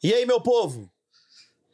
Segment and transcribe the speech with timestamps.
[0.00, 0.88] E aí, meu povo?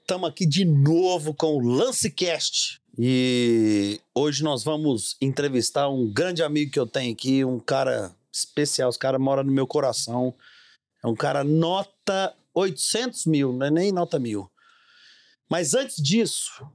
[0.01, 2.81] Estamos aqui de novo com o Lancecast.
[2.99, 8.89] E hoje nós vamos entrevistar um grande amigo que eu tenho aqui, um cara especial.
[8.89, 10.35] Esse cara mora no meu coração.
[11.05, 14.51] É um cara nota 800 mil, não é nem nota mil.
[15.47, 16.67] Mas antes disso,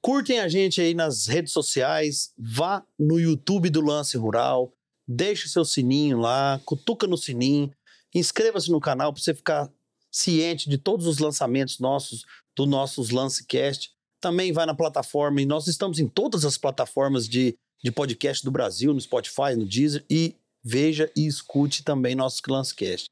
[0.00, 4.74] curtem a gente aí nas redes sociais, vá no YouTube do Lance Rural,
[5.06, 7.72] deixe seu sininho lá, cutuca no sininho,
[8.12, 9.70] inscreva-se no canal para você ficar
[10.12, 13.90] ciente de todos os lançamentos nossos, do nossos Lancecast.
[14.20, 18.50] Também vai na plataforma, e nós estamos em todas as plataformas de, de podcast do
[18.50, 23.06] Brasil, no Spotify, no Deezer, e veja e escute também nossos Lancecast.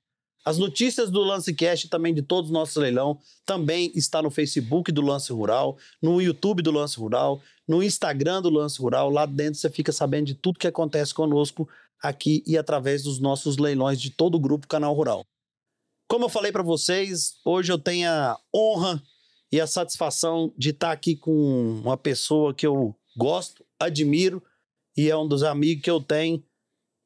[0.45, 5.02] As notícias do Lancecast também de todos os nossos leilão também está no Facebook do
[5.02, 9.10] Lance Rural, no YouTube do Lance Rural, no Instagram do Lance Rural.
[9.10, 11.68] Lá dentro você fica sabendo de tudo que acontece conosco
[12.02, 15.24] aqui e através dos nossos leilões de todo o grupo Canal Rural.
[16.11, 19.01] Como eu falei para vocês, hoje eu tenho a honra
[19.53, 21.30] e a satisfação de estar aqui com
[21.85, 24.43] uma pessoa que eu gosto, admiro
[24.97, 26.45] e é um dos amigos que eu tenho,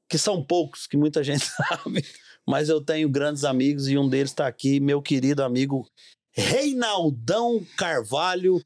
[0.09, 2.03] que são poucos, que muita gente sabe,
[2.49, 5.87] mas eu tenho grandes amigos e um deles está aqui, meu querido amigo
[6.33, 8.59] Reinaldão Carvalho,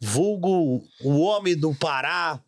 [0.00, 2.40] vulgo o homem do Pará,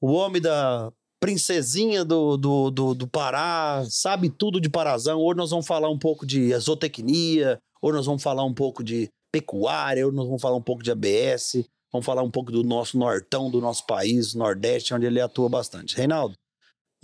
[0.00, 5.20] o homem da princesinha do, do, do, do, Pará, sabe tudo de Parazão.
[5.20, 9.08] Hoje nós vamos falar um pouco de zootecnia, hoje nós vamos falar um pouco de
[9.30, 11.62] pecuária, hoje nós vamos falar um pouco de ABS,
[11.92, 15.94] vamos falar um pouco do nosso nortão, do nosso país, Nordeste, onde ele atua bastante.
[15.94, 16.34] Reinaldo,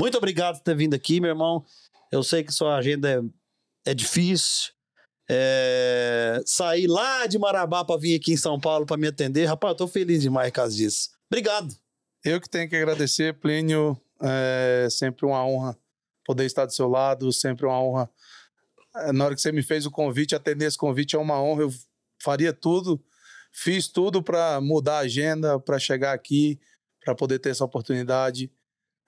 [0.01, 1.63] muito obrigado por ter vindo aqui, meu irmão.
[2.11, 3.11] Eu sei que sua agenda
[3.87, 4.73] é, é difícil.
[5.29, 6.41] É...
[6.47, 9.45] Sair lá de Marabá para vir aqui em São Paulo para me atender.
[9.45, 11.11] Rapaz, eu tô feliz demais por causa disso.
[11.31, 11.75] Obrigado.
[12.25, 14.01] Eu que tenho que agradecer, Plínio.
[14.23, 15.79] É sempre uma honra
[16.27, 18.11] poder estar do seu lado, sempre uma honra.
[18.97, 21.63] É, na hora que você me fez o convite, atender esse convite é uma honra.
[21.63, 21.73] Eu
[22.23, 23.03] faria tudo,
[23.53, 26.59] fiz tudo para mudar a agenda, para chegar aqui,
[27.05, 28.51] para poder ter essa oportunidade.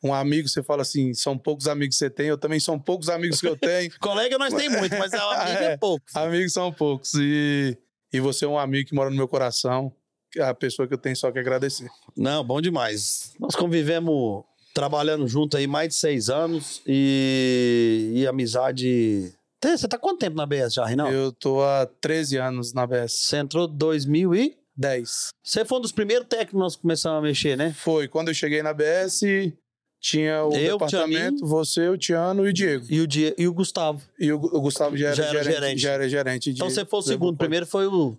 [0.02, 3.08] Um amigo, você fala assim, são poucos amigos que você tem, eu também são poucos
[3.08, 3.90] amigos que eu tenho.
[3.98, 6.14] Colega nós tem muito, mas amigo é, é poucos.
[6.14, 7.14] Amigos são poucos.
[7.14, 7.76] E,
[8.12, 9.92] e você é um amigo que mora no meu coração,
[10.40, 11.88] a pessoa que eu tenho só que agradecer.
[12.16, 13.32] Não, bom demais.
[13.40, 14.44] Nós convivemos
[14.74, 19.32] trabalhando junto aí mais de seis anos e, e amizade.
[19.62, 21.12] Você tá quanto tempo na BS já, Reinaldo?
[21.12, 23.12] Eu tô há 13 anos na BS.
[23.12, 25.28] Você entrou em 2010.
[25.42, 27.72] Você foi um dos primeiros técnicos que nós começamos a mexer, né?
[27.72, 28.06] Foi.
[28.06, 29.52] Quando eu cheguei na BS,
[30.00, 32.86] tinha o eu, departamento, você, o Tiano e o Diego.
[32.88, 34.00] E o, Die e o Gustavo.
[34.18, 35.80] E o, o Gustavo já era, já era gerente, gerente.
[35.80, 37.34] Já era gerente então você foi o segundo.
[37.34, 38.16] O primeiro foi o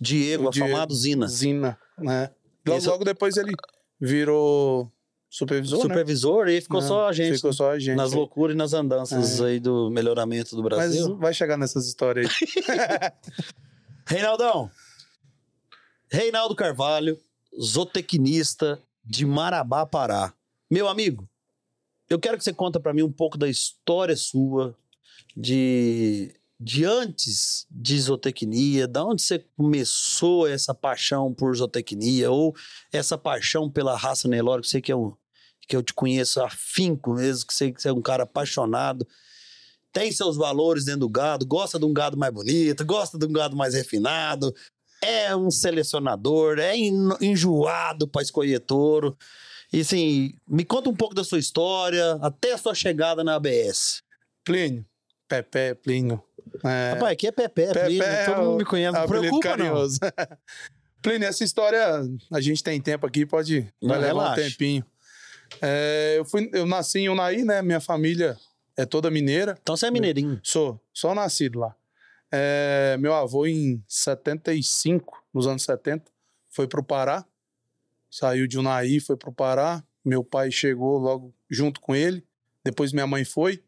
[0.00, 1.28] Diego, o a Diego, Zina.
[1.28, 2.30] Zina, né?
[2.66, 2.88] Logo, Esse...
[2.88, 3.52] logo depois ele
[4.00, 4.90] virou
[5.30, 5.80] supervisor?
[5.80, 6.54] Supervisor né?
[6.54, 7.36] e ficou só a gente.
[7.36, 7.96] Ficou só a gente.
[7.96, 9.44] Nas loucuras e nas andanças é.
[9.44, 11.10] aí do melhoramento do Brasil.
[11.10, 13.12] Mas vai chegar nessas histórias aí.
[14.06, 14.70] Reinaldão.
[16.10, 17.16] Reinaldo Carvalho,
[17.58, 20.34] zootecnista de Marabá, Pará.
[20.68, 21.28] Meu amigo,
[22.08, 24.76] eu quero que você conta para mim um pouco da história sua,
[25.36, 32.54] de de antes de zootecnia, da onde você começou essa paixão por zootecnia ou
[32.92, 35.16] essa paixão pela raça Nelore, que sei que eu,
[35.70, 39.06] que eu te conheço afinco mesmo, que sei que você é um cara apaixonado,
[39.92, 43.32] tem seus valores dentro do gado, gosta de um gado mais bonito, gosta de um
[43.32, 44.52] gado mais refinado,
[45.00, 49.16] é um selecionador, é enjoado para escolher touro.
[49.72, 54.02] E assim, me conta um pouco da sua história, até a sua chegada na ABS.
[54.44, 54.84] Plínio,
[55.28, 56.20] Pepe, Plínio,
[56.64, 56.94] é...
[56.94, 59.98] Rapaz, aqui é Pepe, Pepe Plínio, é todo mundo me conhece, não preocupa carinhoso.
[60.02, 60.36] não.
[61.00, 64.40] Plínio, essa história, a gente tem tempo aqui, pode vai levar relaxa.
[64.40, 64.84] um tempinho.
[65.60, 67.62] É, eu, fui, eu nasci em Unaí, né?
[67.62, 68.36] Minha família
[68.76, 69.58] é toda mineira.
[69.60, 70.40] Então você é mineirinho?
[70.42, 71.74] Sou, só nascido lá.
[72.32, 76.10] É, meu avô, em 75, nos anos 70,
[76.48, 77.24] foi pro Pará.
[78.10, 79.82] Saiu de Unaí, foi pro Pará.
[80.04, 82.24] Meu pai chegou logo junto com ele.
[82.64, 83.62] Depois minha mãe foi.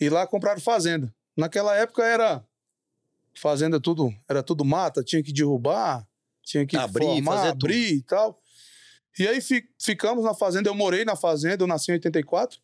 [0.00, 1.12] E lá compraram fazenda.
[1.36, 2.44] Naquela época era
[3.34, 6.06] fazenda tudo, era tudo mata, tinha que derrubar,
[6.42, 7.98] tinha que abrir, formar, fazer abrir tudo.
[7.98, 8.42] e tal.
[9.18, 12.58] E aí fi, ficamos na fazenda, eu morei na fazenda, eu nasci em 84.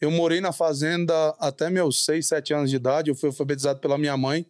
[0.00, 3.98] Eu morei na fazenda até meus 6, 7 anos de idade, eu fui alfabetizado pela
[3.98, 4.46] minha mãe.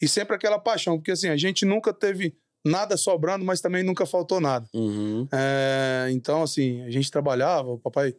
[0.00, 4.04] E sempre aquela paixão, porque assim, a gente nunca teve nada sobrando, mas também nunca
[4.04, 4.68] faltou nada.
[4.74, 5.26] Uhum.
[5.32, 8.14] É, então, assim, a gente trabalhava, o papai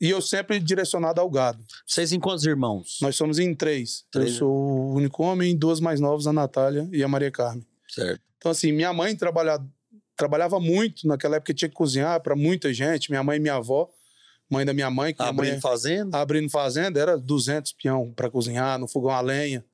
[0.00, 1.64] e eu sempre direcionado ao gado.
[1.86, 2.98] Vocês em quantos irmãos?
[3.00, 4.04] Nós somos em três.
[4.10, 4.32] três.
[4.32, 7.66] Eu sou o único homem, duas mais novas, a Natália e a Maria Carmen.
[7.88, 8.20] Certo.
[8.36, 9.66] Então, assim, minha mãe trabalhava,
[10.16, 11.06] trabalhava muito.
[11.06, 13.10] Naquela época tinha que cozinhar para muita gente.
[13.10, 13.88] Minha mãe e minha avó,
[14.50, 15.14] mãe da minha mãe.
[15.14, 16.18] Que abrindo mãe, fazenda?
[16.18, 19.64] Abrindo fazenda, era 200 peão para cozinhar, no fogão a lenha.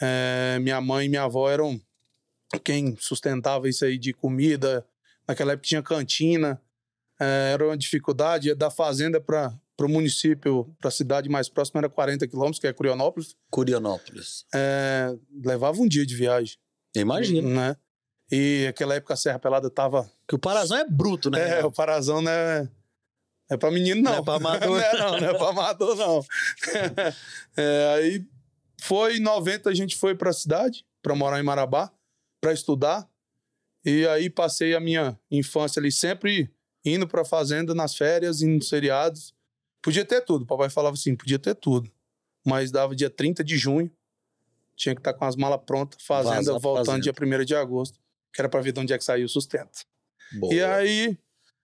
[0.00, 1.80] É, minha mãe e minha avó eram
[2.62, 4.86] quem sustentava isso aí de comida.
[5.26, 6.60] Naquela época tinha cantina,
[7.20, 8.48] é, era uma dificuldade.
[8.48, 12.66] Ia da fazenda para o município, para a cidade mais próxima, era 40 quilômetros, que
[12.66, 13.36] é Curionópolis.
[13.50, 14.44] Curionópolis.
[14.54, 16.56] É, levava um dia de viagem.
[16.94, 17.48] Imagina.
[17.48, 17.76] Né?
[18.30, 20.10] E naquela época a Serra Pelada tava.
[20.26, 21.60] Que o Parazão é bruto, né?
[21.60, 22.68] É, o Parazão não é.
[23.50, 24.12] É pra menino, não.
[24.12, 24.68] Não é pra amador.
[24.70, 26.24] não, é, não, não é pra amador, não.
[27.56, 28.26] é, aí
[28.80, 31.90] foi em 90 a gente foi pra cidade, pra morar em Marabá,
[32.40, 33.08] pra estudar.
[33.84, 36.50] E aí passei a minha infância ali sempre
[36.84, 39.34] indo pra fazenda nas férias, indo nos feriados.
[39.82, 40.42] Podia ter tudo.
[40.42, 41.90] O papai falava assim, podia ter tudo.
[42.44, 43.90] Mas dava dia 30 de junho,
[44.76, 47.02] tinha que estar com as malas prontas, fazenda, Vaza, voltando fazenda.
[47.02, 47.98] dia 1 de agosto,
[48.34, 49.84] que era pra ver de onde é que saiu o sustento.
[50.32, 50.52] Boa.
[50.52, 51.16] E aí,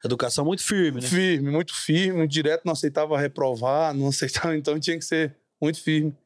[0.04, 1.06] Educação muito firme, né?
[1.06, 6.16] firme, muito firme, direto, não aceitava reprovar, não aceitava, então tinha que ser muito firme.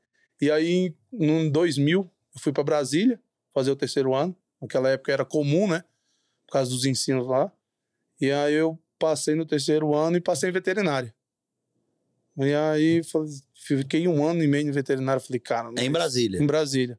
[0.41, 2.01] E aí, em 2000,
[2.35, 3.19] eu fui para Brasília
[3.53, 4.37] fazer o terceiro ano.
[4.61, 5.83] Naquela época era comum, né?
[6.47, 7.51] Por causa dos ensinos lá.
[8.21, 11.15] E aí eu passei no terceiro ano e passei em veterinária.
[12.37, 13.01] E aí
[13.55, 15.21] fiquei um ano e meio em veterinária.
[15.21, 16.43] Falei, cara, É em é Brasília.
[16.43, 16.99] em Brasília.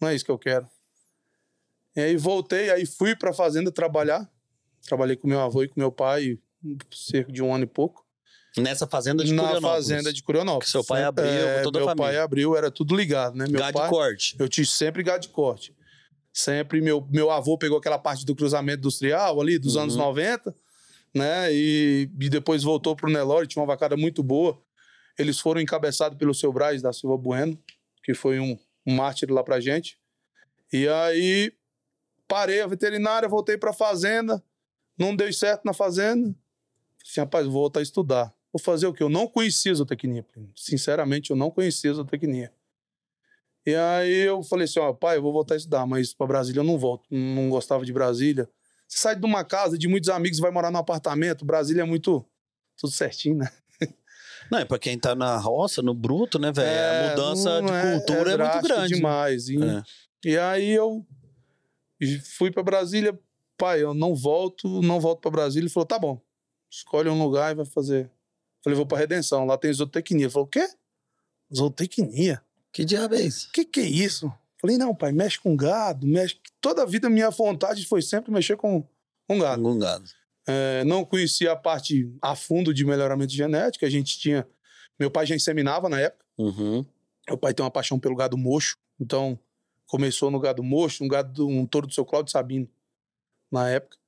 [0.00, 0.68] Não é isso que eu quero.
[1.96, 4.28] E aí voltei, aí fui pra fazenda trabalhar.
[4.86, 6.38] Trabalhei com meu avô e com meu pai
[6.90, 8.04] cerca de um ano e pouco.
[8.56, 9.74] Nessa fazenda de na Curionópolis.
[9.88, 10.66] fazenda de Curionópolis.
[10.66, 12.10] Que seu pai abriu com toda a meu família.
[12.12, 13.46] pai abriu, era tudo ligado, né?
[13.48, 14.36] Meu Gado pai, de corte.
[14.38, 15.74] eu tinha sempre gado de corte.
[16.32, 19.82] Sempre meu, meu avô pegou aquela parte do cruzamento industrial ali dos Uhum.
[19.82, 20.54] anos 90,
[21.14, 21.52] né?
[21.52, 24.58] E, e depois voltou pro Nelore, tinha uma vacada muito boa.
[25.18, 27.58] Eles foram encabeçados pelo seu Braz da Silva Bueno,
[28.02, 29.98] que foi um, um mártir lá pra gente.
[30.72, 31.52] E aí
[32.32, 34.42] parei a veterinária, voltei pra fazenda,
[34.98, 36.22] não deu certo na fazenda.
[36.24, 38.32] Falei assim, rapaz, vou voltar a estudar.
[38.50, 39.02] Vou fazer o quê?
[39.02, 40.24] Eu não conhecia zootecnia.
[40.56, 42.50] Sinceramente, eu não conhecia zootecnia.
[43.66, 46.60] E aí eu falei assim, ó, pai, eu vou voltar a estudar, mas pra Brasília
[46.60, 47.04] eu não volto.
[47.10, 48.48] Não gostava de Brasília.
[48.88, 51.44] Você sai de uma casa de muitos amigos, vai morar num apartamento.
[51.44, 52.24] Brasília é muito...
[52.78, 53.50] Tudo certinho, né?
[54.50, 56.66] Não, e pra quem tá na roça, no bruto, né, velho?
[56.66, 58.90] É, a mudança de cultura é, muito drástico grande.
[58.92, 58.96] né?
[58.96, 59.48] demais.
[59.50, 59.82] E, É.
[60.24, 61.06] e aí eu
[62.36, 63.18] fui pra Brasília,
[63.56, 65.64] pai, eu não volto, não volto pra Brasília.
[65.64, 66.20] Ele falou, tá bom,
[66.70, 68.10] escolhe um lugar e vai fazer.
[68.62, 70.26] Falei, vou pra Redenção, lá tem zootecnia.
[70.26, 70.68] Ele falou, o quê?
[71.54, 72.42] Zootecnia?
[72.72, 73.50] Que diabo é isso?
[73.52, 74.32] Que que é isso?
[74.60, 76.38] Falei, não, pai, mexe com gado, mexe...
[76.60, 78.86] Toda a vida minha vontade foi sempre mexer com,
[79.28, 79.66] com gado.
[79.66, 80.04] Algum gado.
[80.46, 84.46] É, não conhecia a parte a fundo de melhoramento genético, a gente tinha...
[84.98, 86.24] Meu pai já inseminava na época.
[86.38, 86.84] Uhum.
[87.28, 89.38] Meu pai tem uma paixão pelo gado mocho, então
[89.92, 92.66] começou no gado mocho, um gado, um touro do seu Cláudio Sabino,
[93.50, 93.98] na época,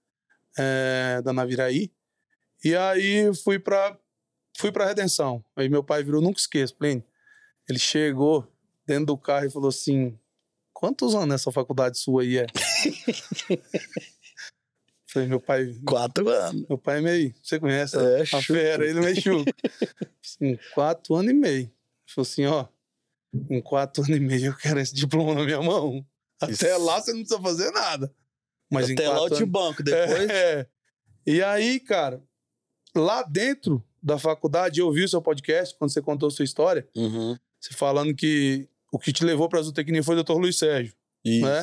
[0.59, 1.93] é, da Naviraí.
[2.65, 3.95] E aí fui pra,
[4.57, 5.45] fui pra Redenção.
[5.55, 7.05] Aí meu pai virou, nunca esqueço, Plínio.
[7.69, 8.51] Ele chegou
[8.87, 10.19] dentro do carro e falou assim:
[10.73, 12.47] quantos anos essa faculdade sua aí é?
[15.07, 16.67] Falei, meu pai, Quatro anos.
[16.67, 17.35] meu pai é meio.
[17.43, 18.43] Você conhece É, a, chuco.
[18.45, 19.45] fera, ele é meio chuco.
[20.25, 21.65] assim, quatro anos e meio.
[21.67, 21.71] Ele
[22.09, 22.67] falou assim: ó,
[23.51, 26.05] em quatro anos e meio eu quero esse diploma na minha mão.
[26.41, 26.85] Até Isso.
[26.85, 28.15] lá você não precisa fazer nada.
[28.71, 29.49] Mas Até lá eu te anos...
[29.49, 30.29] banco depois.
[30.31, 30.67] É.
[31.27, 32.23] E aí, cara,
[32.95, 36.87] lá dentro da faculdade, eu vi o seu podcast, quando você contou a sua história,
[36.95, 37.37] Uhum.
[37.61, 40.32] você falando que o que te levou para a zootecnia foi o Dr.
[40.35, 40.94] Luiz Sérgio.
[41.25, 41.44] Isso.
[41.44, 41.63] Né?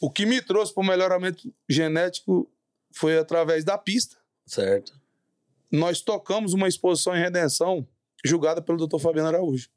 [0.00, 2.50] O que me trouxe para o melhoramento genético
[2.92, 4.16] foi através da pista.
[4.46, 4.98] Certo.
[5.70, 7.86] Nós tocamos uma exposição em Redenção,
[8.24, 8.98] julgada pelo Dr.
[8.98, 9.68] Fabiano Araújo.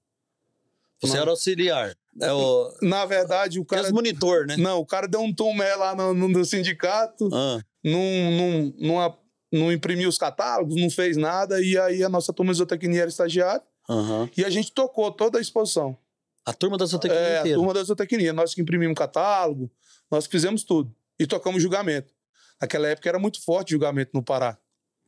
[1.02, 1.22] Você Não.
[1.22, 1.96] era auxiliar.
[2.20, 2.74] É o.
[2.82, 3.84] Na verdade, o Cara...
[3.84, 3.94] cara.
[3.94, 4.58] monitor, né?
[4.58, 9.18] Não, o cara deu um tomé lá no, no- sindicato, Ah, não, não, não, a-
[9.54, 13.10] não imprimiu os catálogos, não fez nada, e aí a nossa turma de zootecnia era
[13.10, 14.28] estagiária, aham.
[14.36, 15.96] e a gente tocou toda a exposição.
[16.44, 17.58] A turma da zootecnia É, a inteira.
[17.60, 18.34] turma da zootecnia.
[18.34, 19.70] Nós que imprimimos catálogo,
[20.10, 20.92] nós fizemos tudo.
[21.20, 22.14] E tocamos julgamento.
[22.60, 24.58] Naquela época era muito forte julgamento no Pará.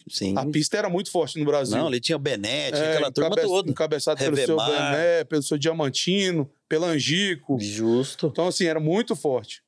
[0.10, 0.38] Sim.
[0.38, 1.78] A pista era muito forte no Brasil.
[1.78, 3.72] Não, ali tinha o Benete, É, aquela turma encabe- toda.
[3.72, 4.58] Encabeçado pelo seu.
[4.58, 7.58] Bené, pelo seu Diamantino, pelo Angico.
[7.60, 8.28] Justo.
[8.28, 9.62] Então, assim, era muito forte.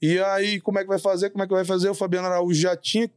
[0.00, 1.30] E aí, como é que vai fazer?
[1.30, 1.88] Como é que vai fazer?
[1.88, 3.10] O Fabiano Araújo já tinha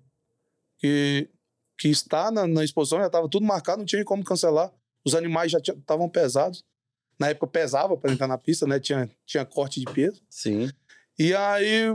[0.80, 1.30] que,
[1.78, 4.72] que estar na, na exposição, já estava tudo marcado, não tinha como cancelar.
[5.06, 6.64] Os animais já estavam pesados.
[7.20, 8.80] Na época pesava para entrar na pista, né?
[8.80, 10.22] Tinha, tinha corte de peso.
[10.28, 10.72] Sim.
[11.20, 11.86] E aí,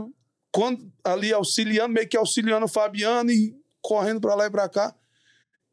[0.53, 3.53] quando ali auxiliando, meio que auxiliando o Fabiano e
[3.87, 4.93] correndo para lá e para cá,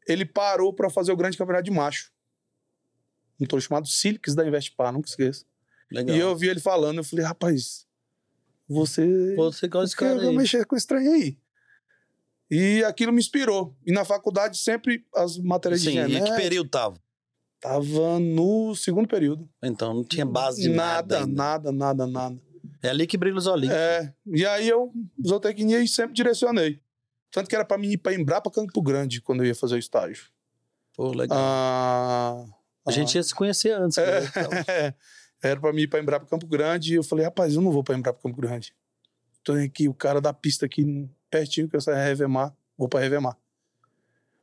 [0.07, 2.13] ele parou para fazer o grande campeonato de macho.
[3.37, 5.43] Um touro chamado Silix da Investpar, nunca esqueça.
[5.91, 6.15] Legal.
[6.15, 7.85] E eu vi ele falando, eu falei, rapaz,
[8.69, 9.35] você.
[9.35, 11.37] Você gosta desse cara eu mexer com esse trem aí?
[12.49, 13.75] E aquilo me inspirou.
[13.85, 16.35] E na faculdade, sempre as matérias de Sim, e genética.
[16.35, 16.97] que período tava?
[17.59, 19.49] Tava no segundo período.
[19.61, 21.19] Então não tinha base de nada.
[21.19, 21.35] nada, ainda.
[21.35, 22.41] nada, nada, nada.
[22.81, 23.75] É ali que brilha os olhinhos.
[23.75, 24.93] É, e aí eu,
[25.25, 26.79] zootecnia, e sempre direcionei.
[27.35, 29.77] Tanto que era pra mim ir pra Embrapa Campo Grande quando eu ia fazer o
[29.77, 30.27] estágio.
[30.95, 31.37] Pô, legal.
[31.37, 32.45] Ah,
[32.87, 33.97] a gente ia se conhecer antes.
[33.97, 34.21] É.
[34.21, 34.27] né?
[35.37, 36.93] Então, Era pra mim ir pra Embrapa Campo Grande.
[36.93, 38.73] E eu falei, rapaz, eu não vou pra Embrapa Campo Grande.
[39.43, 42.55] Tô aqui, o cara da pista aqui pertinho, que eu saio Revemar.
[42.77, 43.35] Vou pra Revemar.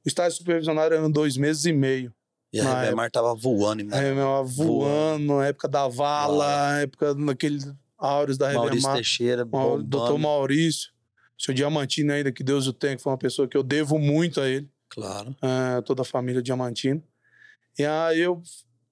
[0.05, 2.13] O estágio supervisionário eram dois meses e meio.
[2.53, 7.15] E a Na Revemar tava voando em A Revemar voando, na época da vala, época
[7.15, 7.59] naquele
[7.97, 8.95] áureos da Maurício Revemar.
[8.97, 9.85] Teixeira, Mau- bombando.
[9.89, 10.93] Doutor Maurício,
[11.45, 14.41] seu Diamantino ainda, que Deus o tenha, que foi uma pessoa que eu devo muito
[14.41, 15.35] a ele, Claro.
[15.43, 17.03] eh, toda a família Diamantino.
[17.79, 18.43] E aí eu,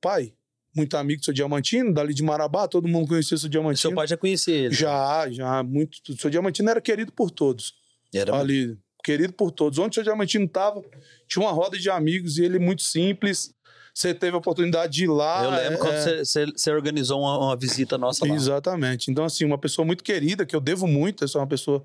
[0.01, 0.33] pai,
[0.75, 3.77] muito amigo do seu Diamantino, dali de Marabá, todo mundo conhecia o seu Diamantino.
[3.91, 4.75] Seu pai já conhecia ele.
[4.75, 5.99] Já, já, muito.
[6.09, 7.75] O seu Diamantino era querido por todos.
[8.13, 9.79] Era Ali, querido por todos.
[9.79, 10.83] Onde o seu Diamantino tava,
[11.29, 13.53] tinha uma roda de amigos e ele muito simples.
[13.93, 15.45] Você teve a oportunidade de ir lá.
[15.45, 18.35] Eu lembro é, quando é, você organizou uma, uma visita nossa lá.
[18.35, 19.11] Exatamente.
[19.11, 21.85] Então, assim, uma pessoa muito querida, que eu devo muito, essa é uma pessoa.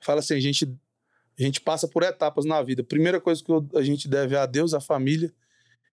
[0.00, 0.64] Fala assim, a gente,
[1.38, 2.82] a gente passa por etapas na vida.
[2.84, 5.32] Primeira coisa que eu- a gente deve é a Deus, a família,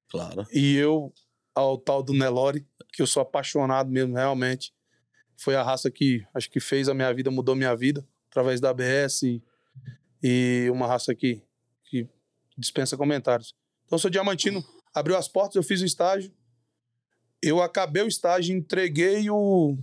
[0.10, 0.46] Claro.
[0.54, 1.14] e eu
[1.54, 4.74] ao tal do Nelore, que eu sou apaixonado mesmo, realmente.
[5.38, 8.70] Foi a raça que acho que fez a minha vida, mudou minha vida, através da
[8.70, 9.42] ABS e,
[10.22, 11.42] e uma raça que,
[11.86, 12.08] que
[12.58, 13.54] dispensa comentários.
[13.86, 16.32] Então, sou diamantino, abriu as portas, eu fiz o estágio.
[17.42, 19.78] Eu acabei o estágio, entreguei o,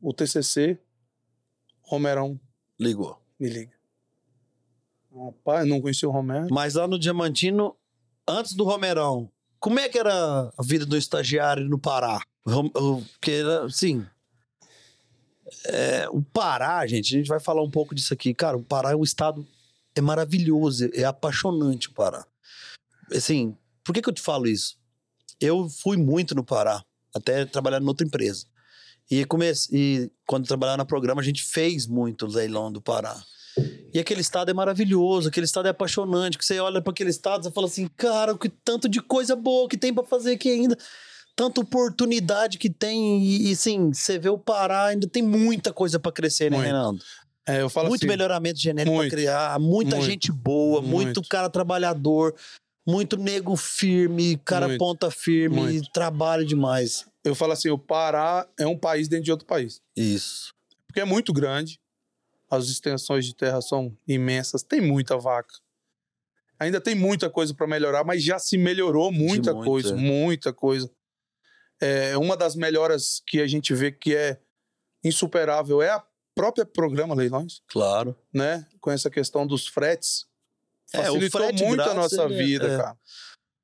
[0.00, 0.78] o TCC.
[1.82, 2.40] Romerão
[2.80, 3.20] Ligou.
[3.44, 3.72] Me liga.
[5.14, 6.48] Rapaz, não conheci o Romero.
[6.50, 7.76] Mas lá no Diamantino,
[8.26, 12.20] antes do Romerão, como é que era a vida do estagiário no Pará?
[12.42, 14.04] Porque era, assim...
[15.66, 18.34] é, o Pará, gente, a gente vai falar um pouco disso aqui.
[18.34, 19.46] Cara, o Pará é um estado...
[19.94, 22.26] É maravilhoso, é apaixonante o Pará.
[23.12, 24.76] Assim, por que que eu te falo isso?
[25.40, 26.84] Eu fui muito no Pará,
[27.14, 28.46] até trabalhando em outra empresa.
[29.10, 29.68] E, comece...
[29.72, 33.22] e quando trabalhava no programa, a gente fez muito leilão do Pará.
[33.92, 37.48] E aquele estado é maravilhoso, aquele estado é apaixonante, que você olha para aquele estado
[37.48, 40.76] e fala assim, cara, que tanto de coisa boa que tem para fazer aqui ainda,
[41.36, 46.00] tanta oportunidade que tem e, e sim, você vê o Pará, ainda tem muita coisa
[46.00, 46.66] para crescer, né, Muito.
[46.66, 47.04] Reinaldo?
[47.46, 51.28] É, eu falo muito assim, melhoramento genético para criar, muita muito, gente boa, muito, muito.
[51.28, 52.34] cara trabalhador,
[52.86, 55.90] muito nego firme, cara Muito, ponta firme, muito.
[55.90, 57.06] trabalha demais.
[57.24, 59.80] eu falo assim, o Pará é um país dentro de outro país.
[59.96, 60.52] Isso.
[60.86, 61.80] Porque é muito grande.
[62.50, 65.54] As extensões de terra são imensas, tem muita vaca.
[66.58, 69.96] Ainda tem muita coisa para melhorar, mas já se melhorou muita coisa, é.
[69.96, 70.90] muita coisa.
[71.80, 74.38] É, uma das melhoras que a gente vê que é
[75.02, 78.16] insuperável é a própria programa Leilões, Claro.
[78.32, 78.66] né?
[78.80, 80.26] Com essa questão dos fretes.
[80.94, 82.76] É, o Facilitou frete muito a grátis, nossa ele é- vida, é.
[82.76, 82.96] cara.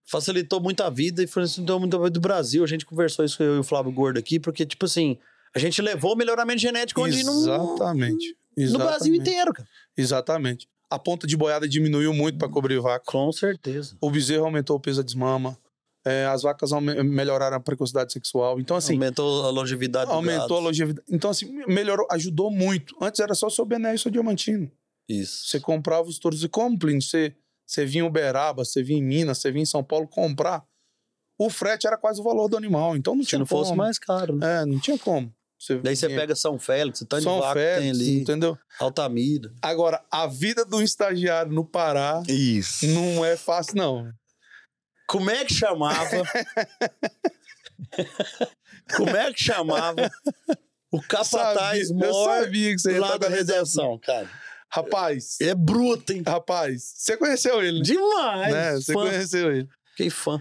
[0.04, 2.64] facilitou muito a vida e facilitou muito a vida do Brasil.
[2.64, 5.16] A gente conversou isso eu e o Flávio Gordo aqui, porque, tipo assim,
[5.54, 7.40] a gente levou o melhoramento genético onde não.
[7.40, 8.36] Exatamente.
[8.56, 9.68] No Brasil inteiro, cara.
[9.96, 10.68] Exatamente.
[10.90, 13.04] A ponta de boiada diminuiu muito para cobrir vaca.
[13.06, 13.96] Com certeza.
[14.00, 15.56] O bezerro aumentou o peso da desmama.
[16.04, 16.70] É, as vacas
[17.04, 18.58] melhoraram a precocidade sexual.
[18.58, 20.54] Então, assim, aumentou a longevidade do aumentou gado.
[20.56, 21.06] a longevidade.
[21.10, 22.96] Então, assim, melhorou, ajudou muito.
[23.00, 24.70] Antes era só seu Bené e seu Diamantino.
[25.10, 25.48] Isso.
[25.48, 26.42] Você comprava os touros.
[26.44, 27.02] E como, Plínio?
[27.02, 27.34] Você,
[27.66, 30.64] você vinha em Uberaba, você vinha em Minas, você vinha em São Paulo comprar.
[31.38, 32.96] O frete era quase o valor do animal.
[32.96, 33.64] Então não Se tinha não como.
[33.64, 34.62] fosse mais caro, né?
[34.62, 35.32] É, não tinha como.
[35.58, 38.20] Você Daí você pega São Félix, o tanto São de vaca que tem Félix, ali,
[38.20, 38.58] entendeu?
[38.78, 39.52] Altamira.
[39.60, 42.86] Agora, a vida do estagiário no Pará Isso.
[42.86, 44.10] não é fácil, não.
[45.06, 46.22] Como é que chamava?
[48.96, 50.10] Como é que chamava
[50.90, 54.28] o capataz mor sabia que você ia lá da redenção, cara?
[54.72, 56.22] Rapaz, É bruto, hein?
[56.26, 57.84] rapaz, você conheceu ele, né?
[57.84, 58.52] Demais.
[58.52, 58.72] né?
[58.76, 59.68] Você conheceu ele.
[59.90, 60.40] Fiquei fã.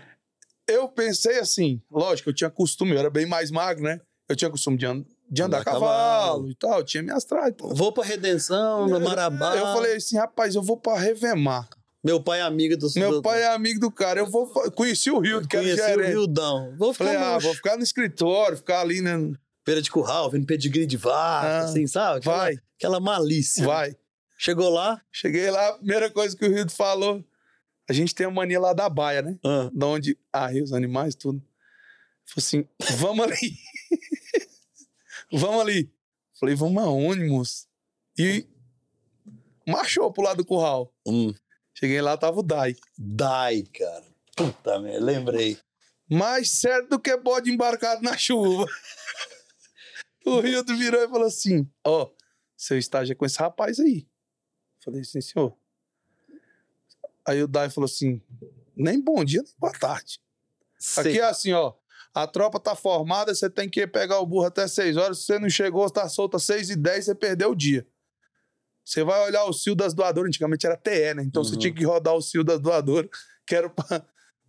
[0.68, 4.00] Eu pensei assim, lógico, eu tinha costume, eu era bem mais magro, né?
[4.30, 6.50] Eu tinha costume de, an- de andar, Andar cavalo, cavalo.
[6.52, 7.52] e tal, tinha minhas trás.
[7.60, 9.56] Vou pra Redenção, no Marabá.
[9.56, 11.68] Eu falei assim, rapaz, eu vou pra Revemar.
[12.04, 14.48] Meu pai é amigo do Meu do- pai é amigo do cara, eu vou.
[14.72, 16.02] Conheci o Rio, que era Conheci o.
[16.06, 16.76] Rildão.
[16.78, 19.34] Vou ficar Falei, no ah, vou ficar no escritório, ficar ali, né?
[19.66, 22.20] feira de curral, vendo pedigree de vaca, Ah, assim, sabe?
[22.20, 23.66] Aquela, Vai, aquela malícia.
[23.66, 23.96] vai.
[24.42, 25.02] Chegou lá.
[25.12, 27.22] Cheguei lá, primeira coisa que o Rio falou,
[27.90, 29.38] a gente tem a mania lá da baia, né?
[29.44, 31.44] Ah, Da onde arria os animais, tudo.
[32.26, 32.68] Falei assim,
[32.98, 33.58] vamos ali.
[35.34, 35.94] vamos ali.
[36.40, 37.68] Falei, vamos aonde, moço?
[38.18, 38.48] E
[39.68, 40.94] marchou pro lado do curral.
[41.06, 41.34] hum.
[41.74, 42.78] Cheguei lá, tava o Dai.
[42.98, 44.06] Dai, cara.
[44.38, 45.58] Puta merda, lembrei.
[46.10, 48.66] Mais certo do que bode embarcado na chuva.
[50.26, 52.10] o Rio virou e falou assim: Ó,
[52.56, 54.08] seu estágio é com esse rapaz aí.
[54.84, 55.56] Falei assim, senhor.
[57.28, 58.22] Aí o Dai falou assim:
[58.76, 60.20] nem bom dia, nem boa tarde.
[60.98, 61.74] Aqui é assim, ó.
[62.14, 65.20] A tropa tá formada, você tem que pegar o burro até 6 horas.
[65.20, 67.86] Se você não chegou, tá solto às 6 e 10, você perdeu o dia.
[68.84, 71.24] Você vai olhar o cio das doadoras, antigamente era TE, né?
[71.24, 71.60] Então você Uhum.
[71.60, 73.10] tinha que rodar o cio das doadoras,
[73.46, 74.04] que era pra,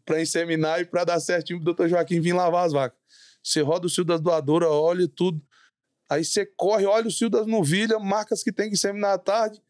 [0.07, 2.99] pra inseminar e pra dar certinho pro doutor Joaquim vir lavar as vacas.
[3.43, 5.43] Você roda o cio das doadoras, olha tudo.
[6.09, 9.19] Aí você corre, olha o cio das novilhas, marca as que tem que inseminar à
[9.19, 9.63] tarde.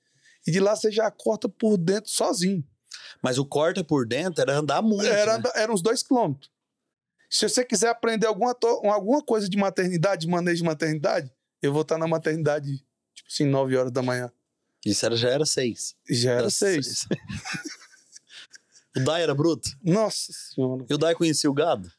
[0.46, 2.64] E de lá você já corta por dentro sozinho.
[3.22, 5.06] Mas o corta por dentro era andar muito.
[5.06, 5.50] Era, né?
[5.54, 6.50] era uns dois quilômetros.
[7.28, 8.56] Se você quiser aprender alguma,
[8.92, 11.32] alguma coisa de maternidade, de manejo de maternidade,
[11.62, 12.78] eu vou estar na maternidade,
[13.14, 14.32] tipo assim, 9 horas da manhã.
[14.84, 15.94] Isso era, já era seis.
[16.08, 17.06] Já era Era seis.
[18.96, 19.68] o Dai era bruto?
[19.82, 20.86] Nossa senhora.
[20.88, 21.92] E o Dai conhecia o gado?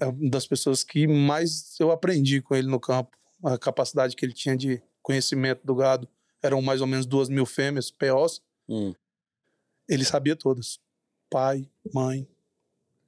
[0.00, 3.16] É uma das pessoas que mais eu aprendi com ele no campo.
[3.44, 6.08] A capacidade que ele tinha de conhecimento do gado.
[6.46, 8.40] Eram mais ou menos duas mil fêmeas, POs.
[8.68, 8.94] Hum.
[9.88, 10.78] Ele sabia todas.
[11.30, 12.26] Pai, mãe.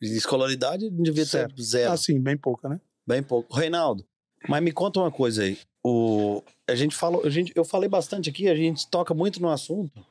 [0.01, 1.63] Escolaridade devia ter Zero.
[1.63, 1.93] zero.
[1.93, 2.81] Assim, bem pouca, né?
[3.07, 3.55] Bem pouco.
[3.57, 4.05] Reinaldo,
[4.49, 5.59] mas me conta uma coisa aí.
[5.83, 9.49] O, a gente falou, a gente, eu falei bastante aqui, a gente toca muito no
[9.49, 10.05] assunto.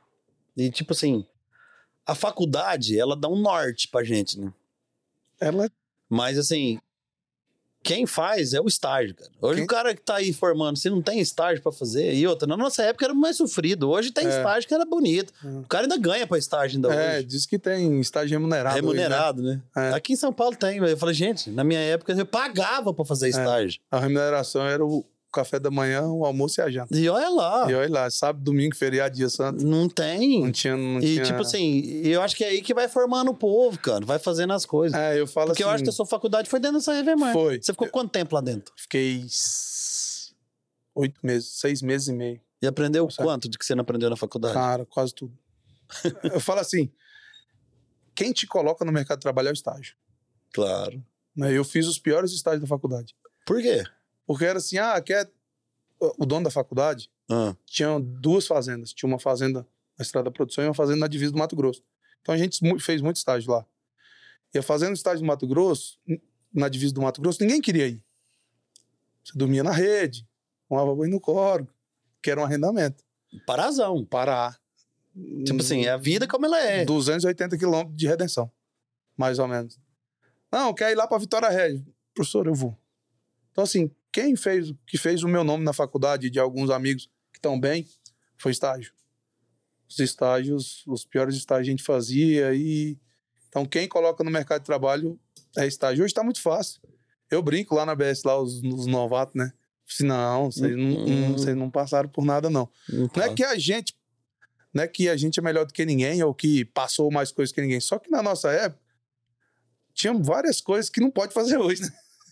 [0.55, 1.25] E tipo assim,
[2.05, 4.51] a faculdade, ela dá um norte pra gente, né?
[5.39, 5.69] Ela
[6.09, 6.79] Mas assim,
[7.83, 9.31] quem faz é o estágio, cara.
[9.41, 12.27] Hoje Quem- o cara que tá aí formando, se não tem estágio pra fazer, e
[12.27, 13.89] outra, na nossa época era mais sofrido.
[13.89, 14.29] Hoje tem É.
[14.29, 15.31] estágio que era bonito.
[15.43, 15.61] Hum.
[15.61, 17.25] O cara ainda ganha pra estágio ainda é, hoje.
[17.25, 18.75] diz que tem estágio remunerado.
[18.75, 19.03] hoje, né?
[19.03, 19.61] Remunerado, né?
[19.75, 19.89] É.
[19.93, 20.77] Aqui em São Paulo tem.
[20.79, 23.07] Eu falei, gente, na minha época eu pagava pra É.
[23.07, 23.79] fazer estágio.
[23.89, 26.97] A remuneração era o café da manhã, o almoço e a janta.
[26.97, 27.69] E olha lá.
[27.69, 29.65] E olha lá, sábado, domingo, feriado, dia santo.
[29.65, 30.43] Não tem.
[30.43, 30.75] Não tinha.
[30.75, 31.23] Não e tinha...
[31.23, 34.05] tipo assim, eu acho que é aí que vai formando o povo, cara.
[34.05, 34.97] Vai fazendo as coisas.
[34.99, 35.69] É, eu falo Porque assim.
[35.69, 37.33] eu acho que a sua faculdade foi dentro dessa Revemar.
[37.33, 37.61] Foi.
[37.61, 38.73] Você ficou quanto tempo lá dentro?
[38.77, 39.25] Fiquei
[40.95, 42.41] oito meses, seis meses e meio.
[42.61, 43.23] E aprendeu Certo.
[43.25, 44.53] quanto de que você não aprendeu na faculdade?
[44.53, 45.37] Cara, quase tudo.
[46.23, 46.91] eu falo assim:
[48.15, 49.95] quem te coloca no mercado de trabalho é o estágio.
[50.53, 51.03] Claro.
[51.35, 51.55] né?
[51.55, 53.15] Eu fiz os piores estágios da faculdade.
[53.45, 53.83] Por quê?
[54.27, 55.31] Porque era assim: ah, quer.
[55.99, 58.93] O dono da faculdade Ah, tinha duas fazendas.
[58.93, 59.65] Tinha uma fazenda
[59.97, 61.81] na Estrada da Produção e uma fazenda na divisa do Mato Grosso.
[62.21, 63.65] Então a gente fez muito estágio lá.
[64.53, 65.99] E a fazenda do estágio do Mato Grosso,
[66.53, 68.03] na divisa do Mato Grosso, ninguém queria ir.
[69.23, 70.27] Você dormia na rede,
[70.69, 71.67] tomava banho no corgo,
[72.21, 73.03] que era um arrendamento.
[73.45, 74.05] parazão.
[74.05, 74.55] Pará.
[75.45, 76.85] Tipo assim, é a vida como ela é.
[76.85, 78.51] 280 quilômetros de redenção,
[79.17, 79.79] mais ou menos.
[80.51, 81.83] Não, quer ir lá para Vitória Régia.
[82.13, 82.77] Professor, eu vou.
[83.51, 83.89] Então, assim,
[84.21, 87.87] quem fez, que fez o meu nome na faculdade de alguns amigos que estão bem,
[88.37, 88.91] foi estágio.
[89.87, 92.97] Os estágios, os piores estágios a gente fazia e...
[93.47, 95.19] Então, quem coloca no mercado de trabalho
[95.55, 96.03] é estágio.
[96.03, 96.81] Hoje está muito fácil.
[97.29, 99.53] Eu brinco lá na BS, lá, os, os novatos, né?
[99.87, 101.05] Assim, não, vocês não, Hum.
[101.29, 102.67] não- vocês não passaram por nada, não.
[102.89, 103.95] Não é que a gente
[104.73, 107.53] não é que a gente é melhor do que ninguém ou que passou mais coisas
[107.53, 107.79] que ninguém.
[107.79, 108.81] Só que na nossa época
[109.93, 111.89] tinha várias coisas que não pode fazer hoje, né?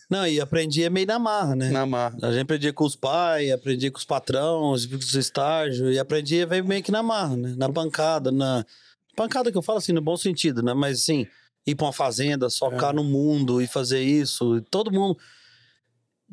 [0.08, 1.70] Não, e aprendia meio na marra, né?
[1.70, 2.16] Na marra.
[2.22, 6.46] A gente aprendia com os pais, aprendia com os patrões, com os estágios, e aprendia
[6.46, 7.54] meio que na marra, né?
[7.56, 8.64] Na pancada, na.
[9.16, 10.74] Pancada que eu falo assim, no bom sentido, né?
[10.74, 11.26] Mas assim,
[11.66, 12.92] ir pra uma fazenda, socar É.
[12.92, 14.58] no mundo e fazer isso.
[14.58, 15.18] e Todo mundo.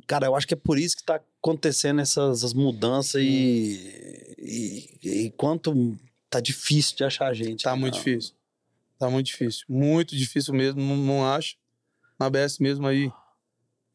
[0.06, 5.32] Cara, eu acho que é por isso que tá acontecendo essas, mudanças e, e, e
[5.32, 5.98] quanto
[6.30, 7.64] tá difícil de achar gente.
[7.64, 7.78] Tá né?
[7.82, 8.34] muito difícil.
[9.00, 9.66] Tá muito difícil.
[9.70, 11.56] Muito difícil mesmo, não, não acho.
[12.20, 13.12] Na BS mesmo aí,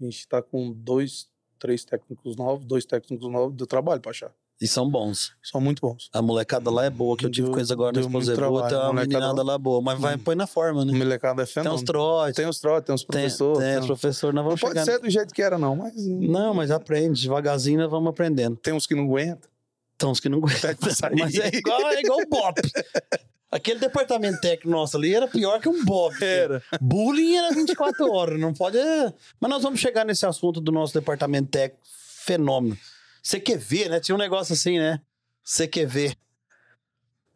[0.01, 4.33] a gente tá com dois, três técnicos novos, dois técnicos novos, deu trabalho pra achar.
[4.61, 5.37] E são bons.
[5.41, 6.11] São muito bons.
[6.13, 8.77] A molecada lá é boa, que eu tive Deu- eles agora na Exposé Boa, tem
[8.77, 10.19] uma meninada lá boa, mas vai Hum.
[10.19, 10.93] põe na forma, né?
[10.99, 11.77] molecada é Tem fenômeno.
[11.77, 13.59] uns trotes, Tem os trotes, tem tem, professores.
[13.61, 14.85] tem tem- os professores, nós Não vamos pode chegar.
[14.85, 18.57] ser do jeito que era, não, mas Não, mas aprende, devagarzinho nós vamos aprendendo.
[18.57, 19.49] tem uns que não aguentam.
[19.97, 20.71] Tem uns que não aguentam.
[21.19, 22.55] Mas é igual, é igual o Bop.
[23.51, 26.15] Aquele departamento técnico nosso ali era pior que um Bop.
[26.23, 26.63] Era.
[26.81, 28.77] Bullying era 24 horas, não pode.
[28.79, 29.13] é.
[29.41, 31.83] Mas nós vamos chegar nesse assunto do nosso departamento técnico
[32.25, 32.77] fenômeno.
[33.23, 34.01] Você quer ver, né?
[34.01, 35.01] Tinha um negócio assim, né?
[35.43, 36.15] Você quer ver.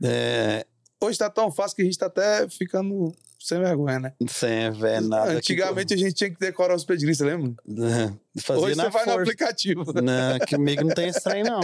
[0.04, 0.66] É,
[1.02, 4.12] Hoje tá tão fácil que a gente tá até ficando sem vergonha, né?
[4.28, 5.32] sem ver nada.
[5.32, 7.54] Antigamente a gente tinha que decorar os você lembra?
[7.68, 9.20] É, Fazia Hoje você vai no força.
[9.22, 9.84] aplicativo.
[10.00, 11.60] Não, comigo não tem trem, não.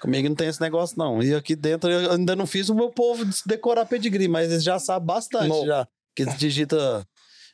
[0.00, 1.22] Comigo não tem esse negócio, não.
[1.22, 4.78] E aqui dentro eu ainda não fiz o meu povo decorar pedigree, mas eles já
[4.78, 5.88] sabem bastante já.
[6.14, 7.06] Que digita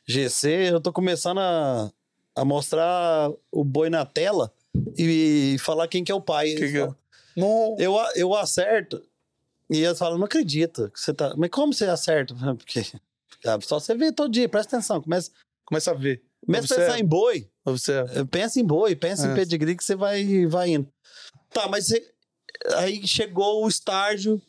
[0.07, 1.91] GC, eu tô começando a,
[2.35, 4.53] a mostrar o boi na tela
[4.97, 6.49] e falar quem que é o pai.
[6.53, 6.79] Que que é?
[6.81, 6.95] falam,
[7.35, 7.75] Não.
[7.79, 9.01] eu, a- eu acerto
[9.69, 11.33] e eles falam, não acredito que você tá...
[11.35, 12.35] Mas como você acerta?
[12.57, 12.83] Porque...
[13.45, 15.01] Ah, Só você vê todo dia, presta atenção.
[15.01, 15.31] Começa,
[15.65, 16.23] Começa a ver.
[16.45, 16.85] começa a Observa.
[16.85, 17.49] pensar em boi.
[17.65, 18.25] Observa.
[18.27, 19.35] Pensa em boi, pensa em É.
[19.35, 20.87] pedigree que você vai, vai indo.
[21.51, 22.11] Tá, mas você-
[22.73, 24.41] aí chegou o estágio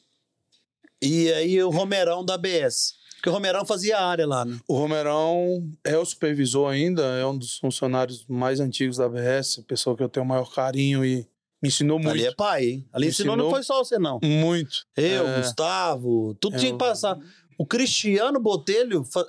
[1.00, 2.94] e aí o Romerão da BS.
[3.16, 4.58] Porque o Romerão fazia área lá, né?
[4.68, 9.96] O Romerão é o supervisor ainda, é um dos funcionários mais antigos da ABS, pessoa
[9.96, 11.26] que eu tenho o maior carinho e
[11.62, 12.10] me ensinou muito.
[12.10, 12.88] Ali é pai, hein?
[12.92, 14.20] Ali Me ensinou, não ensinou foi só você, não.
[14.22, 14.86] Muito.
[14.96, 15.38] Eu, É.
[15.38, 17.18] Gustavo, tudo É, tinha que passar.
[17.58, 19.26] O Cristiano Botelho, fa-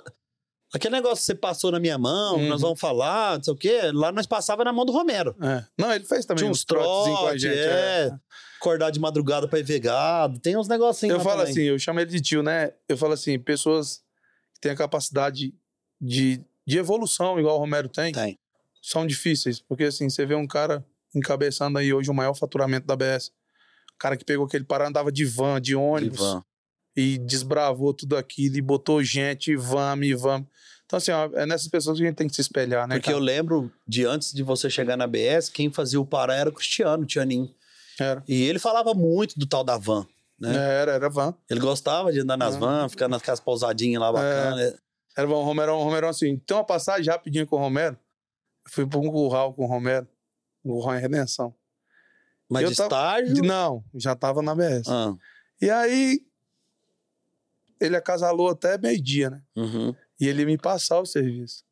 [0.72, 2.46] aquele negócio que você passou na minha mão, Uhum.
[2.48, 5.34] nós vamos falar, não sei o quê, lá nós passava na mão do Romero.
[5.42, 5.64] É.
[5.78, 7.58] Não, ele fez também Tinha uns uns trotezinhos com a gente.
[7.58, 8.10] é.
[8.60, 11.52] Acordar de madrugada pra ir ver gado, tem uns negocinhos Eu falo também.
[11.52, 12.72] assim, eu chamo ele de tio, né?
[12.88, 14.02] Eu falo assim, pessoas
[14.54, 15.54] que têm a capacidade
[16.00, 18.38] de, de evolução, igual o Romero tem, Tem.
[18.82, 19.60] são difíceis.
[19.60, 23.28] Porque assim, você vê um cara encabeçando aí hoje o maior faturamento da ABS.
[23.94, 26.42] O cara que pegou aquele pará, andava de van, de ônibus, Ivan.
[26.96, 30.46] e desbravou tudo aquilo, e botou gente, vamos, vamos.
[30.86, 33.10] Então assim, ó, é nessas pessoas que a gente tem que se espelhar, né, Porque
[33.10, 33.24] eu cara?
[33.24, 37.02] lembro de antes de você chegar na BS, quem fazia o Pará era o Cristiano,
[37.02, 37.52] o Tianinho.
[38.00, 38.22] Era.
[38.28, 40.06] E ele falava muito do tal da van,
[40.38, 40.54] né?
[40.54, 41.34] Era, era van.
[41.50, 42.58] Ele gostava de andar nas É.
[42.58, 44.78] vans, ficar naquelas pousadinhas lá bacanas.
[45.16, 45.34] Era van.
[45.36, 47.98] O Romerão, o Romerão assim, tem uma passagem rapidinho com o Romero.
[48.64, 50.06] Eu fui pra um curral com o Romero,
[50.64, 51.54] um curral em Redenção.
[52.48, 52.88] Mas Eu de tava-
[53.20, 53.44] estágio.
[53.44, 54.88] Não, já tava na ABS.
[54.88, 55.14] Ah,
[55.60, 56.20] E aí,
[57.80, 59.42] ele acasalou até meio-dia, né?
[59.56, 59.94] uhum.
[60.20, 61.64] E ele ia me passar o serviço.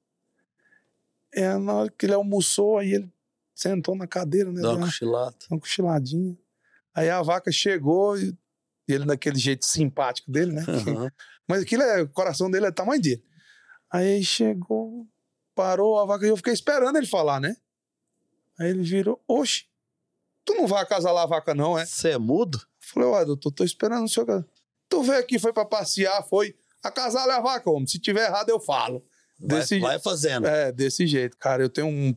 [1.33, 3.13] É, na hora que ele almoçou, aí ele
[3.57, 4.61] sentou na cadeira, né?
[4.61, 5.35] Dá uma cochilada.
[5.51, 6.37] uma cochiladinha.
[6.95, 8.37] Aí a vaca chegou e
[8.87, 10.65] ele daquele jeito simpático dele, né?
[10.69, 11.11] Uhum.
[11.49, 13.25] Mas aquilo é, o coração dele é tamanho dele.
[13.91, 15.07] Aí chegou,
[15.55, 17.57] parou a vaca e eu fiquei esperando ele falar, né?
[18.59, 19.65] Aí ele virou, oxe,
[20.45, 21.85] tu não vai acasalar a vaca não, é?
[21.87, 22.61] Você é mudo?
[22.81, 24.27] Falei, ó, doutor, tô esperando o senhor.
[24.27, 24.47] casar."
[24.89, 27.87] Tu veio aqui, foi pra passear, foi acasalar a vaca, homem.
[27.87, 29.05] Se tiver errado, eu falo.
[29.39, 30.47] Vai, Desse- vai fazendo.
[30.47, 31.63] É, desse jeito, cara.
[31.63, 32.15] Eu tenho um,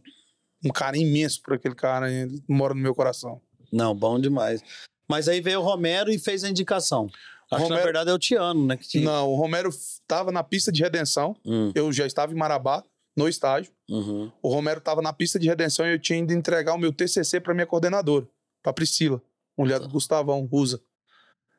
[0.64, 3.42] um carinho imenso por aquele cara, ele mora no meu coração.
[3.72, 4.62] Não, bom demais.
[5.08, 7.08] Mas aí veio o Romero e fez a indicação.
[7.52, 8.78] Acho que na Romero- verdade é o Tiano, né?
[8.78, 9.00] Que te...
[9.00, 9.70] Não, o Romero
[10.08, 12.84] tava na pista de redenção, Hum, eu já estava em Marabá,
[13.18, 13.72] no estágio.
[13.90, 14.32] uhum.
[14.42, 17.40] O Romero tava na pista de redenção e eu tinha ido entregar o meu TCC
[17.40, 18.28] pra minha coordenadora,
[18.62, 19.22] pra Priscila,
[19.58, 20.80] mulher do Gustavão, Rusa.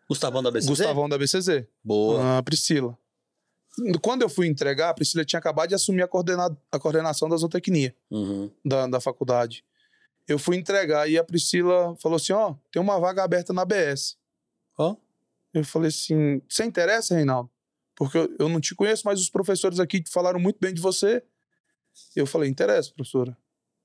[0.08, 0.68] Gustavão da BCZ?
[0.68, 1.64] Gustavão da BCZ.
[1.84, 2.38] Boa.
[2.38, 2.96] A Priscila.
[4.02, 7.36] Quando eu fui entregar, a Priscila tinha acabado de assumir a, coordena- a coordenação da
[7.36, 8.50] zootecnia Uhum.
[8.64, 9.64] da, da faculdade.
[10.28, 14.16] Eu fui entregar e a Priscila falou assim: Ó, tem uma vaga aberta na BS.
[14.78, 14.96] Ó.
[15.54, 17.50] Eu falei assim: Você interessa, Reinaldo?
[17.96, 21.22] Porque eu, eu não te conheço, mas os professores aqui falaram muito bem de você.
[22.14, 23.36] Eu falei: Interessa, professora.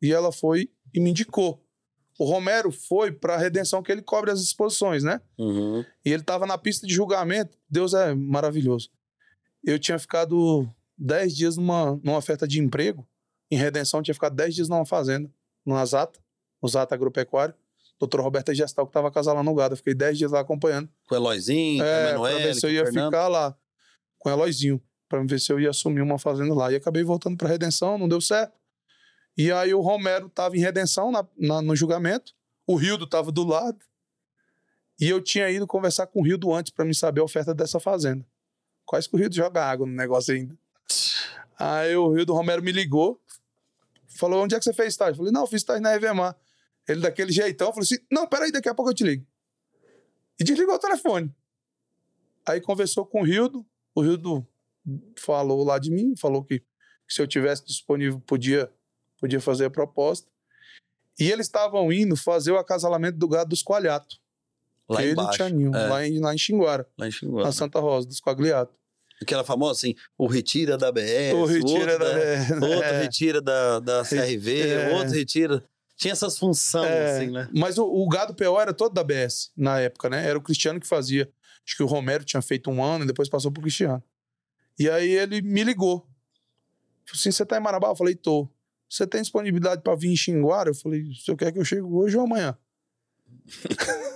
[0.01, 1.61] E ela foi e me indicou.
[2.17, 5.19] O Romero foi para a redenção que ele cobre as exposições, né?
[5.37, 5.83] Uhum.
[6.05, 7.57] E ele tava na pista de julgamento.
[7.69, 8.89] Deus é maravilhoso.
[9.65, 13.07] Eu tinha ficado 10 dias numa, numa oferta de emprego.
[13.51, 15.31] Em Redenção, tinha ficado 10 dias numa fazenda,
[15.65, 16.19] no Zata,
[16.61, 17.53] no Zata Agropecuário.
[17.99, 19.73] Doutor Roberta Gestal, que tava acasalando o gado.
[19.73, 20.89] Eu fiquei 10 dias lá acompanhando.
[21.07, 23.05] Com o Eloizinho, com o É, pra ver se eu ia Fernando.
[23.05, 23.57] ficar lá
[24.19, 24.81] com o Eloizinho.
[25.07, 26.71] Pra ver se eu ia assumir uma fazenda lá.
[26.71, 28.53] E acabei voltando pra Redenção, não deu certo.
[29.37, 32.33] E aí o Romero tava em Redenção na, na- no julgamento.
[32.67, 33.77] O Rildo tava do lado.
[34.99, 37.79] E eu tinha ido conversar com o Rildo antes pra me saber a oferta dessa
[37.79, 38.25] fazenda.
[38.85, 40.57] Quase que o Rildo joga água no negócio ainda.
[41.57, 43.19] Aí o Rildo Romero me ligou.
[44.07, 45.13] Falou, onde é que você fez estágio?
[45.13, 46.35] Eu falei, não, fiz estágio na Evemar.
[46.87, 49.25] Ele daquele jeitão, falou assim, não, peraí, daqui a pouco eu te ligo.
[50.39, 51.33] E desligou o telefone.
[52.45, 53.65] Aí conversou com o Rildo.
[53.93, 54.47] O Rildo
[55.17, 58.71] falou lá de mim, falou que, que se eu tivesse disponível podia,
[59.19, 60.29] podia fazer a proposta.
[61.19, 64.21] E eles estavam indo fazer o acasalamento do gado dos coalhatos.
[64.87, 65.37] Lá embaixo.
[65.37, 67.47] Tianinho, é, lá, em, lá em Xinguara, lá em Xinguara.
[67.47, 68.75] na Santa Rosa, dos coagliatos.
[69.21, 72.59] Aquela famosa assim, o retira da BS, o retira outro da...
[72.59, 74.93] da, outro é, retira da, da CRV, é.
[74.93, 75.63] outro retira...
[75.97, 77.49] Tinha essas funções, É, assim, né?
[77.53, 80.27] Mas o, o gado PO era todo da BS na época, né?
[80.27, 81.31] Era o Cristiano que fazia.
[81.65, 84.03] Acho que o Romero tinha feito um ano e depois passou pro Cristiano.
[84.77, 86.05] E aí ele me ligou.
[87.05, 87.87] Falei assim: você tá em Marabá?
[87.87, 88.47] Eu falei: tô.
[88.89, 90.69] Você tem disponibilidade pra vir em Xinguara?
[90.69, 92.57] Eu falei: o senhor quer que eu chegue hoje ou amanhã?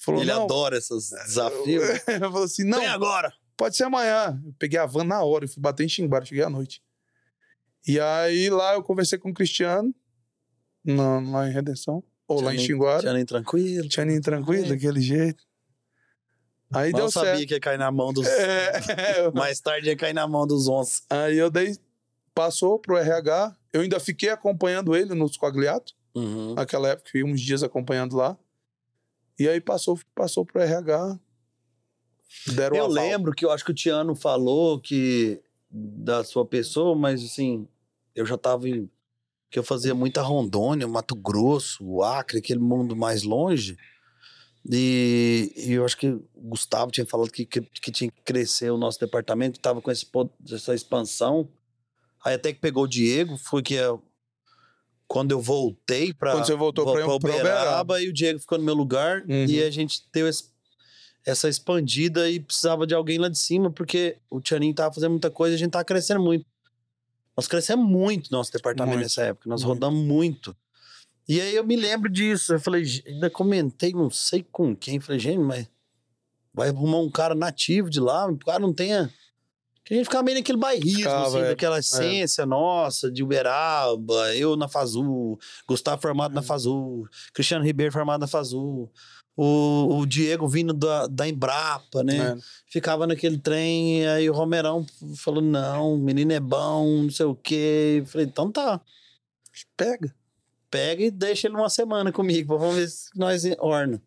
[0.00, 0.44] Falou, Ele não.
[0.44, 1.84] adora esses desafios.
[2.06, 3.32] Ele falou assim: não, Vem agora!
[3.56, 4.40] pode ser amanhã.
[4.46, 6.80] Eu peguei a van na hora e fui bater em Xinguara, cheguei à noite.
[7.86, 9.92] E aí lá eu conversei com o Cristiano,
[10.84, 13.00] na- lá em Redenção, ou lá em Xinguara.
[13.00, 13.88] Tianinho tranquilo.
[13.88, 14.68] Tianinho tranquilo, É.
[14.68, 15.42] daquele jeito.
[16.72, 17.48] Aí Mal deu sabia certo.
[17.48, 18.26] que ia cair na mão dos...
[18.28, 21.02] É, Mais tarde ia cair na mão dos onças.
[21.10, 21.76] aí eu dei.
[22.34, 23.56] Passou pro RH.
[23.72, 25.96] Eu ainda fiquei acompanhando ele nos coagliatos.
[26.14, 26.54] Uhum.
[26.54, 28.36] Naquela época, fiquei uns dias acompanhando lá.
[29.38, 31.18] E aí passou, passou pro RH.
[32.54, 37.22] Deram Eu lembro que eu acho que o Tiano falou que da sua pessoa, mas
[37.22, 37.66] assim,
[38.14, 38.90] eu já tava em.
[39.50, 43.76] que eu fazia muita Rondônia, Mato Grosso, o Acre, aquele mundo mais longe.
[44.70, 48.70] E, e eu acho que o Gustavo tinha falado que, que, que tinha que crescer
[48.70, 50.06] o nosso departamento, que tava com esse,
[50.52, 51.48] essa expansão.
[52.24, 54.02] Aí até que pegou o Diego, foi que eu-
[55.08, 58.58] quando eu voltei pra, Quando você voltou vo- pra- pra Uberaba, e o Diego ficou
[58.58, 59.46] no meu lugar, Uhum.
[59.46, 60.50] e a gente deu esse-
[61.26, 65.30] essa expandida e precisava de alguém lá de cima, porque o Tianinho tava fazendo muita
[65.30, 66.44] coisa e a gente tava crescendo muito.
[67.36, 69.04] Nós crescemos muito nosso departamento Muito.
[69.04, 69.74] nessa época, nós Muito.
[69.74, 70.56] rodamos muito.
[71.28, 74.98] E aí eu me lembro disso, eu falei, "Ge- ainda comentei, não sei com quem,
[75.00, 75.66] falei, gente, mas
[76.52, 79.12] vai arrumar um cara nativo de lá, o cara não tenha...
[79.88, 81.48] Que a gente ficava meio naquele bairrismo, Ficava, assim, é.
[81.48, 86.34] daquela essência nossa, de Uberaba, eu na Fazul, Gustavo formado Hum.
[86.34, 88.92] na Fazul, Cristiano Ribeiro formado na Fazul,
[89.34, 92.36] o, o Diego vindo da, da Embrapa, né?
[92.36, 92.36] É.
[92.66, 94.84] Ficava naquele trem, aí o Romerão
[95.16, 98.00] falou, não, o menino é bom, não sei o quê.
[98.00, 98.82] Eu falei, então tá,
[99.74, 100.14] Pega.
[100.70, 104.02] pega e deixa ele uma semana comigo, vamos ver se nós orna.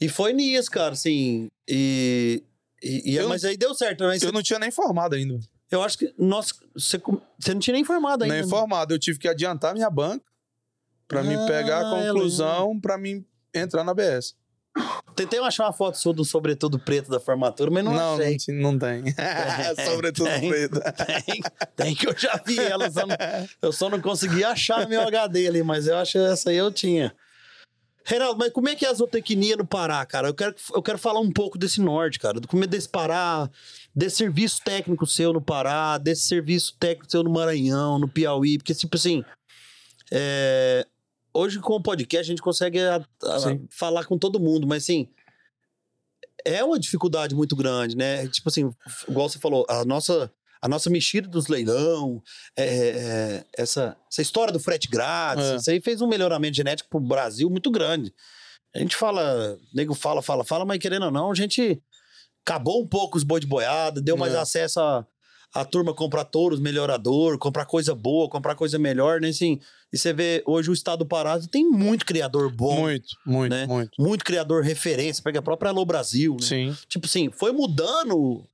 [0.00, 2.42] E foi nisso, cara, assim, e...
[2.82, 5.38] e- e- Eu- mas aí deu certo, mas Eu não tinha nem formado ainda.
[5.70, 7.00] eu acho que nós, você,
[7.38, 8.34] você não tinha nem formado ainda.
[8.34, 8.48] Nem né?
[8.48, 8.92] formado.
[8.92, 10.24] Eu tive que adiantar minha banca
[11.06, 14.34] pra me Ah, pegar a eu conclusão pra mim entrar na BS.
[15.16, 18.36] Tentei achar uma foto sua do sobretudo preto da formatura, mas não, não, achei.
[18.48, 19.02] não, não tem.
[19.84, 20.48] Sobretudo tem.
[20.48, 20.80] preto.
[21.26, 21.40] Tem,
[21.76, 23.16] tem que eu já vi ela, eu só, não,
[23.62, 26.70] eu só não consegui achar meu HD ali, mas eu acho que essa aí eu
[26.70, 27.12] tinha.
[28.04, 30.28] Reinaldo, mas como é que é a zootecnia no Pará, cara?
[30.28, 32.40] Eu quero, eu quero falar um pouco desse norte, cara.
[32.40, 33.48] Do como é desse Pará,
[33.94, 38.74] desse serviço técnico seu no Pará, desse serviço técnico seu no Maranhão, no Piauí, porque,
[38.74, 39.22] tipo assim,
[40.10, 40.86] é,
[41.32, 43.38] hoje com o podcast a gente consegue a- a-
[43.70, 45.08] falar com todo mundo, mas assim,
[46.44, 48.26] é uma dificuldade muito grande, né?
[48.28, 48.70] Tipo assim,
[49.08, 52.22] igual você falou, a nossa, a nossa mexida dos leilão,
[52.56, 55.56] é, é, essa, essa história do frete grátis, É.
[55.56, 58.12] isso aí fez um melhoramento genético pro Brasil muito grande.
[58.74, 61.80] A gente fala, nego fala, fala, fala, mas querendo ou não, a gente
[62.46, 64.38] acabou um pouco os boi de boiada, deu mais É.
[64.38, 65.06] acesso a,
[65.54, 69.28] a turma comprar touros, melhorador, comprar coisa boa, comprar coisa melhor, né?
[69.30, 69.58] Assim,
[69.92, 73.66] e você vê, hoje o estado do Pará tem muito criador bom, Muito, muito, né?
[73.66, 73.90] muito.
[73.98, 76.46] muito criador referência, pega a própria Alô Brasil, né?
[76.46, 76.76] Sim.
[76.88, 78.46] Tipo assim, foi mudando,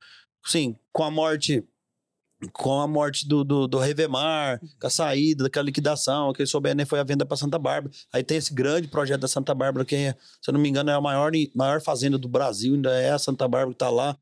[0.47, 1.63] assim, com a morte
[2.53, 6.85] com a morte do, do, do Revemar, com a saída daquela liquidação, que souber, né,
[6.85, 7.95] foi a venda para Santa Bárbara.
[8.13, 10.91] Aí tem esse grande projeto da Santa Bárbara, que, é, se eu não me engano,
[10.91, 14.17] é a maior, maior fazenda do Brasil, ainda é a Santa Bárbara que tá lá.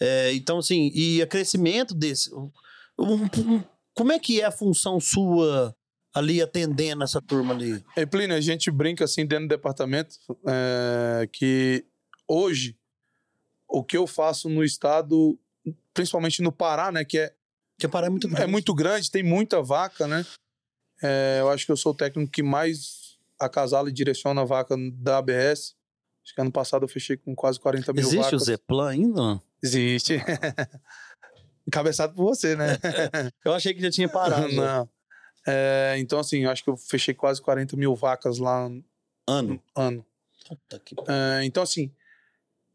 [0.00, 2.32] É, então, assim, e o crescimento desse.
[2.34, 2.50] um-
[2.98, 3.62] um-
[3.94, 5.74] como é que é a função sua
[6.14, 7.84] ali atendendo essa turma ali?
[7.96, 10.14] E Plínio, a gente brinca assim dentro do departamento
[10.46, 11.84] é, que
[12.28, 12.76] hoje
[13.68, 15.38] o que eu faço no estado,
[15.94, 17.34] principalmente no Pará, né, que é,
[17.76, 18.42] Porque Pará é muito grande.
[18.42, 20.24] é muito grande, tem muita vaca, né?
[21.02, 24.76] É, eu acho que eu sou o técnico que mais acasala e direciona a vaca
[24.94, 25.74] da ABS.
[26.24, 28.42] Acho que ano passado eu fechei com quase 40 mil Existe o vacas.
[28.44, 29.20] Zeplan ainda?
[29.20, 29.42] não?
[29.62, 30.18] Existe.
[31.66, 32.78] Encabeçado por você, né?
[33.44, 34.48] Eu achei que já tinha parado.
[34.54, 34.88] Não.
[35.46, 38.84] É, então, assim, eu acho que eu fechei quase 40 mil vacas lá no
[39.28, 39.62] Ano.
[39.74, 40.06] ano.
[40.48, 41.92] Puta que É, então, assim,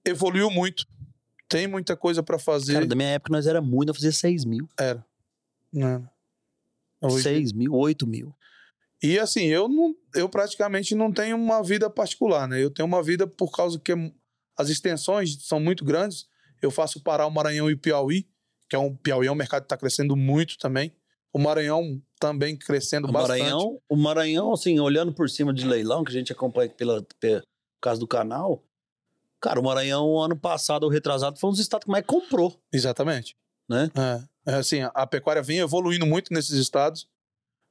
[0.05, 0.85] evoluiu muito.
[1.49, 2.73] Tem muita coisa para fazer.
[2.73, 4.67] Cara, da minha época nós era muito, eu fazia 6 mil.
[4.79, 5.05] Era.
[5.71, 6.03] Né?
[7.01, 8.33] Hoje- 6 mil, 8 mil.
[9.01, 12.61] E assim, eu não, eu praticamente não tenho uma vida particular, né?
[12.63, 13.93] Eu tenho uma vida por causa que
[14.57, 16.25] as extensões são muito grandes.
[16.61, 18.27] Eu faço Pará, o Maranhão e o Piauí,
[18.67, 20.91] que é um Piauí é um mercado que está crescendo muito também.
[21.31, 23.39] O Maranhão também crescendo O bastante.
[23.41, 27.41] Maranhão, o Maranhão, assim, olhando por cima de leilão, que a gente acompanha pela, pela
[27.41, 28.63] por causa do canal,
[29.41, 33.35] cara, o Maranhão, ano passado, ou retrasado, foi um dos estados que mais comprou, Exatamente.
[33.69, 33.89] né?
[34.45, 37.07] É, é assim, a, pecuária vem evoluindo muito nesses estados,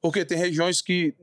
[0.01, 1.15] porque tem regiões que,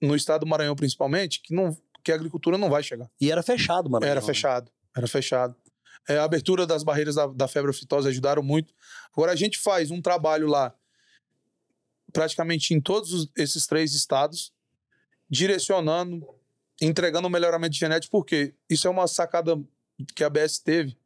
[0.00, 3.10] no estado do Maranhão principalmente, que, não, que a agricultura não vai chegar.
[3.20, 4.10] E era fechado, Maranhão.
[4.12, 5.54] Era fechado, era fechado.
[6.08, 8.72] É, a abertura das barreiras da, da febre aftosa ajudaram muito.
[9.12, 10.74] Agora a gente faz um trabalho lá,
[12.12, 14.52] praticamente em todos os- esses três estados,
[15.28, 16.26] direcionando,
[16.80, 19.60] entregando o melhoramento genético, porque isso é uma sacada
[20.14, 20.96] que a BS teve,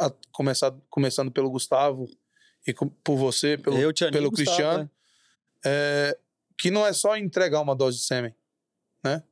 [0.00, 2.08] a- começar, começando pelo Gustavo
[2.66, 4.90] e com- por você, pelo, Eu, Tianinho, pelo Gustavo, Cristiano, né?
[5.64, 6.18] é,
[6.58, 8.34] que não é só entregar uma dose de sêmen,
[9.04, 9.22] né?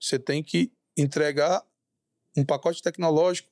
[0.00, 1.62] Você tem que entregar
[2.36, 3.48] um pacote tecnológico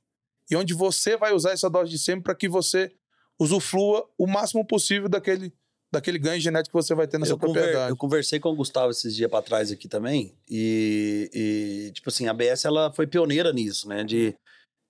[0.50, 2.94] e onde você vai usar essa dose de sêmen para que você
[3.38, 5.52] usufrua o máximo possível daquele,
[5.94, 7.90] daquele ganho genético que você vai ter nessa Eu, conver- propriedade.
[7.90, 12.26] eu conversei com o Gustavo esses dias pra trás aqui também, e, e, tipo assim,
[12.28, 14.04] a BS ela foi pioneira nisso, né?
[14.04, 14.34] De,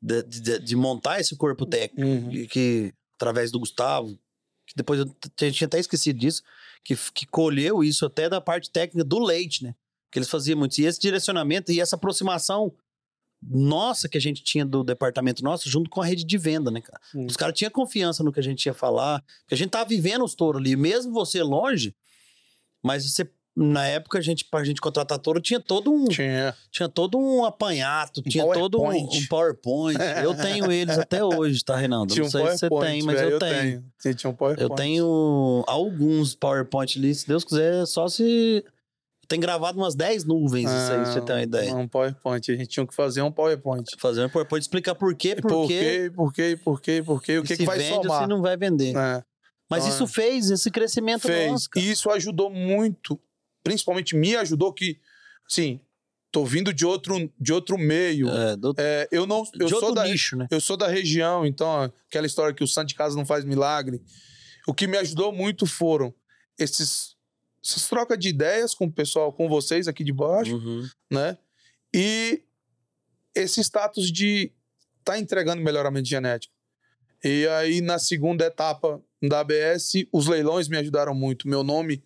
[0.02, 2.46] de, de- de montar esse corpo técnico, Uhum.
[2.48, 4.18] que, através do Gustavo,
[4.66, 6.42] que depois eu t- tinha até esquecido disso,
[6.84, 9.74] que, que colheu isso até da parte técnica do leite, né?
[10.12, 10.78] Que eles faziam muito.
[10.78, 12.72] E esse direcionamento e essa aproximação
[13.48, 16.80] nossa que a gente tinha do departamento nosso junto com a rede de venda, né,
[16.80, 17.00] cara?
[17.14, 17.26] Hum.
[17.26, 20.24] Os caras tinham confiança no que a gente ia falar, porque a gente tava vivendo
[20.24, 21.94] os touros ali, mesmo você longe,
[22.82, 26.56] mas você na época a gente pra gente contratar touro tinha todo um Tinha.
[26.72, 29.16] tinha todo um apanhato, Um tinha todo um, PowerPoint.
[29.22, 29.98] um PowerPoint.
[30.24, 31.76] Eu tenho eles até hoje, tá?
[31.78, 32.28] Tinha Não um sei se
[32.58, 33.84] você tem, mas velho, eu tenho.
[34.02, 34.68] Tinha- Tinha um PowerPoint.
[34.70, 38.64] Eu tenho alguns PowerPoint ali, se Deus quiser, só se.
[39.28, 41.74] Tem gravado umas 10 nuvens, isso aí, você ter uma ideia.
[41.74, 42.50] Um PowerPoint.
[42.50, 43.84] A gente tinha que fazer um PowerPoint.
[43.98, 46.12] Fazer um PowerPoint, explicar por quê, por, Por quê.
[46.14, 48.22] por quê, por quê, por quê, o que, que vai vende somar.
[48.22, 48.96] se não vai vender.
[48.96, 49.24] É,
[49.70, 50.06] Mas Então, isso é.
[50.06, 51.50] fez esse crescimento fez.
[51.50, 51.68] nosso.
[51.76, 53.18] E isso ajudou muito,
[53.62, 54.98] principalmente me ajudou que,
[55.50, 55.80] assim,
[56.30, 58.28] tô vindo de outro, de outro meio.
[58.28, 60.46] É, do, É, eu não, eu sou da, nicho, né?
[60.50, 64.02] eu sou da região, então aquela história que o santo de casa não faz milagre.
[64.66, 66.12] O que me ajudou muito foram
[66.58, 67.13] esses
[67.64, 70.86] essas trocas de ideias com o pessoal, com vocês aqui de baixo, Uhum.
[71.10, 71.38] né?
[71.94, 72.42] E
[73.34, 74.52] esse status de
[75.04, 76.52] tá entregando melhoramento genético.
[77.22, 81.48] E aí na segunda etapa da ABS, os leilões me ajudaram muito.
[81.48, 82.02] Meu nome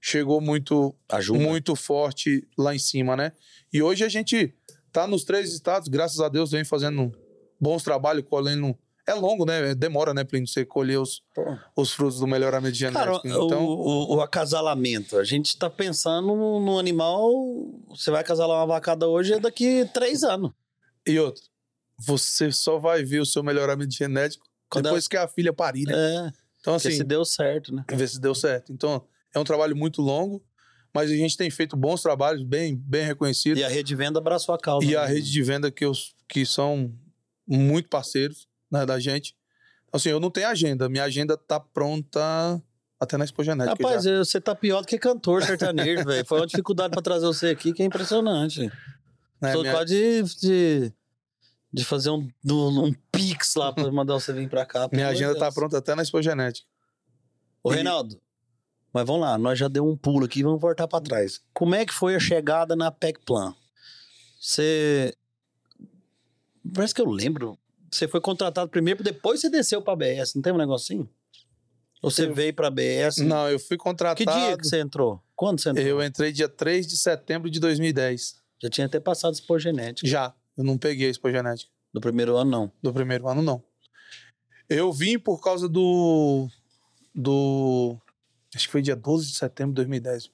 [0.00, 1.38] chegou muito Ajuda.
[1.40, 3.32] muito forte lá em cima, né?
[3.72, 4.54] E hoje a gente
[4.92, 7.12] tá nos três estados, graças a Deus, vem fazendo
[7.60, 8.76] bons trabalhos, colhendo.
[9.10, 9.74] É longo, né?
[9.74, 11.22] Demora, né, Plínio, você colher os,
[11.76, 13.26] os frutos do melhoramento Cara, genético.
[13.28, 16.26] então, o, o- o acasalamento, a gente tá pensando
[16.60, 17.30] no, animal.
[17.88, 20.52] Você vai acasalar uma vacada hoje é daqui três anos.
[21.06, 21.42] e outro,
[21.98, 25.92] você só vai ver o seu melhoramento genético Quando depois que a filha parir, né?
[25.94, 27.84] É, Então, assim, se deu certo, né?
[27.92, 28.72] ver se deu certo.
[28.72, 30.42] Então, é um trabalho muito longo,
[30.94, 33.60] mas a gente tem feito bons trabalhos, bem, bem reconhecidos.
[33.60, 34.86] E a rede de venda abraçou a causa.
[34.86, 35.14] E a né?
[35.14, 36.92] rede de venda que, os, que são
[37.46, 39.34] muito parceiros né, da gente.
[39.88, 40.88] Então, Assim, eu não tenho agenda.
[40.88, 42.20] Minha agenda tá pronta
[42.98, 43.76] até na Expo Genética.
[43.82, 44.18] Rapaz, já.
[44.18, 46.24] você tá pior do que cantor sertanejo, velho.
[46.26, 48.70] Foi uma dificuldade pra trazer você aqui que é impressionante.
[49.40, 50.92] Né, Tô minha- quase de, de,
[51.72, 54.88] de fazer um, um pix lá pra mandar você vir pra cá.
[54.92, 55.54] minha agenda tá Deus.
[55.54, 56.66] pronta até na Expo Genética.
[57.62, 58.20] Ô, E- Reinaldo,
[58.92, 61.40] mas vamos lá, nós já deu um pulo aqui, vamos voltar pra trás.
[61.54, 63.54] Como é que foi a chegada na PEC Plan?
[64.40, 65.14] Você.
[66.74, 67.58] Parece que eu lembro.
[67.90, 71.08] Você foi contratado primeiro, depois você desceu pra BS, não tem um negocinho?
[72.02, 73.18] Ou você Eu- veio pra BS?
[73.24, 74.38] Não, eu fui Que contratado.
[74.38, 75.22] dia que você entrou?
[75.36, 75.86] Quando você entrou?
[75.86, 78.36] Eu entrei dia 3 de setembro de 2010.
[78.62, 80.06] Já tinha até passado Expo Genética.
[80.06, 80.34] Já.
[80.56, 81.70] Eu não peguei a Expo Genética.
[81.92, 82.72] Do primeiro ano, não.
[82.82, 83.62] Do primeiro ano, não.
[84.68, 86.48] Eu vim por causa do.
[87.14, 87.98] Do.
[88.54, 90.30] Acho que foi dia 12 de setembro de 2010.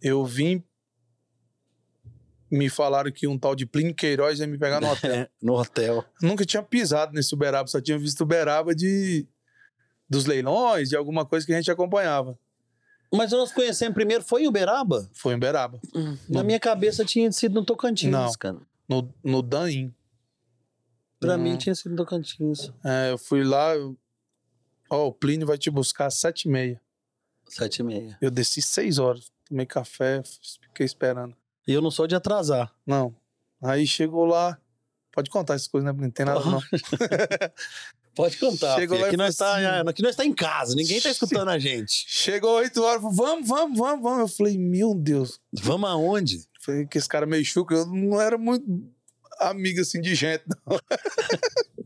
[0.00, 0.62] Eu vim.
[2.50, 5.28] Me falaram que um tal de Plínio Queiroz ia me pegar no hotel.
[5.42, 6.04] no hotel.
[6.22, 9.26] Nunca tinha pisado nesse Uberaba, só tinha visto Uberaba de.
[10.08, 12.38] Dos leilões, de alguma coisa que a gente acompanhava.
[13.12, 15.08] Mas nós conhecemos primeiro, foi em Uberaba?
[15.12, 15.80] Foi em Uberaba.
[16.28, 18.32] Na minha cabeça tinha sido no Tocantins, Não.
[18.34, 18.58] cara.
[18.88, 19.92] No, no Daim.
[21.18, 21.42] Pra Não.
[21.42, 22.70] mim tinha sido no Tocantins.
[22.84, 23.72] É, eu fui lá.
[24.88, 26.80] Ó, o Plínio vai te buscar às sete e meia.
[27.48, 28.16] Sete e meia.
[28.20, 29.32] Eu desci seis horas.
[29.48, 30.22] Tomei café,
[30.62, 31.34] fiquei esperando.
[31.66, 32.72] E eu não sou de atrasar.
[32.86, 33.14] Não.
[33.62, 34.58] Aí chegou lá.
[35.12, 35.98] Pode contar essas coisas, né?
[35.98, 36.60] Não tem nada, não.
[38.14, 38.76] Pode contar.
[38.76, 39.08] Chegou filho.
[39.08, 42.04] Aqui nós, tá, assim- aqui nós tá em casa, ninguém tá escutando a gente.
[42.08, 44.18] Chegou oito horas, falou, vamos, vamos, vamos, vamos.
[44.20, 45.38] Eu falei, meu Deus.
[45.52, 46.46] Vamos aonde?
[46.60, 48.64] Falei que esse cara meio chuco, eu não era muito
[49.38, 50.78] amigo assim de gente, não.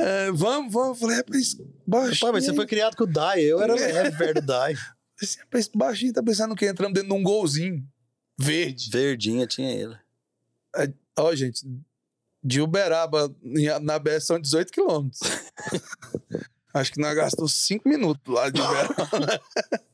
[0.00, 0.88] É, vamos, vamos.
[0.90, 2.20] Eu falei, rapaz, baixinho.
[2.20, 4.76] Pai, mas você foi criado com o Dai, eu era leve perto do Dai.
[5.20, 7.84] Esse rapaz baixinho tá pensando que entramos dentro de um golzinho
[8.38, 8.90] verde.
[8.90, 9.98] Verdinha tinha ele.
[11.18, 11.66] Ó, gente,
[12.42, 13.34] de Uberaba
[13.82, 15.20] na BS são 18 quilômetros.
[16.72, 19.40] Acho que nós gastamos 5 minutos lá de Uberaba.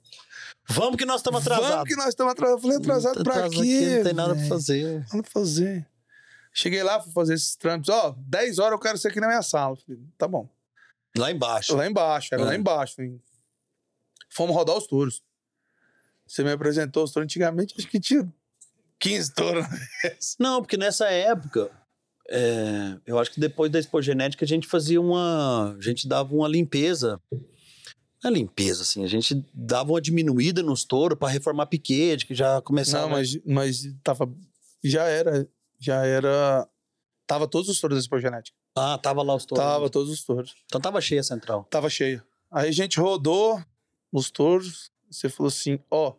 [0.69, 1.71] Vamos que nós estamos atrasados.
[1.75, 2.63] Vamos que nós estamos atrasados.
[2.65, 3.59] Eu falei, atrasado pra Atrasado quê?
[3.61, 4.99] aqui, Não tem nada pra fazer.
[5.01, 5.87] Nada pra fazer.
[6.55, 7.91] Cheguei lá, fui fazer esses trâmites.
[7.93, 9.77] Ó, 10 horas eu quero ser aqui na minha sala.
[9.77, 10.49] Falei, tá bom.
[11.17, 11.77] Lá embaixo.
[11.77, 12.47] Lá embaixo, era É.
[12.47, 13.03] lá embaixo.
[13.03, 13.21] hein?
[14.31, 15.23] Fomos rodar os touros.
[16.27, 18.33] Você me apresentou os touros antigamente, acho que tinha
[18.99, 19.67] 15 touros.
[20.39, 21.71] Não, porque nessa época,
[22.29, 25.77] é, eu acho que depois da Expo Genética a gente fazia uma.
[25.77, 27.21] A gente dava uma limpeza.
[28.23, 29.05] Não é limpeza, assim.
[29.05, 33.05] A gente dava uma diminuída nos touros pra reformar piquete, que já começava.
[33.05, 34.33] Não, mas, mas tava.
[34.83, 35.47] Já era.
[35.79, 36.67] Já era.
[37.27, 38.57] Tava todos os touros da Expo Genética.
[38.75, 39.65] Ah, tava lá os touros.
[39.65, 40.55] Tava todos os touros.
[40.65, 41.65] Então tava cheia a central.
[41.71, 42.25] Tava cheia.
[42.51, 43.63] Aí a gente rodou
[44.11, 44.91] os touros.
[45.15, 46.15] Você falou assim: ó,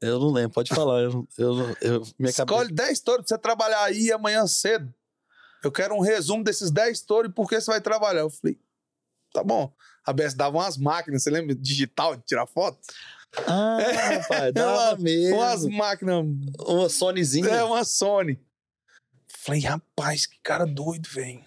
[0.00, 1.00] Eu não lembro, pode falar.
[1.02, 4.92] Eu, eu, eu, minha escolhe 10 touros pra você trabalhar aí amanhã cedo.
[5.64, 8.20] Eu quero um resumo desses 10 touros e por que você vai trabalhar.
[8.20, 8.58] Eu falei:
[9.32, 9.72] tá bom.
[10.04, 11.54] A BS dava umas máquinas, você lembra?
[11.54, 12.78] Digital de tirar foto?
[13.32, 13.50] cabeça.
[13.50, 13.78] Ah,
[14.16, 15.36] rapaz, dava Uma- mesmo.
[15.36, 16.24] Umas máquinas.
[16.66, 17.48] Uma Sonyzinha.
[17.48, 18.38] É uma Sony.
[19.28, 21.42] Falei, rapaz, que cara doido, velho.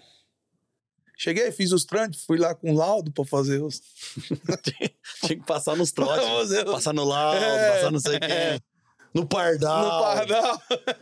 [1.18, 3.80] Cheguei, fiz os trâmites, fui lá com laudo pra fazer os.
[5.24, 6.62] Tinha que passar nos trotes.
[6.64, 7.72] passar no laudo, É.
[7.72, 8.60] passar não sei quem.
[9.14, 9.82] No Pardal.
[9.82, 10.62] No Pardal.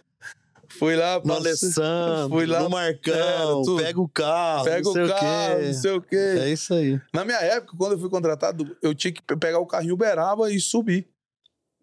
[0.78, 2.28] fui lá, No passei- Alessandro.
[2.36, 3.12] fui lá, no Marcão.
[3.12, 3.82] é, tudo.
[3.82, 4.64] pega o carro.
[4.64, 5.66] pega o carro, quê.
[5.66, 6.16] não sei o quê.
[6.16, 7.00] É isso aí.
[7.12, 10.48] Na minha época, quando eu fui contratado, eu tinha que pe- pegar o carrinho Uberaba
[10.52, 11.08] e subir.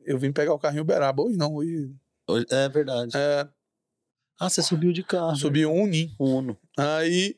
[0.05, 1.21] Eu vim pegar o carrinho Uberaba.
[1.21, 1.93] Hoje não, hoje.
[2.27, 3.11] Hoje- É verdade.
[3.15, 3.45] É,
[4.39, 5.35] Ah, você subiu de carro.
[5.35, 6.15] subi um Unim.
[6.17, 6.57] Uno.
[6.77, 7.35] Aí.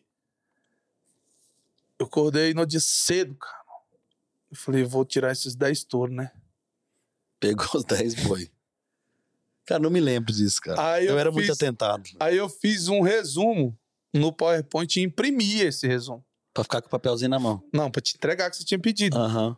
[2.04, 3.64] Eu acordei no dia cedo, cara.
[4.52, 6.32] Eu falei, vou tirar esses 10 touros, né?
[7.40, 8.52] Pegou os 10 boi.
[9.66, 11.02] Cara, não me lembro disso, cara.
[11.02, 12.04] Eu, eu era muito fiz- atentado.
[12.20, 13.78] Aí eu fiz um resumo
[14.14, 16.24] no PowerPoint e imprimi esse resumo.
[16.54, 17.64] Pra ficar com o papelzinho na mão.
[17.74, 19.18] Não, pra te entregar que você tinha pedido.
[19.18, 19.58] Aham.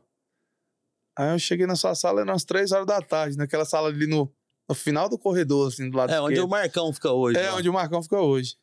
[1.18, 4.06] Aí eu cheguei na sua sala, eram umas 3 horas da tarde, naquela sala ali
[4.06, 4.32] no,
[4.70, 6.48] no final do corredor, assim, do lado É, onde esquerdo.
[6.48, 7.38] o Marcão fica hoje.
[7.40, 7.58] É, lá.
[7.58, 8.58] onde o Marcão fica hoje.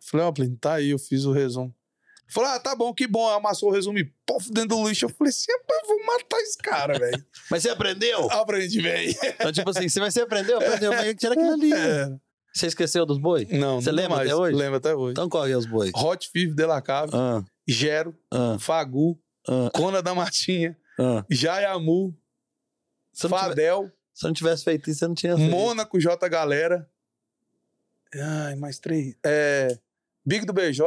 [0.00, 1.74] Falei, ó, Plínio, tá aí, eu fiz o resumo.
[2.28, 3.28] Falou, ah, tá bom, que bom.
[3.28, 5.04] Amassou o resumo e pof, dentro do lixo.
[5.04, 7.24] Eu falei assim, rapaz, eu vou matar esse cara, velho.
[7.50, 8.30] Mas você aprendeu?
[8.32, 9.14] Aprendi, velho.
[9.22, 11.72] Então, tipo assim, você vai ser aprendeu, aprendeu, mas tira aquilo ali.
[11.76, 12.10] É.
[12.52, 13.46] Você esqueceu dos boi?
[13.50, 14.28] Não, Você lembra mais.
[14.30, 14.56] até hoje?
[14.56, 15.12] Lembro até hoje.
[15.12, 15.90] Então qual é os boi?
[15.94, 21.22] Hot Fif de la Cave, Ah, Gero, ah, Fagu, ah, Cona da Martinha, ah.
[21.28, 22.14] Jayamu, não
[23.12, 25.50] tivesse, Fadel, se não tivesse feito isso, você não tinha feito.
[25.50, 26.88] Mônaco J Galera.
[28.14, 29.14] Ai, mais três.
[29.22, 29.78] É,
[30.24, 30.82] Big do BJ,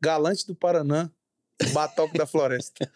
[0.00, 1.10] Galante do Paranã,
[1.72, 2.90] Batoque da Floresta.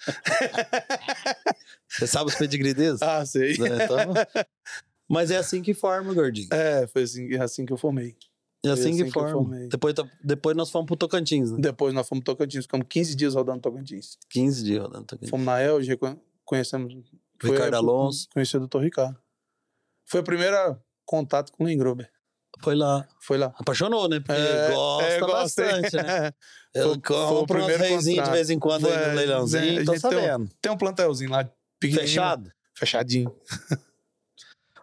[1.88, 3.02] Você sabe os pedigree deles?
[3.02, 3.52] Ah, sei.
[3.52, 4.14] É, então-
[5.08, 6.48] Mas é assim que forma, gordinho.
[6.52, 8.16] É, foi assim, assim que eu formei.
[8.64, 9.56] É assim, assim que que forma.
[9.68, 11.58] depois, tá- depois nós fomos pro Tocantins, né?
[11.60, 14.16] Depois nós fomos Tocantins, ficamos 15 dias rodando Tocantins.
[14.30, 15.30] 15 dias rodando Tocantins.
[15.30, 16.94] Fomos na Elge, conhe- conhecemos.
[17.42, 18.28] Ricardo Alonso.
[18.32, 18.78] Conheci o Dr.
[18.78, 19.18] Ricardo.
[20.06, 20.56] Foi o primeiro
[21.04, 22.08] contato com o Lengruber.
[22.62, 23.06] Foi lá.
[23.20, 23.52] Foi lá.
[23.58, 24.20] Apaixonou, né?
[24.20, 26.32] Porque É, gosta é, bastante, né?
[26.74, 29.92] Foi- foi o primeiro reizinhos de vez em quando aí Foi, no leilãozinho, a tô
[29.92, 30.50] gente tem um- sabendo.
[30.60, 31.48] Tem um plantelzinho lá.
[31.82, 32.50] Fechado?
[32.74, 33.34] Fechadinho.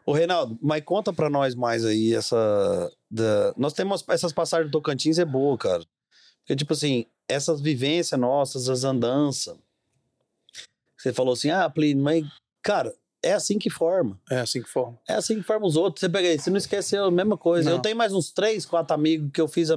[0.06, 2.92] Ô, Reinaldo, mas conta pra nós mais aí essa.
[3.10, 3.54] Da...
[3.58, 5.84] Nós temos essas passagens do Tocantins, é boa, cara.
[6.42, 9.56] Porque, tipo assim, essas vivências nossas, as andanças.
[10.98, 12.26] Você falou assim, ah, Plínio, mas,
[12.62, 12.94] cara,
[13.24, 14.20] é assim que forma.
[14.30, 14.98] É assim que forma.
[15.08, 16.02] É assim que forma os outros.
[16.02, 17.70] Você pega aí, você não esqueceu a mesma coisa.
[17.70, 17.78] Não.
[17.78, 19.70] Eu tenho mais uns três, quatro amigos que eu fiz.
[19.72, 19.76] A...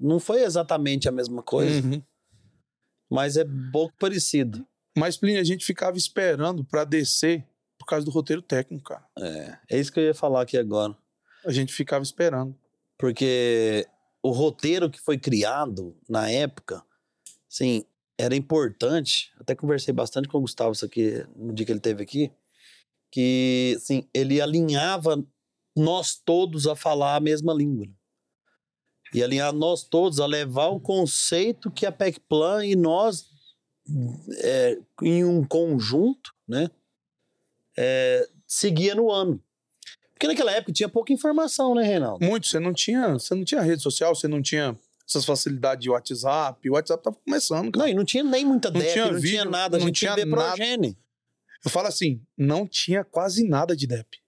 [0.00, 2.02] Não foi exatamente a mesma coisa, Uhum.
[3.10, 4.66] mas é pouco parecido.
[4.96, 7.46] Mas, Plínio, a gente ficava esperando pra descer
[7.78, 9.04] por causa do roteiro técnico, cara.
[9.18, 10.96] É, é isso que eu ia falar aqui agora.
[11.46, 12.54] A gente ficava esperando.
[12.98, 13.86] Porque
[14.22, 16.82] o roteiro que foi criado na época,
[17.50, 17.84] assim,
[18.18, 19.32] era importante.
[19.38, 22.32] Até conversei bastante com o Gustavo isso aqui no dia que ele teve aqui,
[23.10, 25.24] que assim, ele alinhava
[25.76, 27.86] nós todos a falar a mesma língua.
[29.14, 33.26] E alinhar nós todos a levar o conceito que a PECPlan e nós
[34.42, 36.70] é, em um conjunto, né,
[37.76, 39.42] é, seguia no ano.
[40.12, 42.24] Porque naquela época tinha pouca informação, né, Reinaldo?
[42.24, 44.76] Muito, você não tinha, você não tinha rede social, você não tinha
[45.08, 46.68] essas facilidades de WhatsApp.
[46.68, 47.86] O WhatsApp tava começando, cara.
[47.86, 49.86] Não, e não tinha nem muita Não DEP, tinha não tinha vídeo, nada, a não
[49.86, 50.56] gente tinha tinha ver nada.
[50.56, 50.98] progene.
[51.64, 54.18] Eu falo assim, não tinha quase nada de DEP.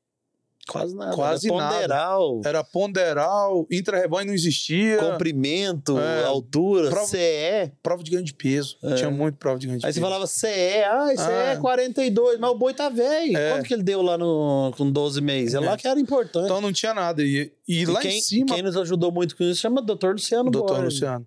[0.69, 1.17] Quase nada.
[1.17, 1.75] Quase era nada.
[1.75, 4.99] ponderal, Era ponderal, intra-rebanho não existia.
[4.99, 7.73] comprimento, É, altura, prova- CE.
[7.83, 8.77] Prova de ganho de peso.
[8.85, 8.95] É.
[8.95, 9.99] Tinha muito prova de ganho de Aí peso.
[9.99, 11.53] você falava CE, ah, esse Ah.
[11.53, 13.37] é 42, mas o boi tá velho.
[13.37, 13.53] É.
[13.53, 15.55] Quanto que ele deu lá no, com 12 meses?
[15.55, 15.61] É, É.
[15.61, 16.45] lá que era importante.
[16.45, 17.21] Então não tinha nada.
[17.23, 20.13] E, e E lá quem, em cima, quem nos ajudou muito com isso chama Dr.
[20.13, 20.95] Luciano doutor Borges.
[21.01, 21.27] Luciano.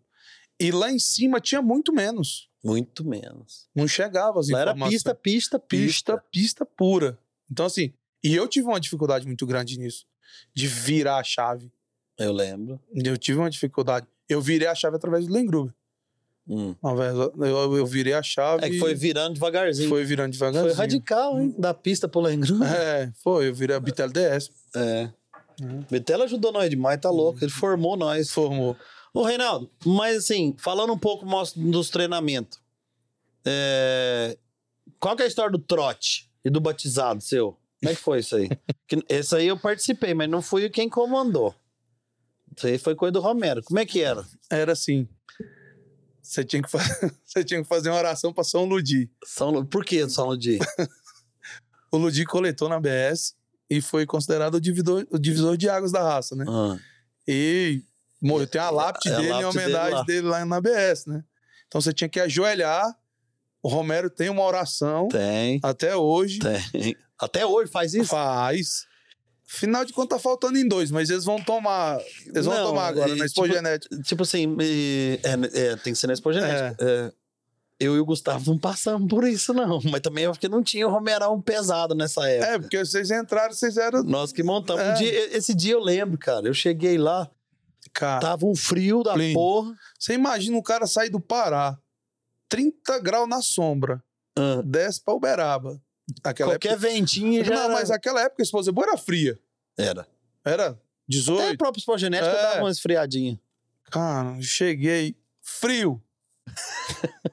[0.59, 2.47] E lá em cima tinha muito menos.
[2.63, 3.67] Muito menos.
[3.75, 4.93] Não chegava as Lá era informações.
[4.95, 6.23] pista, pista, pista, pista.
[6.31, 7.17] pista pura.
[7.51, 7.93] Então, assim,
[8.23, 10.05] e eu tive uma dificuldade muito grande nisso,
[10.53, 11.71] de virar a chave.
[12.17, 12.79] Eu lembro.
[12.93, 14.07] Eu tive uma dificuldade.
[14.29, 15.73] Eu virei a chave através do Lengruber.
[16.47, 16.75] Hum.
[17.37, 18.65] Eu, eu virei a chave.
[18.65, 19.89] É que foi virando devagarzinho.
[19.89, 20.77] foi virando Foi devagarzinho.
[20.77, 21.55] radical, hein?
[21.57, 22.63] Da pista pro Lengru.
[22.63, 23.47] É, foi.
[23.49, 24.49] Eu virei a Bitel DS.
[24.75, 25.09] É.
[25.61, 25.85] Uhum.
[25.89, 27.39] Betela ajudou nós demais, tá louco.
[27.43, 28.29] Ele formou nós.
[28.31, 28.75] Formou.
[29.13, 32.59] Ô, Reinaldo, mas assim, falando um pouco dos treinamentos.
[33.45, 34.37] é,
[34.99, 37.57] Qual que é a história do trote e do batizado seu?
[37.79, 38.49] Como é que foi isso aí?
[38.87, 41.53] Que- Esse aí eu participei, mas não fui quem comandou.
[42.55, 43.63] Isso aí foi coisa do Romero.
[43.63, 44.25] Como é que era?
[44.49, 45.07] Era assim.
[46.21, 46.79] Você tinha que, fa-
[47.25, 49.09] você tinha que fazer uma oração para São Ludi.
[49.25, 49.49] São...
[49.51, 50.59] Lu- Por que São Ludi?
[51.91, 53.35] O Ludi coletou na BS
[53.69, 56.43] e foi considerado o divisor, o divisor de águas da raça, né?
[56.47, 56.75] Ah,
[57.27, 57.83] E.
[58.49, 60.03] Tem a lápide É a dele em lápide dele homenagem lá.
[60.03, 60.45] dele lá.
[60.45, 61.23] na BS, né?
[61.67, 62.95] Então você tinha que ajoelhar.
[63.61, 66.39] O Romero tem uma oração tem, até hoje.
[66.39, 66.95] tem.
[67.19, 68.09] Até hoje faz isso?
[68.09, 68.85] Faz.
[69.45, 71.97] Final de contas tá faltando em dois, mas eles vão tomar.
[72.25, 74.01] Eles vão Não, tomar agora e, na tipo, Expogenética.
[74.01, 76.75] Tipo assim, e- é, é, tem que ser na expogenética.
[76.83, 77.13] É,
[77.79, 79.79] eu e o Gustavo não passamos por isso, não.
[79.89, 82.51] Mas também é porque não tinha o Romerão pesado nessa época.
[82.51, 84.03] É, porque vocês entraram, vocês eram.
[84.03, 84.83] Nós que montamos.
[84.83, 84.93] Um É.
[84.95, 86.45] dia- esse dia eu lembro, cara.
[86.47, 87.29] Eu cheguei lá,
[87.93, 89.75] Cara, tava um frio da porra.
[89.99, 91.77] você imagina um cara sair do Pará,
[92.49, 94.03] 30 graus na sombra,
[94.37, 95.79] Ah, desce pra Uberaba.
[96.23, 96.87] Aquela qualquer época.
[96.89, 97.53] ventinho já.
[97.55, 99.39] Não, era- mas aquela época a esposa boa era fria.
[99.77, 100.07] Era.
[100.43, 101.53] Era Até 18.
[101.53, 102.41] a própria expogenética É.
[102.41, 103.39] dava uma esfriadinha.
[103.91, 106.01] Cara, cheguei frio.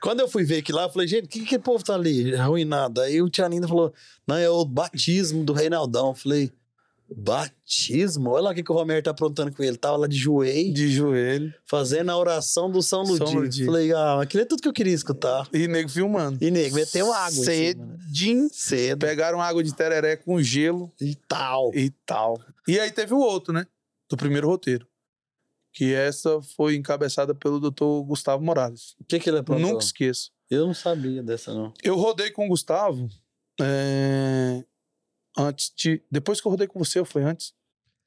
[0.00, 1.94] Quando eu fui ver aqui lá, eu falei, gente, o que que o povo tá
[1.94, 2.34] ali?
[2.34, 3.00] Arruinado.
[3.00, 3.94] Aí o Tia Linda falou,
[4.26, 6.08] não, é o batismo do Reinaldão.
[6.08, 6.50] Eu falei,
[7.16, 8.30] batismo?
[8.30, 9.76] Olha lá o que, que o Romero tá aprontando com ele.
[9.76, 11.52] Tava lá de joelho, De joelho.
[11.66, 13.40] fazendo a oração do São São Ludio.
[13.40, 13.66] Ludio.
[13.66, 15.48] Falei, ah, aquilo é tudo que eu queria escutar.
[15.52, 16.42] E nego filmando.
[16.42, 17.44] E nego, meteu água né?
[17.44, 18.48] Cedinho.
[18.52, 21.70] Cedo Pegaram água de tereré com gelo e tal.
[21.74, 22.38] e tal.
[22.66, 23.66] E aí teve o outro, né?
[24.10, 24.86] Do primeiro roteiro.
[25.74, 28.04] Que essa foi encabeçada pelo Dr.
[28.06, 28.94] Gustavo Morales.
[29.00, 29.68] O que que ele aprontou?
[29.68, 30.30] Nunca esqueço.
[30.50, 31.72] Eu não sabia dessa, não.
[31.82, 33.08] Eu rodei com o Gustavo
[33.58, 34.62] é,
[35.36, 36.02] antes de.
[36.10, 37.52] Depois que eu rodei com você, ou foi antes?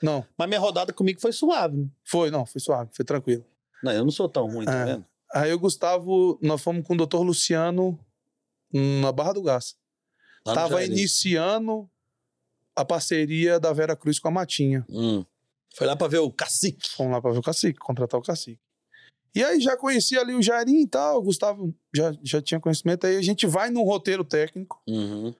[0.01, 1.87] Não, Mas minha rodada comigo foi suave, né?
[2.03, 3.45] foi, não, foi suave, foi tranquilo.
[3.81, 4.85] Não, eu não sou tão ruim, tá É.
[4.85, 5.05] vendo?
[5.33, 7.17] Aí o Gustavo, nós fomos com o Dr.
[7.21, 7.97] Luciano
[8.73, 9.75] na Barra do Gás.
[10.45, 11.89] Lá Tava iniciando
[12.75, 14.85] a parceria da Vera Cruz com a Matinha.
[14.89, 15.25] Hum.
[15.75, 16.89] Foi lá pra ver o cacique.
[16.89, 18.59] Fomos lá pra ver o cacique, contratar o cacique.
[19.33, 23.05] E aí já conhecia ali o Jairim e tal, o Gustavo já, já tinha conhecimento.
[23.07, 25.33] Aí a gente vai num roteiro técnico Uhum.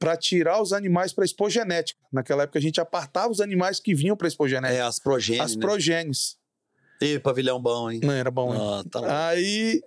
[0.00, 2.00] Pra tirar os animais pra expogenética.
[2.10, 4.80] Naquela época a gente apartava os animais que vinham pra expogenética.
[4.80, 5.60] É, as progênios, As né?
[5.60, 6.38] progênies.
[7.02, 8.00] Ih, pavilhão bom, hein?
[8.02, 8.60] Não era bom, hein?
[8.60, 9.28] Ah, tá.
[9.28, 9.82] Aí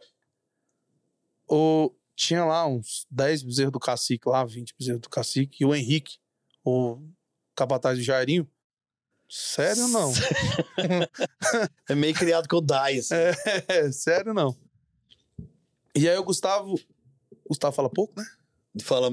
[1.50, 5.74] o, tinha lá uns 10 bezerros do cacique lá, 20 bezerros do cacique, e o
[5.74, 6.18] Henrique,
[6.64, 7.00] o
[7.56, 8.48] capataz do Jairinho.
[9.28, 10.14] Sério não?
[11.90, 13.14] É meio criado com o Dice.
[13.16, 13.34] É,
[13.92, 14.56] sério não.
[15.96, 16.76] E aí o Gustavo.
[17.46, 18.26] O Gustavo fala pouco, né?
[18.82, 19.10] Fala,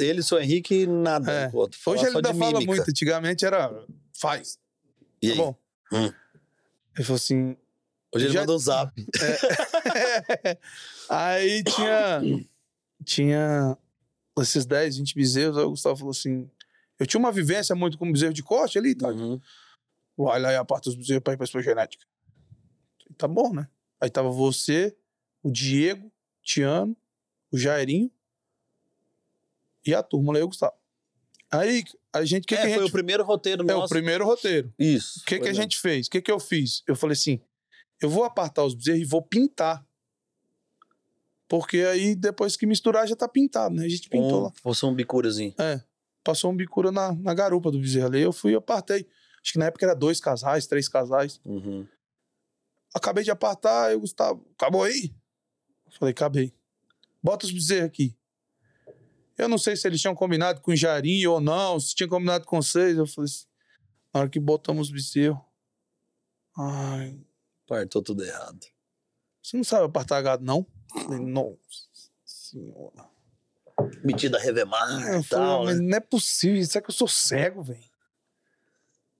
[0.00, 1.32] ele, seu Henrique, nada.
[1.32, 1.50] É.
[1.52, 1.78] outro.
[1.86, 2.88] Hoje ele ainda fala muito.
[2.88, 3.84] Antigamente era.
[4.12, 4.58] Faz.
[5.20, 5.56] E Tá bom.
[5.92, 6.12] Hum.
[6.96, 7.56] Ele falou assim.
[8.14, 8.92] Hoje ele Já- manda um zap.
[11.08, 12.20] aí tinha.
[13.04, 13.76] Tinha
[14.38, 15.58] esses 10, 20 bezerros.
[15.58, 16.48] Aí o Gustavo falou assim.
[16.98, 19.08] Eu tinha uma vivência muito com bezerro de corte ali, tá?
[19.08, 19.40] Uhum.
[20.16, 22.04] Vai lá e aparta os bezerros pra ir pra expogenética.
[23.18, 23.68] Tá bom, né?
[24.00, 24.96] Aí tava você,
[25.42, 26.96] o Diego, o Tiano,
[27.50, 28.10] o Jairinho
[29.86, 30.74] e a turma lá e o Gustavo.
[31.50, 32.46] Aí a gente.
[32.46, 33.86] Que é, que a foi gente o primeiro roteiro é nosso.
[33.86, 34.72] o primeiro roteiro.
[34.78, 35.20] Isso.
[35.20, 36.06] O que, que foi a gente fez?
[36.06, 36.82] O que, que eu fiz?
[36.86, 37.40] Eu falei assim:
[38.00, 39.84] eu vou apartar os bezerros e vou pintar.
[41.48, 43.84] Porque aí, depois que misturar, já tá pintado, né?
[43.84, 44.52] A gente pintou um, lá.
[44.62, 45.54] Fosse um bicurazinho.
[45.58, 45.80] É.
[46.24, 48.20] Passou um bicura na, na garupa do bezerro ali.
[48.20, 49.06] Eu fui e apartei.
[49.42, 51.40] Acho que na época era dois casais, três casais.
[51.44, 51.86] Uhum.
[52.94, 55.12] Acabei de apartar, o Gustavo, acabou aí?
[55.86, 56.54] Eu falei, acabei.
[57.22, 58.16] Bota os bezerros aqui.
[59.36, 62.44] Eu não sei se eles tinham combinado com o Jarim ou não, se tinha combinado
[62.46, 62.96] com vocês.
[62.96, 63.44] Eu falei assim,
[64.12, 65.38] na hora que botamos os bezerros.
[66.56, 67.18] Ai,
[67.66, 68.60] Partou tudo errado.
[69.42, 70.66] você não sabe apartar gado, não?
[70.94, 71.56] Eu falei, nossa
[72.24, 73.08] senhora.
[74.04, 75.64] Metida a revemar Eu e falei, tal.
[75.64, 75.86] mas né?
[75.88, 77.82] não é possível, isso é que eu sou cego, velho.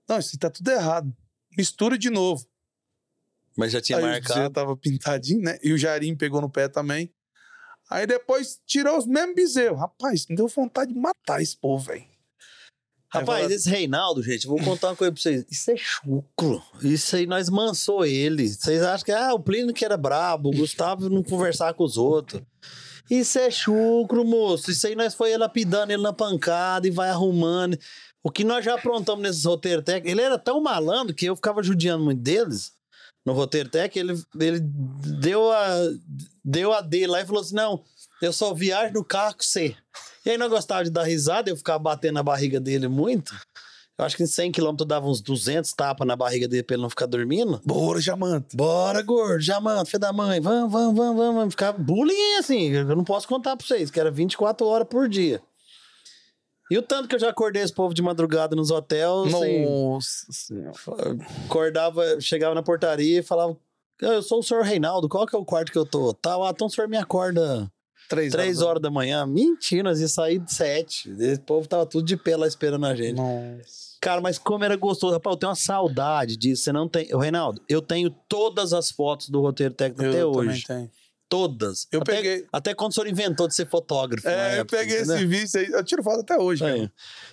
[0.09, 1.17] Não, isso tá tudo errado.
[1.57, 2.47] Mistura de novo.
[3.57, 4.55] Mas já tinha Aí o bezerro marcado.
[4.55, 5.59] tava pintadinho, né?
[5.63, 7.13] E o Jarim pegou no pé também.
[7.91, 9.79] Aí depois tirou os mesmos bezerros.
[9.79, 12.05] Rapaz, me deu vontade de matar esse povo, velho.
[13.13, 15.45] Rapaz, fala- esse Reinaldo, gente, vou contar uma coisa pra vocês.
[15.49, 16.61] Isso é chucro.
[16.83, 18.49] Isso aí nós mansou ele.
[18.49, 21.97] Vocês acham que ah, o Plínio que era brabo, o Gustavo não conversar com os
[21.97, 22.43] outros.
[23.09, 24.71] Isso é chucro, moço.
[24.71, 27.79] Isso aí nós foi lapidando ele na pancada e vai arrumando.
[28.23, 30.11] O que nós já aprontamos nesses roteiros técnicos.
[30.11, 32.73] Ele era tão malandro que eu ficava judiando muito deles.
[33.25, 35.77] No roteiro técnico, ele, ele deu, a,
[36.45, 37.83] deu a D lá e falou assim: não,
[38.21, 39.75] eu só viajo no carro com você.
[40.27, 43.35] E aí nós gostávamos de dar risada, eu ficava batendo na barriga dele muito.
[43.97, 46.83] Eu acho que em 100 km dava uns 200 tapas na barriga dele pra ele
[46.83, 47.61] não ficar dormindo.
[47.65, 48.49] Bora, Jamanta.
[48.53, 51.55] Bora, gordo, já manda, filho da mãe, vamos, vamos, vamos, vamos, vamos.
[51.55, 55.41] Ficava bullying assim, eu não posso contar pra vocês, que era 24 horas por dia.
[56.71, 59.05] E o tanto que eu já acordei esse povo de madrugada nos hotéis,
[59.35, 61.17] assim, Nossa senhora.
[61.47, 63.57] acordava, chegava na portaria e falava,
[64.03, 66.15] "Ah, eu sou o senhor Reinaldo, qual que é o quarto que eu tô?
[66.15, 67.71] Tá, ah, então o senhor me acorda
[68.09, 69.25] Três, três horas da manhã.
[69.27, 71.11] Mentira, nós ia sair de sete.
[71.19, 73.17] Esse povo tava tudo de pé lá esperando a gente.
[73.17, 73.95] Nossa.
[74.01, 75.15] Cara, mas como era gostoso.
[75.15, 76.65] Rapaz, eu tenho uma saudade disso.
[76.65, 77.15] Você não tem.
[77.15, 80.63] Ô, Reinaldo, eu tenho todas as fotos do roteiro técnico até Eu hoje.
[80.67, 80.91] também tenho.
[81.35, 81.89] Todas.
[81.91, 82.47] Eu até, peguei.
[82.53, 84.29] Até quando o senhor inventou de ser fotógrafo.
[84.29, 85.17] É, eu época, peguei entendeu?
[85.17, 85.67] esse vício aí.
[85.67, 86.65] Eu tiro foto até hoje.
[86.65, 86.89] Aí,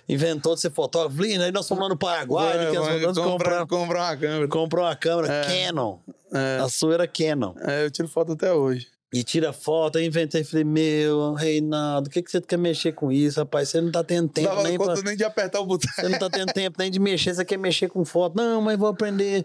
[0.08, 1.22] Inventou de ser fotógrafo.
[1.22, 4.48] Lina, aí nós fomos lá no Paraguai, É, comprar, comprar, comprar uma câmera.
[4.48, 5.66] comprou uma câmera É.
[5.66, 5.98] Canon.
[6.34, 7.54] É, A sua era Canon.
[7.60, 8.88] é, eu tiro foto até hoje.
[9.14, 13.12] E tira foto, aí inventei, falei, meu, Reinaldo, o que, que você quer mexer com
[13.12, 13.68] isso, rapaz?
[13.68, 14.94] Você não tá tendo tempo Dava nem pra...
[15.02, 15.90] nem de apertar o botão.
[15.94, 18.34] Você não tá tendo tempo nem de mexer, você quer mexer com foto.
[18.36, 19.44] Não, mas vou aprender.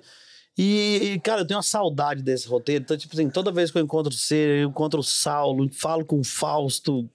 [0.58, 2.84] E, cara, eu tenho uma saudade desse roteiro.
[2.84, 6.20] Então, tipo assim, toda vez que eu encontro você, eu encontro o Saulo, falo com
[6.20, 7.08] o Fausto.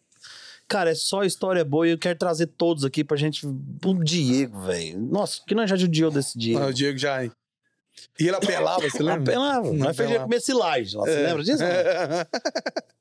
[0.68, 3.44] Cara, é só história boa e eu quero trazer todos aqui pra gente.
[3.46, 4.98] O Diego, velho.
[5.00, 6.60] Nossa, que nós já judiou desse Diego.
[6.62, 7.24] Ah, o Diego já.
[7.24, 7.30] E
[8.20, 9.32] ele apelava, você lembra?
[9.32, 9.66] Apelava.
[9.66, 10.24] Não Nós fez ele apelava.
[10.24, 11.04] comer silagem lá.
[11.04, 11.26] Você É.
[11.26, 11.62] lembra disso?
[11.62, 12.26] É,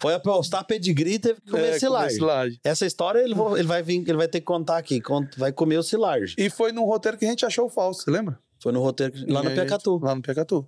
[0.00, 2.16] Foi apostar pedigree e teve que comer é, silagem.
[2.16, 2.60] silagem.
[2.64, 5.00] Essa história ele, ele vai vir, ele vai ter que contar aqui.
[5.36, 6.34] Vai comer o silagem.
[6.38, 8.38] E foi num roteiro que a gente achou falso, você lembra?
[8.62, 9.98] Foi no roteiro que- lá no gente- Piacatu.
[10.02, 10.66] Lá no Piacatu.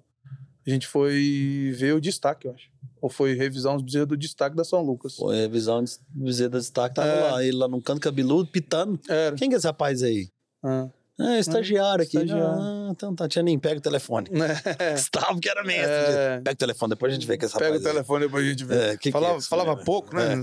[0.66, 2.70] A gente foi ver o destaque, eu acho.
[3.00, 5.16] Ou foi revisar uns bezerros do destaque da São Lucas.
[5.20, 7.30] A visão de Viseu da Destaque tava É.
[7.32, 8.98] lá, ele lá num canto cabeludo, pitando.
[9.08, 9.34] Era.
[9.34, 10.28] Quem que é esse rapaz aí?
[10.62, 10.88] Ah.
[11.20, 12.16] É, estagiário aqui.
[12.16, 12.46] estagiário.
[12.60, 14.28] Ah, então tá, tinha nem pega o telefone.
[14.96, 15.92] Gustavo que era mestre.
[15.92, 16.36] É.
[16.42, 18.64] Pega o telefone, depois a gente vê que esse Pega o telefone depois a gente
[18.64, 18.74] vê.
[18.76, 19.82] É, que que falava é isso, falava né?
[19.84, 20.36] pouco, né?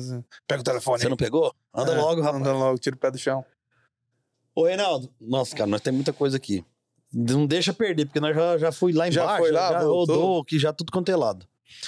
[0.46, 1.00] Pega o telefone.
[1.00, 1.10] Você aí.
[1.10, 1.54] não pegou?
[1.74, 2.42] Anda É, logo, rapaz.
[2.42, 3.44] Anda logo, tira o pé do chão.
[4.54, 6.64] Ô, Reinaldo, nossa, cara, nós temos muita coisa aqui.
[7.14, 10.16] Não deixa perder, porque nós já, já fui lá Já embaixo, foi lá, já voltou?
[10.16, 11.46] rodou aqui, já tudo quanto é lado.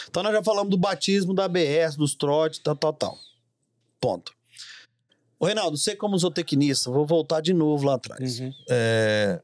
[0.09, 3.17] Então nós já falamos do batismo, da ABS, dos trotes, tal, tal, tal.
[3.99, 4.33] Ponto.
[5.39, 8.39] Ô, Reinaldo, você como zootecnista, vou voltar de novo lá atrás.
[8.39, 8.53] Uhum.
[8.69, 9.41] É,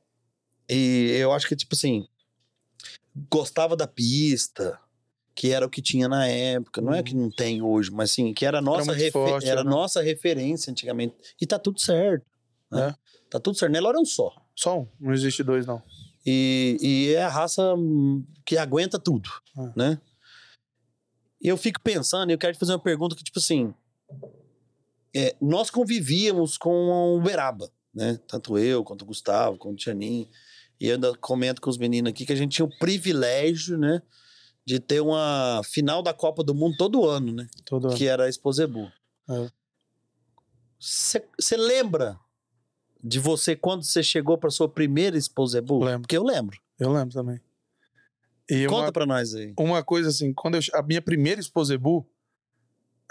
[0.69, 2.07] e eu acho que, tipo assim,
[3.29, 4.79] gostava da pista,
[5.35, 6.81] que era o que tinha na época.
[6.81, 9.63] Não é que não tem hoje, mas assim, que era a nossa, refe- forte, era
[9.63, 9.69] né?
[9.69, 11.15] nossa referência antigamente.
[11.39, 12.25] E tá tudo certo.
[12.71, 12.89] né?
[12.89, 13.06] É.
[13.29, 13.71] Tá tudo certo.
[13.71, 14.33] Nela era um só.
[14.55, 15.81] Só um, não existe dois, não.
[16.25, 17.73] E, e é a raça
[18.45, 19.71] que aguenta tudo, É.
[19.75, 20.01] né?
[21.41, 23.73] E eu fico pensando, e eu quero te fazer uma pergunta que, tipo assim,
[25.15, 28.19] é, nós convivíamos com o Uberaba, né?
[28.27, 30.27] Tanto eu, quanto o Gustavo, quanto o Tianin.
[30.79, 34.01] E eu ainda comento com os meninos aqui que a gente tinha o privilégio, né?
[34.65, 37.47] De ter uma final da Copa do Mundo todo ano, né?
[37.65, 38.91] Todo Que era a Exposebu.
[39.29, 39.49] É.
[40.79, 42.19] Você lembra
[43.03, 45.83] de você quando você chegou para sua primeira Exposebu?
[45.83, 46.01] Lembro.
[46.01, 46.59] Porque eu lembro.
[46.79, 47.39] Eu lembro também.
[48.49, 49.53] E Conta uma, pra nós aí.
[49.59, 52.07] uma coisa assim, quando eu, a minha primeira Exposebu,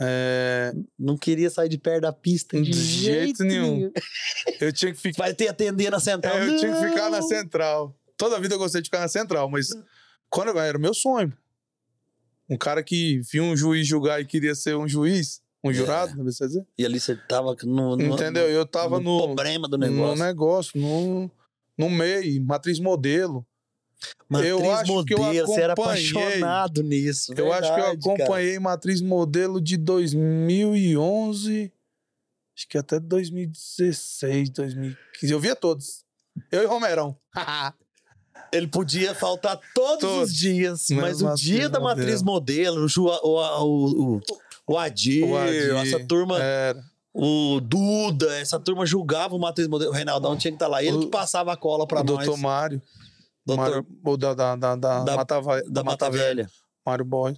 [0.00, 3.90] é, Não queria sair de perto da pista de, De jeito nenhum.
[4.60, 5.24] eu tinha que ficar.
[5.24, 6.36] Vai ter atender na central.
[6.36, 7.98] É, eu tinha que ficar na central.
[8.16, 9.68] Toda a vida eu gostei de ficar na central, mas
[10.28, 11.32] quando eu, era o meu sonho.
[12.48, 15.74] Um cara que viu um juiz julgar e queria ser um juiz, um É.
[15.74, 16.66] jurado, não sei dizer.
[16.78, 18.48] E ali você tava no, no, Entendeu?
[18.48, 20.24] Eu tava no, no, problema do no negócio.
[20.24, 21.30] negócio, no,
[21.76, 23.44] no MEI, matriz modelo.
[24.28, 26.10] Matriz eu acho que eu modelo, você era acompanhei.
[26.10, 27.32] apaixonado nisso.
[27.36, 28.14] eu acho que eu verdade, cara.
[28.14, 31.72] acompanhei matriz modelo de 2011,
[32.56, 35.32] acho que até 2016, 2015.
[35.32, 36.04] Eu via todos.
[36.52, 37.16] Eu e Romerão.
[38.52, 40.30] Ele podia faltar todos, Todos.
[40.30, 44.20] os dias, Mas mas o dia da matriz modelo, o, Ju- o, o, o,
[44.66, 46.82] o Adir, O Adir, essa turma, Era.
[47.14, 49.90] o Duda, essa turma julgava o matriz modelo.
[49.90, 50.82] O Reinaldão tinha que estar lá.
[50.82, 52.26] Ele O- que passava a cola pra o nós.
[52.26, 52.82] doutor Mário.
[53.44, 56.50] Doutor Mário, o da, da, da, da, Da- Mata, da Mata Velha.
[56.84, 57.36] Mário Boy.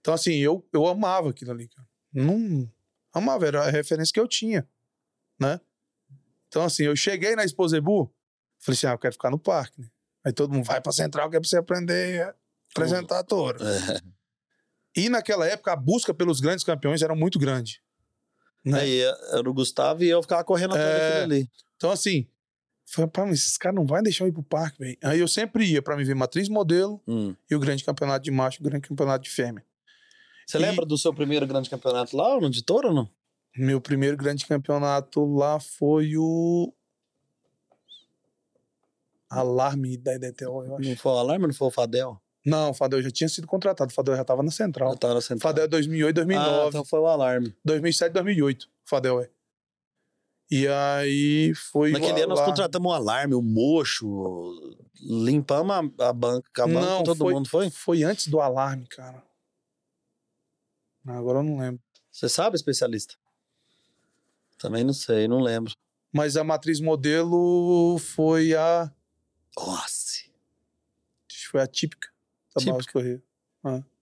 [0.00, 1.86] Então, assim, eu, eu amava aquilo ali, cara.
[2.12, 2.68] Não
[3.12, 4.66] amava, era a referência que eu tinha,
[5.38, 5.60] né?
[6.48, 8.10] Então, assim, eu cheguei na Exposebu,
[8.58, 9.88] falei assim, ah, eu quero ficar no parque, né?
[10.24, 12.34] Aí todo mundo vai pra Central, que é pra você aprender a
[12.70, 13.58] apresentar touro.
[13.62, 14.00] É.
[14.96, 17.82] E naquela época, a busca pelos grandes campeões era muito grande.
[18.64, 18.78] Né?
[18.80, 21.08] Aí era o Gustavo e eu ficava correndo atrás É.
[21.08, 21.50] daquele ali.
[21.76, 22.26] Então, assim,
[22.86, 24.96] falei, pá, mas esses caras não vão deixar eu ir pro parque, velho.
[25.02, 27.34] Aí eu sempre ia pra me ver matriz modelo Hum.
[27.50, 29.64] e o grande campeonato de macho o grande campeonato de fêmea.
[30.46, 33.10] Você E- lembra do seu primeiro grande campeonato lá, no de touro ou não?
[33.56, 36.72] Meu primeiro grande campeonato lá foi o.
[39.28, 40.88] Alarme da EDTO, eu acho.
[40.88, 42.20] Não foi o Alarme, não foi o Fadel?
[42.44, 43.90] Não, o Fadel já tinha sido contratado.
[43.90, 44.90] O Fadel já tava na central.
[44.90, 45.50] Eu tava na central.
[45.50, 46.68] Fadel é 2008, Ah, 2009.
[46.68, 47.54] então foi o Alarme.
[47.64, 48.64] 2007, 2008.
[48.64, 49.30] O Fadel é.
[50.50, 51.92] E aí foi.
[51.92, 54.52] Naquele ano nós contratamos o Alarme, o Mocho,
[55.00, 57.70] limpamos a, a banca, acabamos Não, com todo foi, mundo, foi?
[57.70, 59.22] Foi antes do alarme, cara.
[61.06, 61.80] Agora eu não lembro.
[62.10, 63.14] Você sabe, especialista?
[64.58, 65.74] Também não sei, não lembro.
[66.12, 68.92] Mas a matriz modelo foi a.
[69.56, 70.22] Nossa.
[71.50, 72.11] Foi a típica.
[72.60, 72.72] Típica.
[72.72, 73.22] Barros Correia.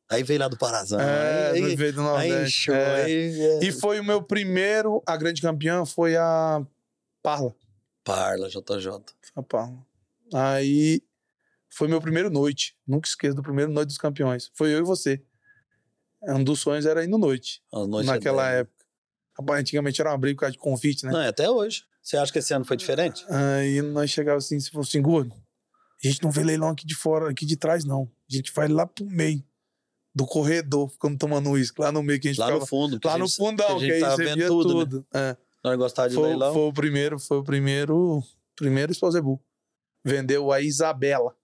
[0.08, 0.98] Aí veio lá do Parazão.
[1.00, 2.64] é, aí, aí, veio do aí, Nordeste.
[2.64, 2.74] show.
[2.74, 3.04] é.
[3.04, 3.64] Aí, é.
[3.64, 5.02] E foi o meu primeiro.
[5.06, 6.64] A grande campeã foi a
[7.22, 7.54] Parla.
[8.02, 8.90] Parla, JJ.
[9.36, 9.78] A Parla.
[10.34, 11.00] Aí
[11.68, 12.76] foi meu primeiro noite.
[12.86, 14.50] Nunca esqueço do primeiro noite dos campeões.
[14.54, 15.22] Foi eu e você.
[16.22, 18.58] Um dos sonhos era ir no noite, noites é naquela bem.
[18.58, 18.84] época.
[19.38, 21.12] Rapaz, antigamente era uma briga por causa de convite, né?
[21.12, 21.84] Não, é até hoje.
[22.02, 23.24] Você acha que esse ano foi diferente?
[23.28, 26.94] Aí nós chegávamos assim, se fosse assim, gordo, a gente não vê leilão aqui de
[26.94, 28.10] fora, aqui de trás, não.
[28.30, 29.42] A gente vai lá pro meio
[30.14, 32.60] do corredor, ficando tomando uísque, lá no meio que a gente Lá ficava.
[32.60, 33.00] no fundo.
[33.04, 35.06] lá a no gente- fundão, que que, a gente aí você vendo via tudo, tudo.
[35.14, 35.30] né?
[35.30, 35.36] É.
[35.62, 36.52] Nós gostávamos de Foi, leilão.
[36.54, 38.22] foi o primeiro, foi o primeiro,
[38.56, 39.40] primeiro Esposebu.
[40.04, 41.36] Vendeu a Isabela.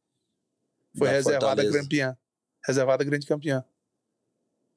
[0.96, 1.78] Foi Da reservada a Fortaleza.
[1.80, 2.18] campeã.
[2.66, 3.64] Reservada a grande campeã.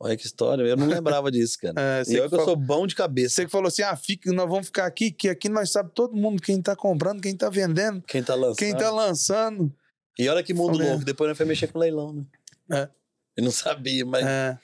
[0.02, 0.64] Olha que história.
[0.64, 1.74] Eu não lembrava disso, cara.
[1.80, 3.36] É, e eu que eu falou, sou bom de cabeça.
[3.36, 6.16] você que falou assim: ah, fica, nós vamos ficar aqui, que aqui nós sabemos todo
[6.16, 8.56] mundo quem tá comprando, quem tá vendendo, Quem tá lançando.
[8.58, 9.74] quem tá lançando.
[10.20, 11.06] E olha que mundo louco.
[11.06, 12.26] Depois nós foi mexer com leilão, né?
[12.72, 12.90] É.
[13.38, 14.26] Eu não sabia, mas.
[14.26, 14.60] É,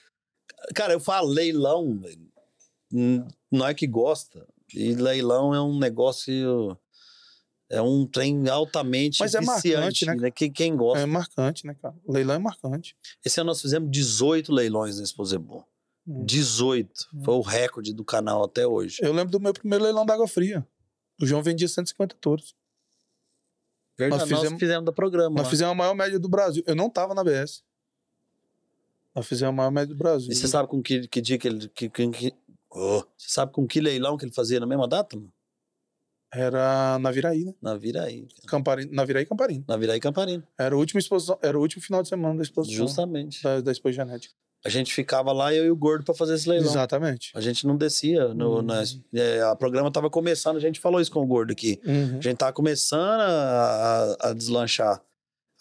[0.74, 2.02] Cara, eu falo leilão.
[2.92, 4.46] Hum, Não é que gosta.
[4.74, 6.78] E leilão é um negócio.
[7.70, 10.16] É um trem altamente Mas é marcante, né?
[10.16, 10.30] né?
[10.32, 11.00] Quem, quem gosta.
[11.00, 11.96] é marcante, né, cara?
[12.06, 12.96] O leilão é marcante.
[13.26, 15.66] Esse ano nós fizemos 18 leilões nesse Pozebu.
[16.06, 16.24] Hum.
[16.26, 16.92] 18.
[17.24, 18.98] Foi o recorde do canal até hoje.
[19.02, 20.68] Eu lembro do meu primeiro leilão da água fria.
[21.20, 22.54] O João vendia 150 touros.
[23.98, 25.36] Verdade, nós nós fizemos- fizemos, da programa.
[25.36, 25.50] Nós lá.
[25.50, 26.64] fizemos a maior média do Brasil.
[26.68, 27.64] Eu não tava na BS.
[29.16, 30.32] Nós fizemos a maior média do Brasil.
[30.32, 31.70] E você sabe com que, que dia que ele.
[31.70, 32.34] Que, que-
[32.70, 35.16] Oh, você sabe com que leilão que ele fazia na mesma data?
[35.16, 35.32] Mano?
[36.34, 37.54] Era na Viraí, né?
[37.62, 38.28] Na Viraí.
[38.48, 39.64] Camparino, na Viraí Camparino.
[39.66, 40.44] Na Viraí Camparino.
[40.58, 42.76] Era a última exposição, era o último final de semana da exposição.
[42.86, 43.42] Justamente.
[43.42, 44.36] Da, da Expo Genética.
[44.66, 46.68] A gente ficava lá, eu e o Gordo, pra fazer esse leilão.
[46.68, 47.32] Exatamente.
[47.36, 48.34] A gente não descia.
[48.34, 48.62] No, Uhum.
[48.64, 51.80] na, é, a programa tava começando, a gente falou isso com o Gordo aqui.
[51.86, 52.18] Uhum.
[52.18, 55.00] A gente tava começando a, a- a deslanchar.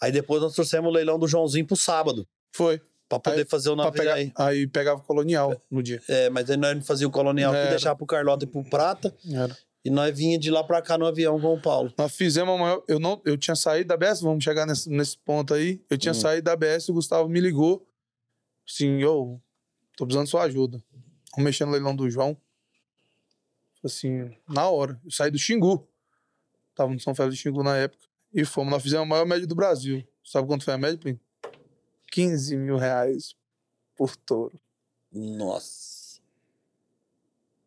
[0.01, 2.81] Aí depois nós trouxemos o leilão do Joãozinho pro sábado, Foi.
[3.07, 4.31] pra poder Aí, fazer o Pra pegar, Naviraí.
[4.35, 6.01] aí pegava o colonial no dia.
[6.09, 7.69] É, mas aí nós fazia o colonial aqui, Era.
[7.69, 9.55] deixava pro Carlota e pro Prata, Era.
[9.85, 11.93] e nós vinha de lá pra cá no avião com o Paulo.
[11.97, 12.83] Nós fizemos a maior.
[12.87, 15.79] Eu, não, eu tinha saído da BS, vamos chegar nesse, nesse ponto aí.
[15.89, 16.15] Eu tinha Hum.
[16.15, 17.87] saído da BS e o Gustavo me ligou.
[18.67, 19.41] Assim, eu
[19.95, 20.83] tô precisando de sua ajuda.
[21.31, 22.37] Vamos mexer no leilão do João.
[23.83, 24.99] Assim, na hora.
[25.03, 25.87] Eu saí do Xingu.
[26.73, 28.03] Tava no São Félix do Xingu na época.
[28.33, 28.71] E fomos.
[28.71, 30.05] Nós fizemos a maior média do Brasil.
[30.23, 31.19] Sabe quanto foi a média, Plínio?
[32.11, 33.35] 15 mil reais
[33.95, 34.59] por touro.
[35.11, 36.19] Nossa.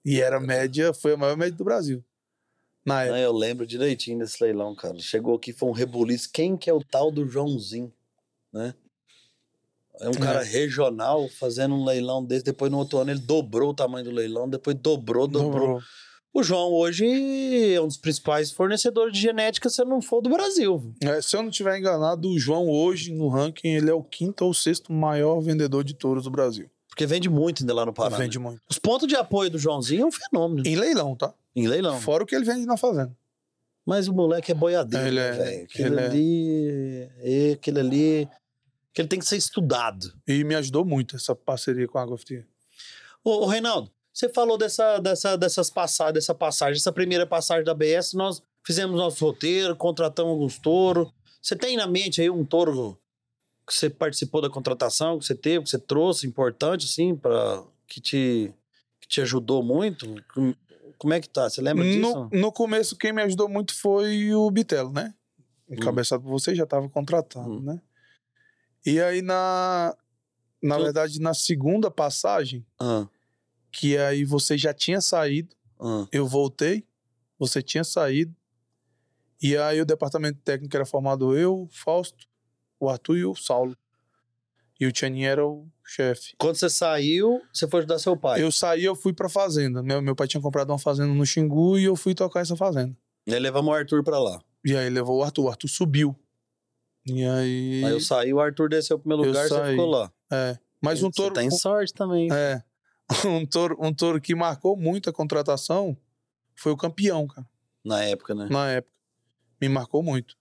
[0.05, 2.05] E era a média, foi a maior média do Brasil.
[2.84, 3.16] Na época.
[3.16, 4.99] Ah, eu lembro direitinho desse leilão, cara.
[4.99, 6.30] Chegou aqui, foi um rebuliço.
[6.32, 7.92] Quem que é o tal do Joãozinho,
[8.53, 8.74] né?
[10.01, 10.44] É um cara É.
[10.44, 12.44] regional fazendo um leilão desse.
[12.44, 14.49] Depois, no outro ano, ele dobrou o tamanho do leilão.
[14.49, 15.53] Depois dobrou, dobrou.
[15.53, 15.80] Dobrou.
[16.32, 17.05] O João hoje
[17.74, 20.94] é um dos principais fornecedores de genética, se não for do Brasil.
[21.03, 24.44] É, se eu não estiver enganado, o João hoje no ranking ele é o quinto
[24.44, 26.70] ou sexto maior vendedor de touros do Brasil.
[26.88, 28.16] Porque vende muito ainda lá no Pará.
[28.16, 28.44] Vende né?
[28.44, 28.61] muito.
[28.68, 30.66] Os pontos de apoio do Joãozinho é um fenômeno.
[30.66, 31.32] Em leilão, tá?
[31.57, 31.99] Em leilão.
[32.01, 33.16] Fora o que ele vende na fazenda.
[33.86, 35.64] Mas o moleque é boiadeiro, Ele né, é- velho.
[35.64, 37.09] Aquele ele é- ali.
[37.22, 38.28] É, aquele ali.
[38.99, 40.12] Que ele tem que ser estudado.
[40.26, 42.18] E me ajudou muito essa parceria com a Água.
[43.22, 47.72] Ô, ô, Reinaldo, você falou dessa, dessa, dessas passagens, dessa passagem, essa primeira passagem da
[47.74, 51.12] BS, nós fizemos nosso roteiro, contratamos alguns touros.
[51.40, 52.99] Você tem na mente aí um touro
[53.64, 58.01] que você participou da contratação, que você teve, que você trouxe, importante, assim, para que
[58.01, 58.53] te,
[59.01, 60.12] que te ajudou muito?
[60.99, 61.49] Como- é que tá?
[61.49, 62.01] Você lembra disso?
[62.01, 65.14] No, no começo, quem me ajudou muito foi o Bitelo, né?
[65.70, 67.61] Encabeçado por você, já estava contratado, Hum.
[67.61, 67.80] né?
[68.86, 69.94] E aí, na,
[70.62, 73.06] na Tu- verdade, na segunda passagem, Ah,
[73.72, 76.84] que aí você já tinha saído, ah, eu voltei,
[77.38, 78.34] você tinha saído,
[79.42, 82.26] e aí o departamento técnico era formado eu, o Fausto,
[82.80, 83.76] o Arthur e o Saulo.
[84.80, 86.34] E o Tianinho era o chefe.
[86.38, 88.40] Quando você saiu, você foi ajudar seu pai.
[88.42, 89.82] Eu saí, eu fui pra fazenda.
[89.82, 92.96] Meu, meu pai tinha comprado uma fazenda no Xingu e eu fui tocar essa fazenda.
[93.26, 94.40] E aí levamos o Arthur pra lá.
[94.64, 96.16] E aí levou o Arthur, o Arthur subiu.
[97.09, 97.84] E aí.
[97.84, 100.12] Aí eu saí, o Arthur desceu pro meu Eu lugar e você ficou lá.
[100.30, 100.59] É.
[100.80, 101.34] Mas um Você touro.
[101.34, 102.28] tem sorte também.
[102.32, 102.62] É.
[103.26, 105.96] Um touro, um touro que marcou muito a contratação
[106.54, 107.46] foi o campeão, cara.
[107.82, 108.48] Na época, né?
[108.50, 108.92] Na época.
[109.61, 110.32] Me marcou muito.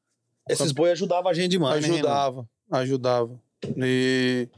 [0.50, 3.40] O Esses boi ajudavam a gente demais, né, ajudava, ajudava.
[3.78, 4.50] E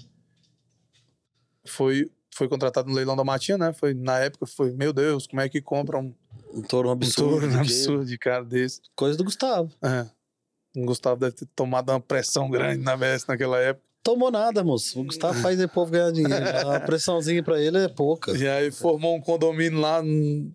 [1.66, 3.74] foi, foi contratado no leilão da Matinha, né?
[3.74, 6.14] Foi, na época foi, meu Deus, como é que compra um,
[6.53, 7.30] Um touro um absurdo.
[7.41, 8.82] touro que- absurdo de cara desse?
[8.95, 9.72] Coisa do Gustavo.
[9.84, 10.07] É.
[10.76, 13.86] O Gustavo deve ter tomado uma pressão grande na BS naquela época.
[14.03, 14.99] Tomou nada, moço.
[15.01, 16.70] O Gustavo faz o povo ganhar dinheiro.
[16.72, 18.32] A pressãozinha pra ele é pouca.
[18.38, 20.01] E aí formou um condomínio lá.
[20.01, 20.51] hum,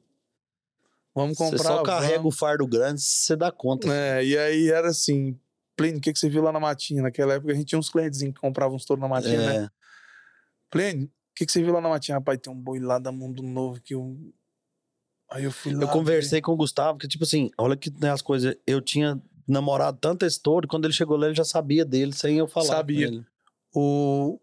[1.15, 1.63] Vamos Você comprar.
[1.65, 2.35] só carrega vamos.
[2.35, 3.87] o fardo grande, você dá conta.
[3.93, 5.39] É, e aí era assim,
[5.77, 7.03] Plínio, o que, que você viu lá na Matinha?
[7.03, 9.57] Naquela época a gente tinha uns clientes que compravam uns touros na Matinha, né?
[9.65, 9.69] É.
[10.71, 12.19] Plínio, o que, que você viu lá na Matinha?
[12.19, 14.17] Rapaz, tem um boi lá da Mundo Novo que eu.
[15.31, 15.83] Aí eu fui lá.
[15.83, 18.57] Eu conversei com o Gustavo, que tipo assim, olha que né, as coisas.
[18.67, 22.39] Eu tinha namorado tanto esse touro, quando ele chegou lá, ele já sabia dele, sem
[22.39, 22.67] eu falar.
[22.67, 23.07] Sabia.
[23.09, 23.25] ele.
[23.75, 24.39] O...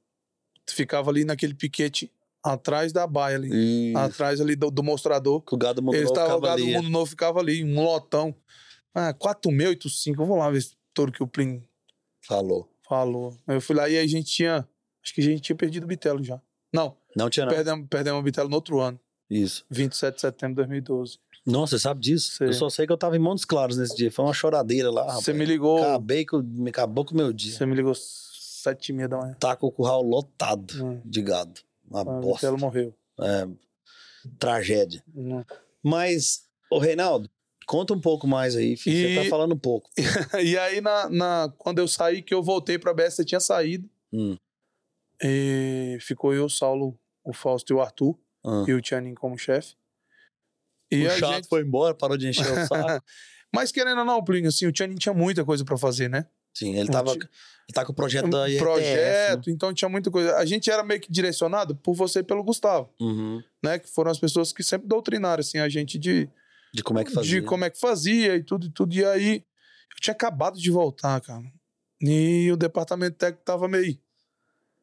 [0.69, 2.11] ficava ali naquele piquete
[2.43, 3.49] atrás da baia ali.
[3.51, 5.43] E Atrás ali do, do mostrador.
[5.51, 6.73] o gado mundo Eles novo estavam, o gado do ali.
[6.75, 8.35] mundo novo ficava ali, um lotão.
[8.93, 10.21] Ah, 4,685.
[10.21, 11.63] Eu vou lá ver esse touro que o Plin
[12.27, 12.69] Falou.
[12.87, 13.37] falou.
[13.47, 14.67] Eu fui lá e a gente tinha.
[15.03, 16.39] Acho que a gente tinha perdido o Bitelo já.
[16.73, 17.55] Não, Não tinha nada.
[17.55, 18.99] perdemos, perdemos o Bitelo no outro ano,
[19.29, 19.65] Isso.
[19.69, 21.19] 27 de setembro de 2012.
[21.45, 22.33] Nossa, você sabe disso?
[22.33, 22.47] Sei.
[22.47, 24.11] Eu só sei que eu tava em Montes Claros nesse dia.
[24.11, 25.15] Foi uma choradeira lá.
[25.15, 25.79] Você me ligou.
[25.83, 27.51] Acabei me acabou com o meu dia.
[27.53, 29.35] Você me ligou sete e meia da manhã.
[29.39, 31.01] Tá com o curral lotado Hum.
[31.03, 31.59] de gado.
[31.89, 32.47] Uma Ah, O bosta.
[32.47, 32.93] Bitelo morreu.
[33.19, 33.47] É,
[34.37, 35.03] tragédia.
[35.83, 37.29] Mas, ô Reinaldo,
[37.65, 38.95] conta um pouco mais aí, filho.
[38.97, 39.89] Você E- tá falando pouco.
[40.45, 43.89] E aí, na, na- quando eu saí, que eu voltei pra BS, você tinha saído.
[44.13, 44.37] Hum.
[45.23, 48.17] E ficou eu, o Saulo, o Fausto e o Arthur.
[48.67, 49.75] E o Tianin como chefe.
[50.91, 51.47] E o chato gente...
[51.47, 53.03] foi embora, parou de encher o saco.
[53.53, 56.25] Mas querendo ou não, Plínio, assim, o Tianin tinha muita coisa pra fazer, né?
[56.53, 57.13] Sim, ele Um tava.
[57.13, 57.27] Ele
[57.73, 59.53] tá com o projeto da Um IRTF, projeto, né?
[59.53, 60.35] então tinha muita coisa.
[60.37, 63.41] A gente era meio que direcionado por você e pelo Gustavo, Uhum.
[63.63, 63.79] né?
[63.79, 66.29] Que foram as pessoas que sempre doutrinaram, assim, a gente de,
[66.73, 67.39] De como é que fazia.
[67.39, 68.93] de como é que fazia e tudo e tudo.
[68.93, 71.43] E aí, eu tinha acabado de voltar, cara.
[72.01, 73.97] E o departamento técnico tava meio,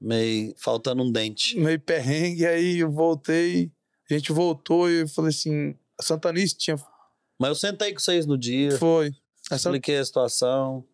[0.00, 1.58] Meio faltando um dente.
[1.58, 2.46] meio perrengue.
[2.46, 3.70] Aí eu voltei,
[4.10, 6.76] a gente voltou e eu falei assim: a Santanice tinha.
[7.38, 9.12] Mas eu sentei com vocês no dia, Foi.
[9.50, 10.86] A, San- expliquei a situação,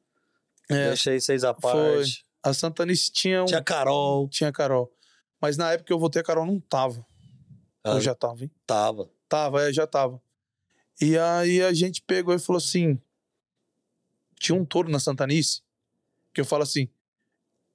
[0.71, 2.25] é, deixei vocês à parte.
[2.43, 3.43] a Santanice tinha.
[3.43, 4.93] Um, Tinha Carol, tinha Carol.
[5.41, 7.05] Mas na época que eu voltei, a Carol não tava.
[7.83, 8.51] ela Eu já tava, hein?
[8.67, 9.11] tava.
[9.29, 10.21] Tava, é, já tava.
[11.01, 13.01] E aí a gente pegou e falou assim:
[14.39, 15.63] tinha um touro na Santanice,
[16.33, 16.89] que eu falo assim,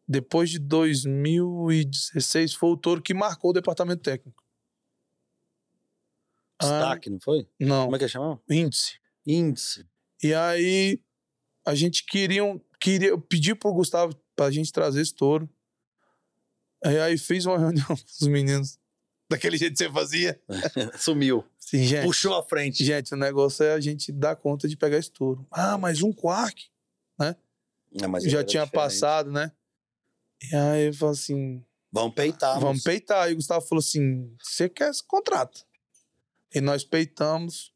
[0.07, 4.43] depois de 2016 foi o touro que marcou o departamento técnico.
[6.62, 7.47] Ah, Destaque, não foi?
[7.60, 8.41] não, Como é que chamava?
[8.49, 8.99] índice.
[9.26, 9.86] Índice.
[10.22, 11.01] E aí
[11.66, 15.49] a gente queria, um- queria eu pedi pro Gustavo pra gente trazer esse touro.
[16.84, 18.80] Aí, aí fiz uma reunião com os meninos,
[19.30, 20.41] daquele jeito que você fazia.
[20.97, 21.45] Sumiu.
[21.60, 22.84] Assim, gente, Puxou a frente.
[22.84, 25.45] Gente, o negócio é a gente dar conta de pegar esse touro.
[25.51, 26.66] Ah, mas um quark
[27.22, 28.72] É, mas já era tinha diferente.
[28.84, 29.51] passado, né?
[30.51, 32.60] E aí eu falei assim, Vamos peitar.
[32.60, 33.30] vamos peitar.
[33.30, 35.66] E o Gustavo falou assim, você quer esse contrato?
[36.54, 37.72] E nós peitamos.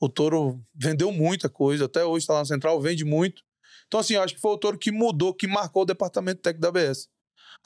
[0.00, 1.84] O touro vendeu muita coisa.
[1.84, 3.42] Até hoje tá lá na Central, vende muito.
[3.86, 6.62] Então assim, eu acho que foi o touro que mudou, que marcou o departamento técnico
[6.62, 7.08] da ABS.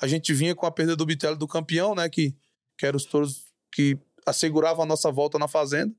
[0.00, 2.08] A gente vinha com a perda do Bitelo do campeão, né?
[2.08, 2.36] Que,
[2.76, 5.94] que eram os touros que asseguravam a nossa volta na fazenda.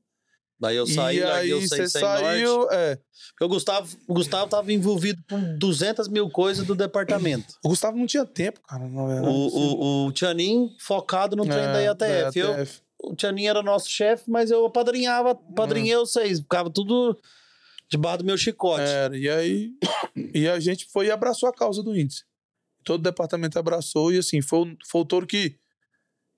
[0.60, 2.20] Daí eu saí, e aí o você 6 sem norte.
[2.20, 2.96] saiu, é.
[3.30, 7.54] Porque o Gustavo, o Gustavo tava envolvido com 200 mil coisas do departamento.
[7.62, 9.28] O Gustavo não tinha tempo, cara, na verdade.
[9.28, 12.40] O, o, o Tianin focado no trem da IATF.
[12.40, 12.82] É, Eu, da IATF.
[13.02, 16.00] O Tianin era nosso chefe, mas eu apadrinhava, padrinhei Hum.
[16.00, 16.40] vocês.
[16.40, 17.18] Ficava tudo
[17.88, 18.82] debaixo do meu chicote.
[18.82, 19.72] Era, e aí
[20.34, 22.24] e a gente foi e abraçou a causa do índice.
[22.84, 25.56] Todo o departamento abraçou e assim, foi, o- foi o touro que,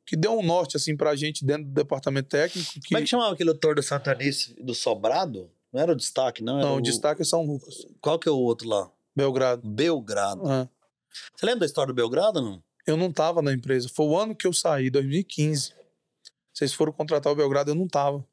[0.07, 2.73] que deu um norte assim pra gente dentro do departamento técnico.
[2.75, 5.51] Que, Como é que chamava aquele autor do Santanice, do Sobrado?
[5.73, 6.59] Não era o destaque, não?
[6.59, 8.91] Era não, o o destaque é São Lucas, Qual que é o outro lá?
[9.15, 9.67] Belgrado.
[9.69, 10.43] Belgrado.
[10.49, 10.69] Ah,
[11.37, 12.63] Você lembra da história do Belgrado, não?
[12.87, 13.89] eu não tava na empresa.
[13.89, 15.73] Foi o ano que eu saí, 2015.
[16.53, 18.25] Vocês foram contratar o Belgrado, eu não tava.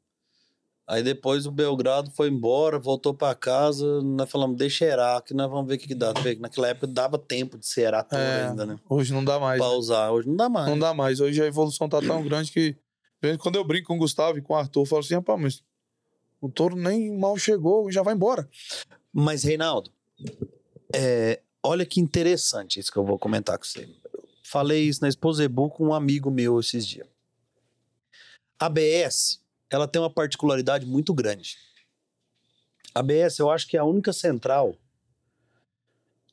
[0.88, 5.50] Aí depois o Belgrado foi embora, voltou pra casa, nós falamos, deixa erar, que nós
[5.50, 6.14] vamos ver o que, que dá.
[6.40, 8.78] Naquela época dava tempo de cerar tudo É, ainda, né?
[8.88, 9.60] Hoje não dá mais.
[9.60, 10.10] Pra né?
[10.10, 10.66] Hoje não dá mais.
[10.66, 11.20] Não dá mais.
[11.20, 12.74] Hoje a evolução tá tão grande que.
[13.38, 15.62] Quando eu brinco com o Gustavo e com o Arthur, eu falo assim, rapaz, mas
[16.40, 18.48] o touro nem mal chegou, já vai embora.
[19.12, 19.90] Mas, Reinaldo,
[20.94, 23.82] é, olha que interessante isso que eu vou comentar com você.
[24.14, 27.06] Eu falei isso na Exposebu com um amigo meu esses dias.
[28.58, 31.56] ABS, ela tem uma particularidade muito grande.
[32.94, 34.76] A ABS, eu acho que é a única central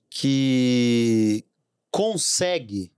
[0.09, 1.45] que
[1.91, 2.91] consegue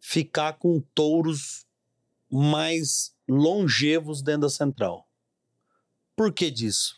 [0.00, 1.64] ficar com touros
[2.30, 5.08] mais longevos dentro da central.
[6.16, 6.96] Por que disso?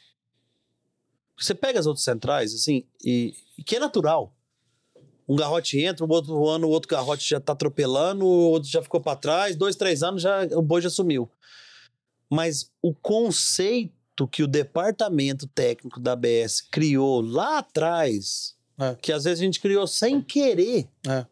[1.39, 4.34] Você pega as outras centrais, assim, e, e que é natural.
[5.29, 8.83] Um garrote entra, o outro ano o outro garrote já tá atropelando, o outro já
[8.83, 11.31] ficou para trás, dois, três anos já o boi já sumiu.
[12.31, 18.95] Mas o conceito que o departamento técnico da ABS criou lá atrás, É.
[19.01, 21.25] que às vezes a gente criou sem querer, É.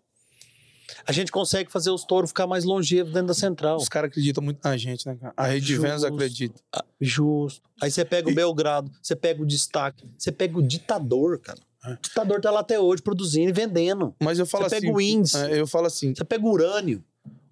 [1.07, 3.77] a gente consegue fazer os touros ficar mais longevos dentro da central.
[3.77, 5.35] Os caras acreditam muito na gente, né, cara?
[5.37, 6.61] A rede de vendas acredita.
[6.73, 7.69] Ah, Justo.
[7.81, 11.59] Aí você pega o Belgrado, você pega o destaque, você pega o ditador, cara.
[11.85, 11.93] É.
[11.93, 14.15] O ditador tá lá até hoje produzindo e vendendo.
[14.23, 14.87] Mas eu falo Você assim.
[14.87, 15.37] pega o índice.
[15.37, 17.05] é, eu falo assim: Você pega o urânio.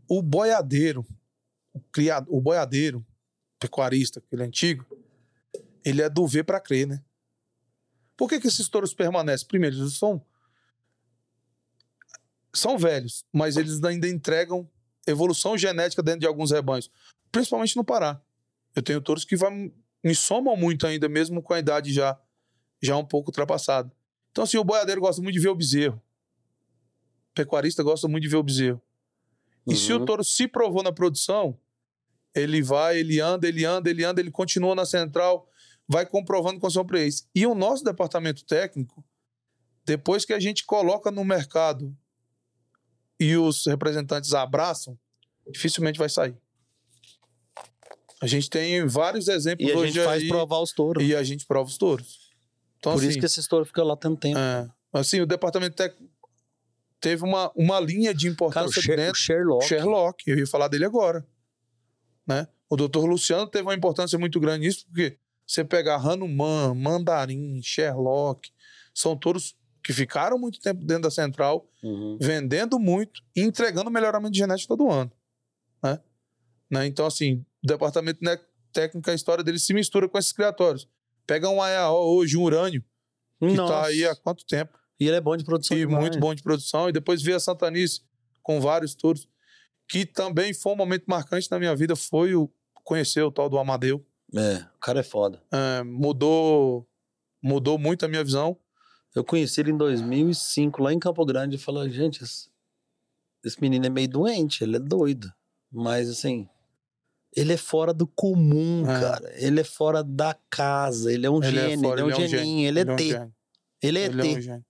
[0.08, 1.04] o boiadeiro,
[1.72, 3.04] o, criado, o boiadeiro,
[3.58, 4.84] pecuarista, aquele antigo,
[5.84, 7.02] ele é do ver pra crer, né?
[8.16, 9.46] Por que, que esses touros permanecem?
[9.48, 10.22] Primeiro, eles são.
[12.52, 14.68] são velhos, mas eles ainda entregam
[15.06, 16.90] evolução genética dentro de alguns rebanhos,
[17.32, 18.20] principalmente no Pará.
[18.76, 19.72] Eu tenho touros que vai,
[20.04, 22.18] me somam muito ainda, mesmo com a idade já,
[22.82, 23.90] já um pouco ultrapassada.
[24.30, 26.00] Então, assim, o boiadeiro gosta muito de ver o bezerro.
[27.30, 28.80] O pecuarista gosta muito de ver o bezerro.
[29.66, 30.04] E se o Uhum.
[30.04, 31.56] touro se provou na produção,
[32.34, 35.48] ele vai, ele anda, ele anda, ele anda, ele continua na central,
[35.86, 37.26] vai comprovando com sua preço.
[37.34, 39.04] E o nosso departamento técnico,
[39.84, 41.96] depois que a gente coloca no mercado
[43.18, 44.98] e os representantes abraçam,
[45.50, 46.36] dificilmente vai sair.
[48.22, 51.02] A gente tem vários exemplos E a hoje gente faz aí, provar os touros.
[51.02, 52.29] e a gente prova os touros.
[52.80, 54.38] Então, Por assim, isso que esse touro fica lá tanto tempo.
[54.38, 56.10] é, assim, o departamento técnico
[56.98, 59.64] teve uma, uma linha de Cara, o, importância o dentro Sherlock.
[59.66, 61.24] Sherlock, eu ia falar dele agora.
[62.26, 62.48] Né?
[62.68, 65.16] O doutor Luciano teve uma importância muito grande nisso, porque
[65.46, 68.50] você pegar Hanuman, Mandarim, Sherlock,
[68.94, 72.18] são touros que ficaram muito tempo dentro da central, Uhum.
[72.20, 75.10] vendendo muito e entregando melhoramento de genética todo ano.
[75.82, 75.98] Né?
[76.70, 76.86] Né?
[76.86, 78.38] Então, assim, o departamento né,
[78.72, 80.86] técnico, a história dele se mistura com esses criatórios.
[81.26, 82.84] Pega um AEAO hoje, um urânio,
[83.38, 83.62] que Nossa.
[83.62, 84.78] está aí há quanto tempo?
[84.98, 85.76] E ele é bom de produção.
[85.76, 86.00] e demais.
[86.00, 86.88] muito bom de produção.
[86.88, 88.02] E depois vi a Santanice
[88.42, 89.28] com vários touros,
[89.88, 92.50] que também foi um momento marcante na minha vida, foi o
[92.84, 94.04] conhecer o tal do Amadeu.
[94.34, 95.42] É, o cara é foda.
[95.50, 96.86] É, mudou,
[97.42, 98.56] mudou muito a minha visão.
[99.14, 102.48] Eu conheci ele em 2005, lá em Campo Grande, e falei, gente, esse,
[103.44, 105.32] esse menino é meio doente, ele é doido.
[105.70, 106.48] Mas, assim,
[107.36, 109.00] ele é fora do comum, É.
[109.00, 109.32] cara.
[109.36, 112.22] Ele é fora da casa, ele é um Ele é gênio, ele é um ele
[112.22, 113.04] é um geninho, ele é T.
[113.82, 114.62] Ele é Ele é T.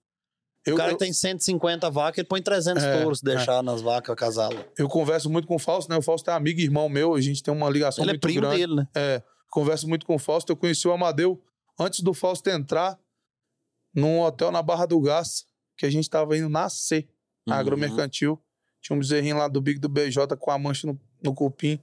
[0.73, 4.63] O cara eu, tem 150 vacas, ele põe 300 É, touros, deixar nas vacas casá-lo.
[4.77, 5.97] eu converso muito com o Fausto, né?
[5.97, 8.21] O Fausto é amigo e irmão meu, a gente tem uma ligação Ele é muito
[8.21, 8.57] primo grande.
[8.57, 8.87] dele, né?
[8.95, 10.51] É, converso muito com o Fausto.
[10.51, 11.41] Eu conheci o Amadeu
[11.79, 12.99] antes do Fausto entrar
[13.93, 15.45] num hotel na Barra do Gás,
[15.75, 17.07] que a gente estava indo nascer.
[17.47, 17.55] Uhum.
[17.55, 18.39] agromercantil.
[18.83, 21.79] Tinha um bezerrinho lá do Big do BJ com a mancha no, no cupim,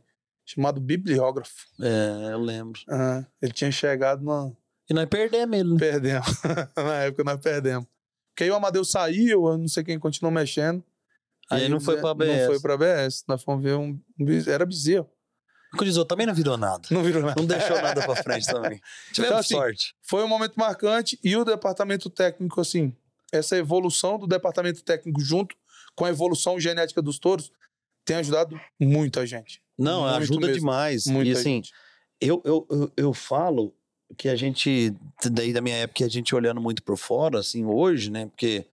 [0.54, 1.52] chamado bibliógrafo.
[1.80, 2.80] É, eu lembro.
[2.88, 4.50] Ah, ele tinha chegado na.
[4.90, 5.78] E nós perdemos ele, né?
[5.78, 6.26] Perdemos.
[6.76, 7.86] na época nós perdemos.
[8.30, 10.82] Porque aí o Amadeus saiu, eu não sei quem continuou mexendo.
[11.50, 12.46] Aí não foi Bezerro- pra Não ABS.
[12.46, 13.24] foi pra BS.
[13.26, 13.98] Nós fomos ver um.
[14.46, 15.08] era bezerro.
[15.74, 16.82] O Crisou também não virou nada.
[16.90, 17.34] Não virou nada.
[17.38, 18.80] Não deixou nada pra frente também.
[19.12, 19.94] Tivemos Então, assim, sorte.
[20.02, 22.96] Foi um momento marcante e o departamento técnico, assim,
[23.32, 25.54] essa evolução do departamento técnico junto
[25.94, 27.50] com a evolução genética dos touros
[28.04, 29.60] tem ajudado muita gente.
[29.78, 30.60] Não, muito ajuda mesmo.
[30.60, 31.06] demais.
[31.06, 31.62] Muita e assim,
[32.20, 33.72] eu, eu, eu, eu falo
[34.16, 34.92] que a gente,
[35.30, 38.26] daí da minha época, a gente olhando muito por fora, assim, hoje, né?
[38.26, 38.66] Porque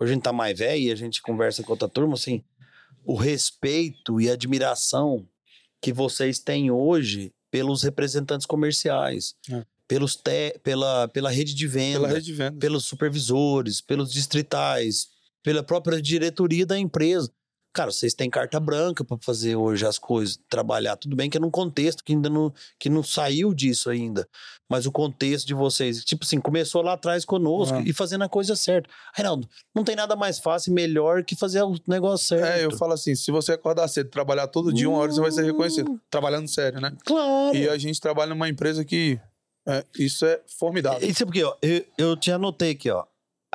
[0.00, 2.42] hoje a gente tá mais velho e a gente conversa com outra turma, assim,
[3.04, 5.28] o respeito e admiração
[5.82, 9.64] que vocês têm hoje pelos representantes comerciais, É.
[9.86, 12.58] pelos te, pela, pela rede de venda, Pela rede de venda.
[12.58, 15.08] pelos supervisores, pelos distritais,
[15.42, 17.30] pela própria diretoria da empresa.
[17.76, 20.96] Cara, vocês têm carta branca para fazer hoje as coisas, trabalhar.
[20.96, 22.50] Tudo bem que é num contexto que ainda não,
[22.80, 24.26] que não saiu disso ainda.
[24.66, 27.82] Mas o contexto de vocês, tipo assim, começou lá atrás conosco Ah.
[27.84, 28.88] e fazendo a coisa certa.
[29.14, 32.46] Reinaldo, não tem nada mais fácil e melhor que fazer o negócio certo.
[32.46, 35.30] É, eu falo assim, se você acordar cedo, trabalhar todo dia, uma hora você vai
[35.30, 36.00] ser reconhecido.
[36.08, 36.96] Trabalhando sério, né?
[37.04, 37.54] Claro.
[37.54, 39.20] E a gente trabalha numa empresa que
[39.68, 41.06] é, isso é formidável.
[41.06, 43.04] Isso é porque, ó, eu, eu te anotei aqui, ó.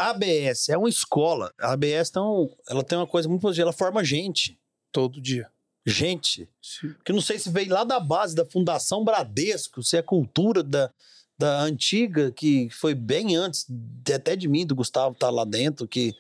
[0.02, 1.54] A ABS é uma escola.
[1.60, 4.58] A ABS então, ela tem uma coisa muito positiva, ela forma gente.
[4.92, 5.48] Todo dia.
[5.86, 10.02] Gente, Se- que não sei se veio lá da base da Fundação Bradesco, se é
[10.02, 10.92] cultura da,
[11.40, 15.88] da antiga, que foi bem antes, de- até de mim, do Gustavo tá lá dentro,
[15.88, 16.14] que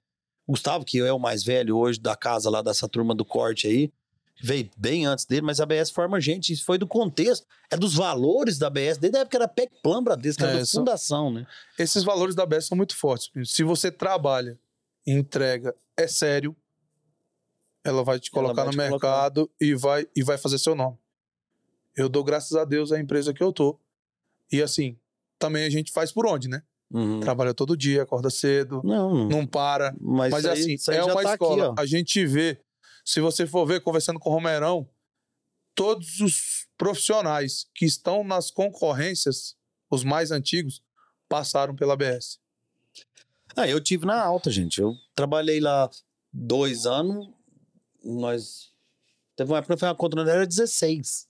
[0.50, 3.92] Gustavo, que é o mais velho hoje da casa lá dessa turma do corte aí,
[4.42, 7.94] veio bem antes dele, mas a ABS forma gente, isso foi do contexto, é dos
[7.96, 11.32] valores da ABS, desde a época era PEC Plan Bradesco, era É, da são- fundação,
[11.32, 11.46] né?
[11.78, 13.30] Esses valores da BES são muito fortes.
[13.54, 14.58] Se você trabalha,
[15.06, 16.56] entrega, é sério,
[17.84, 19.08] ela vai te colocar vai no te colocar.
[19.08, 20.98] mercado e vai, e vai fazer seu nome.
[21.96, 23.80] Eu dou graças a Deus à empresa que eu tô.
[24.52, 24.98] E assim,
[25.40, 26.62] também a gente faz por onde, né?
[26.92, 27.20] Uhum.
[27.22, 29.48] Trabalha todo dia, acorda cedo, Não, não.
[29.48, 29.96] para.
[30.00, 31.70] Mas, Mas aí- assim, é uma tá aqui, escola.
[31.78, 31.82] ó.
[31.82, 32.60] a gente vê,
[33.06, 34.88] se você for ver, conversando com o Romerão,
[35.76, 39.56] todos os profissionais que estão nas concorrências,
[39.90, 40.82] os mais antigos,
[41.28, 42.40] passaram pela BS.
[43.56, 44.80] Ah, eu tive na alta, gente.
[44.80, 45.90] Eu trabalhei lá
[46.32, 47.30] dois anos.
[48.04, 48.72] Nós.
[49.36, 51.28] Teve uma época que foi uma conta era 16.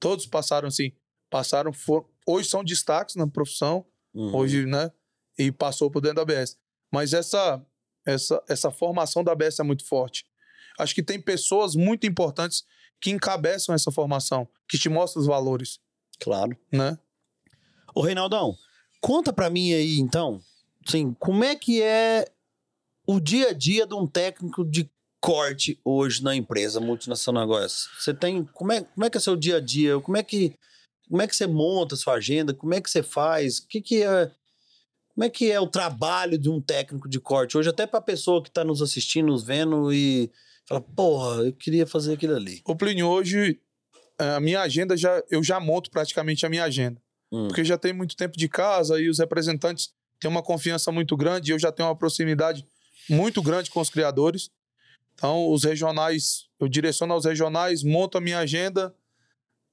[0.00, 0.92] Todos passaram assim,
[1.28, 2.08] passaram, for...
[2.26, 4.34] hoje são destaques na profissão, Uhum.
[4.34, 4.90] hoje, né?
[5.38, 6.56] E passou por dentro da BS.
[6.90, 7.64] Mas essa,
[8.04, 10.26] essa, essa formação da BS é muito forte.
[10.78, 12.64] Acho que tem pessoas muito importantes
[13.00, 15.78] que encabeçam essa formação, que te mostram os valores,
[16.20, 16.56] Claro.
[16.72, 16.98] né?
[17.94, 18.56] Ô, Reinaldão,
[19.00, 20.40] conta pra mim aí, então,
[20.86, 22.26] assim, como é que é
[23.06, 27.66] o dia a dia de um técnico de corte hoje na empresa multinacional agora?
[27.68, 28.44] Você tem.
[28.44, 29.98] Como é, como é que é seu dia a dia?
[30.00, 30.54] Como é que.
[31.08, 32.52] Como é que você monta a sua agenda?
[32.52, 33.58] Como é que você faz?
[33.58, 34.30] O que, que é.
[35.14, 38.02] Como é que é o trabalho de um técnico de corte hoje, até para a
[38.02, 40.30] pessoa que está nos assistindo, nos vendo e
[40.68, 42.60] fala, porra, eu queria fazer aquilo ali.
[42.64, 43.60] Ô Plínio, hoje
[44.18, 47.00] a minha agenda já eu já monto praticamente a minha agenda.
[47.32, 47.48] Hum.
[47.48, 51.50] Porque já tem muito tempo de casa e os representantes têm uma confiança muito grande
[51.50, 52.64] e eu já tenho uma proximidade
[53.08, 54.50] muito grande com os criadores.
[55.14, 58.94] Então, os regionais, eu direciono aos regionais, monto a minha agenda.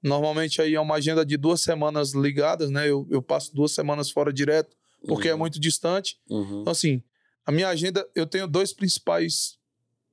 [0.03, 2.89] Normalmente aí é uma agenda de duas semanas ligadas, né?
[2.89, 4.75] Eu, eu passo duas semanas fora direto,
[5.07, 5.39] porque é Uhum.
[5.39, 6.17] muito distante.
[6.29, 6.61] Uhum.
[6.61, 7.01] Então, assim,
[7.45, 9.57] a minha agenda, eu tenho dois principais,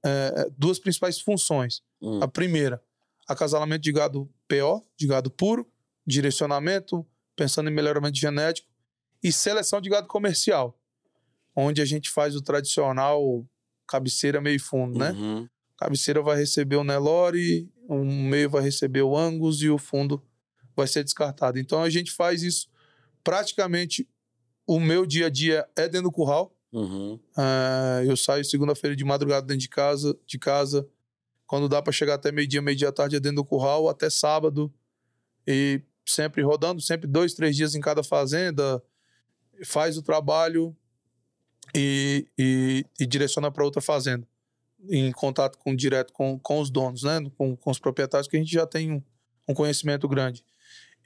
[0.04, 1.82] é, duas principais funções.
[2.00, 2.22] Hum.
[2.22, 2.82] A primeira,
[3.28, 5.70] acasalamento de gado PO, de gado puro,
[6.06, 8.68] direcionamento, pensando em melhoramento genético,
[9.22, 10.78] e seleção de gado comercial,
[11.54, 13.46] onde a gente faz o tradicional
[13.86, 15.12] cabeceira meio fundo, né?
[15.12, 15.48] Uhum.
[15.76, 20.22] Cabeceira vai receber o Nelore, o meio vai receber o Angus e o fundo
[20.74, 21.58] vai ser descartado.
[21.58, 22.68] Então a gente faz isso
[23.22, 24.08] praticamente
[24.66, 26.56] o meu dia a dia é dentro do curral.
[26.72, 27.20] Uhum.
[27.36, 30.88] Ah, eu saio segunda-feira de madrugada dentro de casa, de casa.
[31.46, 34.72] Quando dá para chegar até meio-dia, meio-dia à tarde é dentro do curral, até sábado.
[35.46, 38.82] E sempre rodando, sempre dois, três dias em cada fazenda.
[39.64, 40.74] Faz o trabalho
[41.74, 44.26] e, e, e direciona para outra fazenda.
[44.88, 47.20] Em contato com, direto com, com os donos, né?
[47.36, 49.02] com, com os proprietários, que a gente já tem um,
[49.46, 50.42] um conhecimento grande.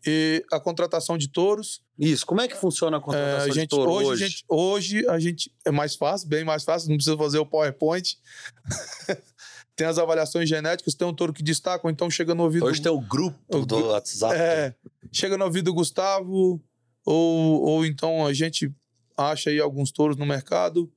[0.04, 3.54] E a contratação de touros, Isso, como é que funciona a é, contratação a de
[3.54, 4.24] gente, touro hoje, hoje?
[4.24, 7.46] A gente, hoje a gente é mais fácil, bem mais fácil, não precisa fazer o
[7.46, 8.18] PowerPoint.
[9.76, 12.64] tem as avaliações genéticas, tem um touro que destaca, então chega no ouvido.
[12.64, 14.34] Hoje tem o grupo o do WhatsApp.
[14.34, 14.74] é,
[15.12, 16.60] chega no ouvido do Gustavo,
[17.04, 18.72] ou, ou então a gente
[19.16, 20.90] acha aí alguns touros no mercado,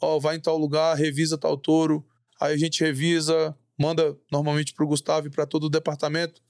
[0.00, 2.04] ó, vai em tal lugar, revisa tal touro,
[2.40, 6.42] aí a gente revisa, manda normalmente para o Gustavo e para todo o departamento.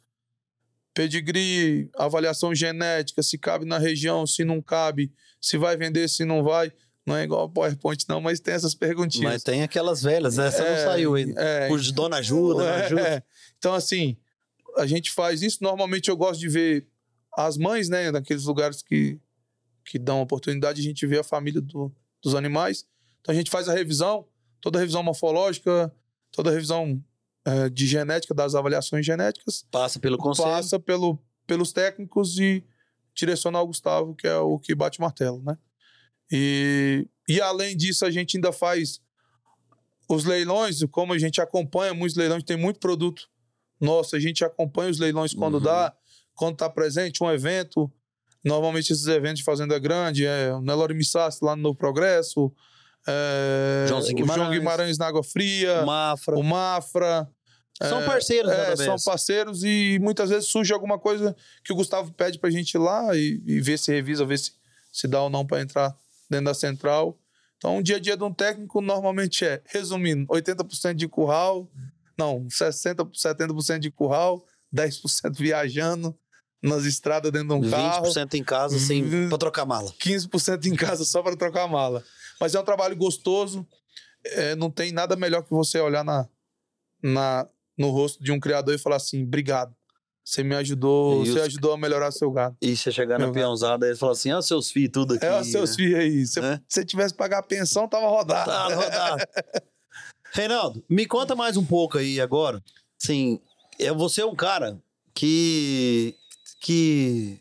[0.97, 6.43] Pedigree, avaliação genética, se cabe na região, se não cabe, se vai vender, se não
[6.43, 6.73] vai.
[7.07, 9.31] Não é igual ao PowerPoint, não, mas tem essas perguntinhas.
[9.35, 10.47] Mas tem aquelas velhas, né?
[10.49, 11.41] Essa não É, saiu ainda.
[11.41, 13.01] É, Por Dona Ajuda, é, Ajuda.
[13.09, 13.23] é.
[13.59, 14.17] Então, assim,
[14.77, 15.59] a gente faz isso.
[15.63, 16.87] Normalmente eu gosto de ver
[17.37, 18.11] as mães, né?
[18.11, 19.21] Naqueles lugares que,
[19.85, 22.87] que dão oportunidade, a gente vê a família do- dos animais.
[23.21, 24.27] Então a gente faz a revisão,
[24.61, 25.95] toda a revisão morfológica,
[26.33, 27.01] toda a revisão
[27.47, 30.49] eh, de genética, das avaliações genéticas, Passa pelo conselho.
[30.49, 32.65] passa pelo, pelos técnicos e
[33.15, 35.57] direciona ao Gustavo, que é o que bate o martelo, né?
[36.31, 39.01] E, e além disso, a gente ainda faz
[40.09, 43.29] os leilões, como a gente acompanha muitos leilões, tem muito produto
[43.81, 45.61] nosso, a gente acompanha os leilões quando Uhum.
[45.63, 45.93] dá,
[46.35, 47.91] quando está presente um evento.
[48.45, 52.53] Normalmente esses eventos de Fazenda Grande, é o Nelore Missassi lá no Novo Progresso,
[53.09, 54.59] é, Joãozinho o João Guimarães.
[54.59, 56.37] Guimarães na Água Fria, Mafra.
[56.37, 57.29] o Mafra.
[57.83, 62.11] São parceiros da é, são parceiros e muitas vezes surge alguma coisa que o Gustavo
[62.13, 64.53] pede pra gente ir lá e, e ver se revisa, ver se,
[64.93, 65.95] se dá ou não pra entrar
[66.31, 67.19] dentro da central.
[67.59, 71.71] Então, o dia a dia de um técnico normalmente é, resumindo, 80% de curral,
[72.19, 76.17] não, 60%, 70% de curral, 10% viajando
[76.63, 79.29] nas estradas dentro de um carro, 20% em casa, sem, Hum.
[79.29, 79.93] pra trocar mala.
[79.99, 82.03] 15% em casa só para trocar mala.
[82.41, 83.67] Mas é um trabalho gostoso.
[84.25, 86.27] é, não tem nada melhor que você olhar na,
[87.03, 87.47] na,
[87.77, 89.75] no rosto de um criador e falar assim: obrigado.
[90.25, 92.57] Você me ajudou, você ajudou a melhorar seu gado.
[92.61, 95.25] E você chegar na Meu peãozada e falar assim: ah, seus filhos, tudo aqui.
[95.25, 95.77] É, os seus né?
[95.77, 96.27] filhos aí.
[96.27, 96.61] Se Né?
[96.69, 98.51] você tivesse que pagar a pensão, tava rodado.
[98.51, 99.23] Tá rodado.
[100.33, 102.63] Reinaldo, me conta mais um pouco aí agora.
[102.99, 103.41] Sim,
[103.79, 104.79] é você é um cara
[105.15, 106.15] que
[106.61, 107.39] que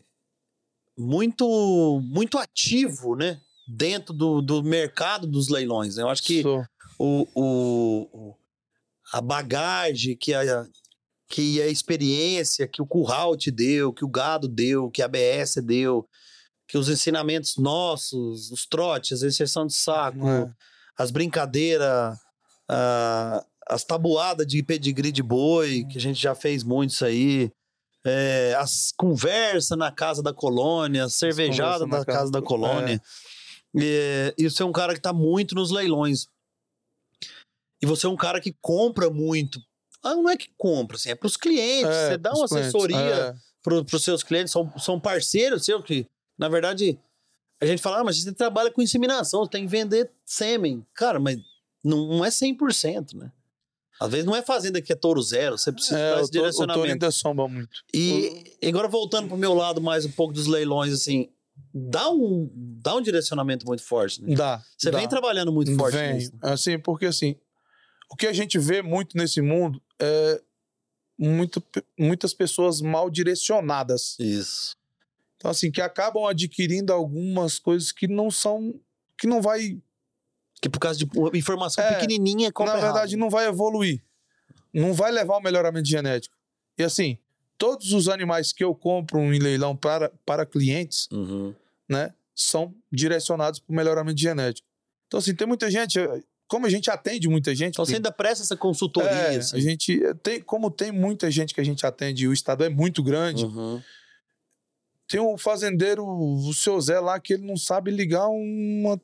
[0.96, 3.40] muito muito ativo, né?
[3.68, 5.96] Dentro do, do mercado dos leilões.
[5.96, 6.02] né?
[6.04, 6.64] Eu acho que Sou.
[6.98, 8.36] o, o, o-
[9.16, 10.66] a bagagem que a,
[11.28, 15.54] que a experiência que o curral te deu, que o gado deu, que a ABS
[15.64, 16.06] deu,
[16.68, 20.50] que os ensinamentos nossos, os trotes, a inserção de saco, É.
[20.98, 22.16] as brincadeiras,
[23.68, 27.50] as tabuadas de pedigree de boi, que a gente já fez muito isso aí.
[28.08, 33.02] é, as conversas na casa da colônia, a cervejada da casa casa da colônia.
[33.76, 36.28] É, e você é um cara que tá muito nos leilões.
[37.82, 39.60] E você é um cara que compra muito.
[40.02, 41.90] Ah, não é que compra, assim, é pros clientes.
[41.90, 43.34] É, você dá uma clientes, assessoria é.
[43.62, 46.06] para os seus clientes, são, são parceiros seus que,
[46.38, 46.98] na verdade,
[47.60, 50.86] a gente fala, ah, mas você trabalha com inseminação, você tem que vender sêmen.
[50.94, 51.38] Cara, mas
[51.82, 53.32] não, não é 100%, né?
[53.98, 56.30] Às vezes não é fazenda que é touro zero, você precisa É, dar o, esse
[56.30, 56.92] to, o touro direcionamento.
[56.92, 57.82] ainda somba muito.
[57.94, 61.30] E agora voltando pro meu lado mais um pouco dos leilões, assim,
[61.72, 64.34] dá um, dá um direcionamento muito forte, né?
[64.34, 64.62] Dá.
[64.76, 64.98] Você dá.
[64.98, 66.14] vem trabalhando muito forte Vem.
[66.14, 66.32] nisso.
[66.34, 66.38] né?
[66.42, 67.36] Assim, porque assim,
[68.10, 70.40] o que a gente vê muito nesse mundo é
[71.18, 71.62] muito,
[71.98, 74.16] muitas pessoas mal direcionadas.
[74.18, 74.76] Isso.
[75.36, 78.74] Então, assim, que acabam adquirindo algumas coisas que não são.
[79.18, 79.78] que não vai.
[80.60, 83.20] Que por causa de informação É, pequenininha, compra na verdade, errado.
[83.20, 84.02] não vai evoluir.
[84.72, 86.34] Não vai levar ao melhoramento genético.
[86.78, 87.18] E assim,
[87.58, 91.54] todos os animais que eu compro em leilão para, para clientes, Uhum.
[91.88, 94.66] né, são direcionados para o melhoramento genético.
[95.06, 95.98] Então, assim, tem muita gente.
[96.48, 97.70] Como a gente atende muita gente.
[97.70, 99.56] Então você ainda presta essa consultoria, é, assim.
[99.56, 102.68] a gente tem, como tem muita gente que a gente atende, e o estado é
[102.68, 103.44] muito grande.
[103.44, 103.82] Uhum.
[105.08, 109.00] Tem um fazendeiro, o seu Zé lá, que ele não sabe ligar uma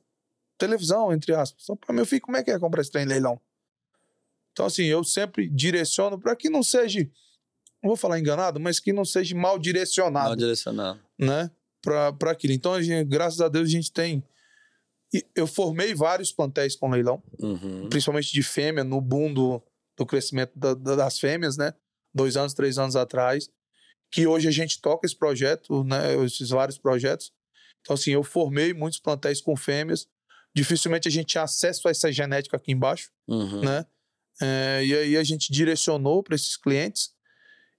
[0.58, 1.64] televisão, entre aspas.
[1.64, 3.40] Só para meu filho, como é que é comprar esse trem em leilão?
[4.52, 7.00] Então, assim, eu sempre direciono para que não seja,
[7.82, 11.00] não vou falar enganado, mas que não seja mal Mal direcionado, direcionado.
[11.18, 11.50] né?
[11.80, 12.52] Para aquilo.
[12.52, 14.22] Então, a gente, graças a Deus, a gente tem.
[15.34, 17.88] Eu formei vários plantéis com leilão, Uhum.
[17.88, 19.62] principalmente de fêmea, no boom do,
[19.96, 21.74] do crescimento da- da- das fêmeas, né?
[22.14, 23.50] Dois anos, três anos atrás.
[24.10, 26.14] Que hoje a gente toca esse projeto, né?
[26.24, 27.32] Esses vários projetos.
[27.80, 30.06] Então, assim, eu formei muitos plantéis com fêmeas.
[30.54, 33.60] Dificilmente a gente tinha acesso a essa genética aqui embaixo, Uhum.
[33.62, 33.86] né?
[34.40, 37.14] É, e aí a gente direcionou para esses clientes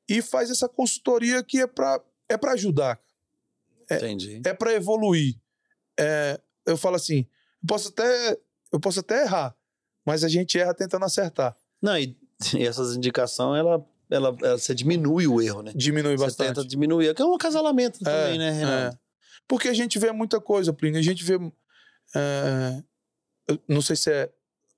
[0.07, 1.99] e faz essa consultoria que é para
[2.29, 2.99] é pra ajudar,
[3.91, 4.41] Entendi.
[4.45, 5.35] é para evoluir.
[5.99, 7.25] É, eu falo assim,
[7.61, 8.37] eu posso até
[8.71, 9.55] eu posso até errar,
[10.05, 11.55] mas a gente erra tentando acertar.
[11.81, 12.17] Não, e,
[12.55, 15.71] e essas indicações, ela, ela, ela- você diminui o erro, né?
[15.75, 16.47] Diminui Você bastante.
[16.55, 17.13] tenta diminuir.
[17.13, 18.89] Que é um acasalamento também, né, Renan?
[18.89, 18.97] É.
[19.47, 20.99] Porque a gente vê muita coisa, Plínio.
[20.99, 21.37] A gente vê.
[22.15, 22.83] é,
[23.67, 24.29] não sei se é.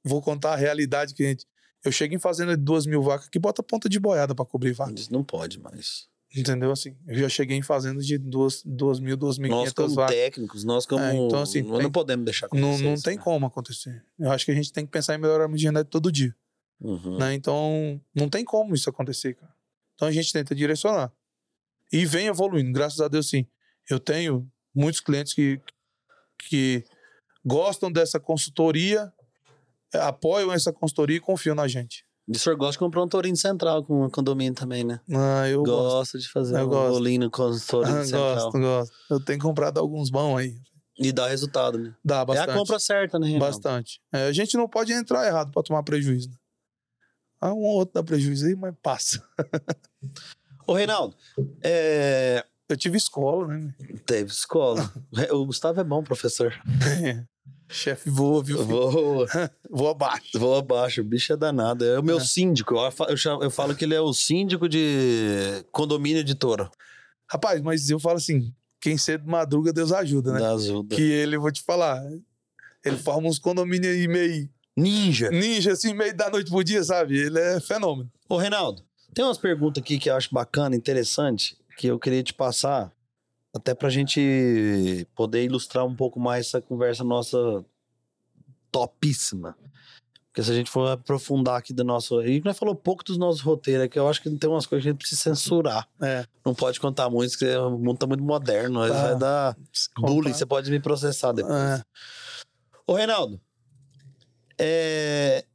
[0.04, 1.46] Vou contar a realidade que a gente.
[1.84, 4.74] Eu chego em fazenda de duas mil vacas que bota ponta de boiada para cobrir
[4.74, 4.94] vaca.
[4.96, 6.08] Isso não pode mais.
[6.36, 6.72] Entendeu?
[6.72, 10.16] Assim, eu já cheguei em fazenda de duas, duas mil, duas mil Nós, como vacas.
[10.16, 11.02] técnicos, nós, como.
[11.04, 13.22] É, então, assim, não, tem- podemos deixar Não, acontecer não isso, tem né?
[13.24, 14.04] como acontecer.
[14.20, 16.36] Eu acho que a gente tem que pensar em melhoramento genético todo dia.
[16.82, 17.18] Uhum.
[17.18, 17.34] né?
[17.34, 19.54] Então, não tem como isso acontecer, cara.
[19.96, 21.10] Então a gente tenta direcionar.
[21.92, 23.48] E vem evoluindo, graças a Deus, sim.
[23.90, 25.60] Eu tenho muitos clientes que,
[26.50, 26.84] que
[27.46, 29.12] gostam dessa consultoria,
[29.94, 32.05] apoiam essa consultoria e confiam na gente.
[32.28, 35.00] O senhor gosta de comprar um tourinho central com um condomínio também, né?
[35.14, 35.82] Ah, eu gosto.
[35.84, 36.92] Gosta de fazer Eu um gosto.
[36.94, 38.34] bolinho com o tourinho Ah, central.
[38.36, 38.94] gosto, gosto.
[39.12, 40.56] Eu tenho comprado alguns bons aí.
[40.98, 41.94] E dá resultado, né?
[42.04, 42.50] Dá bastante.
[42.50, 43.40] É a compra certa, né, Renan?
[43.40, 44.02] Bastante.
[44.12, 46.30] É, a gente não pode entrar errado para tomar prejuízo.
[46.30, 46.36] Né?
[47.42, 49.22] Ah, um ou outro dá prejuízo aí, mas passa.
[50.66, 51.16] Ô, Reinaldo,
[51.62, 52.44] é...
[52.68, 53.74] Eu tive escola, né?
[54.06, 54.92] teve escola.
[55.32, 56.54] o Gustavo é bom, professor.
[57.68, 58.64] Chefe voa, viu?
[58.64, 59.26] Vou,
[59.70, 60.30] Voa abaixo.
[60.40, 61.84] vou abaixo, o bicho é danado.
[61.84, 62.24] É o meu É.
[62.24, 62.76] síndico.
[62.76, 66.70] Eu, fa- eu chamo- eu falo que ele é o síndico de condomínio de touro.
[67.30, 70.40] Rapaz, mas eu falo assim, quem cedo madruga, Deus ajuda, né?
[70.40, 70.96] Da ajuda.
[70.96, 72.00] Que ele, vou te falar,
[72.84, 74.48] ele forma uns condomínios aí meio
[74.78, 75.30] Ninja.
[75.32, 77.18] ninja, assim, meio da noite pro dia, sabe?
[77.18, 78.12] Ele é fenômeno.
[78.30, 78.84] Ô, Reinaldo,
[79.14, 82.92] tem umas perguntas aqui que eu acho bacana, interessante, que eu queria te passar,
[83.54, 87.64] até pra gente poder ilustrar um pouco mais essa conversa nossa
[88.72, 89.58] topíssima.
[90.28, 92.22] Porque se a gente for aprofundar aqui do nosso.
[92.22, 94.84] E nós falou pouco dos nossos roteiros, é que eu acho que tem umas coisas
[94.84, 95.88] que a gente precisa censurar.
[96.02, 96.26] É.
[96.46, 98.82] Não pode contar muito, porque o mundo tá muito moderno.
[98.82, 99.02] Aí Tá.
[99.04, 99.58] vai dar
[99.98, 101.56] bullying, você pode me processar depois.
[101.56, 101.82] É.
[102.86, 103.40] Ô, Reinaldo,
[104.60, 105.46] é,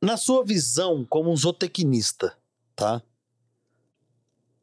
[0.00, 2.34] na sua visão como um zootecnista,
[2.74, 3.02] tá?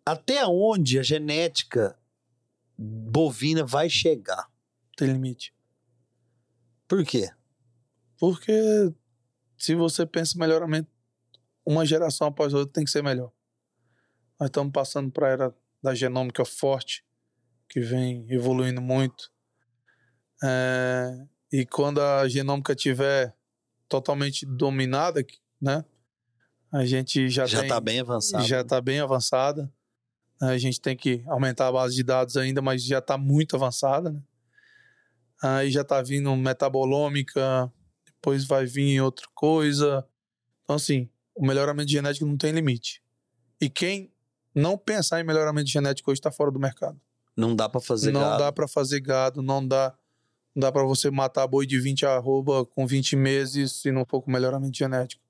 [0.08, 2.00] Até onde a genética
[2.78, 4.50] bovina vai chegar?
[4.96, 5.54] Tem limite.
[6.88, 7.30] Por quê?
[8.18, 8.94] Porque
[9.58, 10.90] se você pensa em melhoramento,
[11.66, 13.34] uma geração após outra tem que ser melhor.
[14.40, 17.06] Nós estamos passando para a era da genômica forte,
[17.68, 19.30] que vem evoluindo muito.
[20.42, 23.36] É, e quando a genômica tiver
[23.90, 25.26] totalmente dominada,
[25.62, 25.84] né?
[26.72, 28.46] A gente já, tem, tá bem avançado.
[28.46, 29.70] já está bem avançada.
[30.40, 34.12] A gente tem que aumentar a base de dados ainda, mas já está muito avançada.
[34.12, 34.22] Né?
[35.42, 37.72] Aí já está vindo metabolômica,
[38.06, 40.06] depois vai vir outra coisa.
[40.64, 43.02] Então, assim, o melhoramento genético não tem limite.
[43.62, 44.12] E quem
[44.54, 47.00] não pensar em melhoramento genético hoje está fora do mercado.
[47.36, 48.44] Não dá pra fazer não gado.
[48.44, 49.96] dá para fazer gado, não dá,
[50.56, 54.24] não dá para você matar boi de 20 arroba com 20 meses se não for
[54.24, 55.24] com melhoramento genético.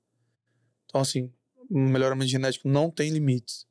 [0.86, 1.30] Então, assim,
[1.70, 3.67] melhoramento genético não tem limites.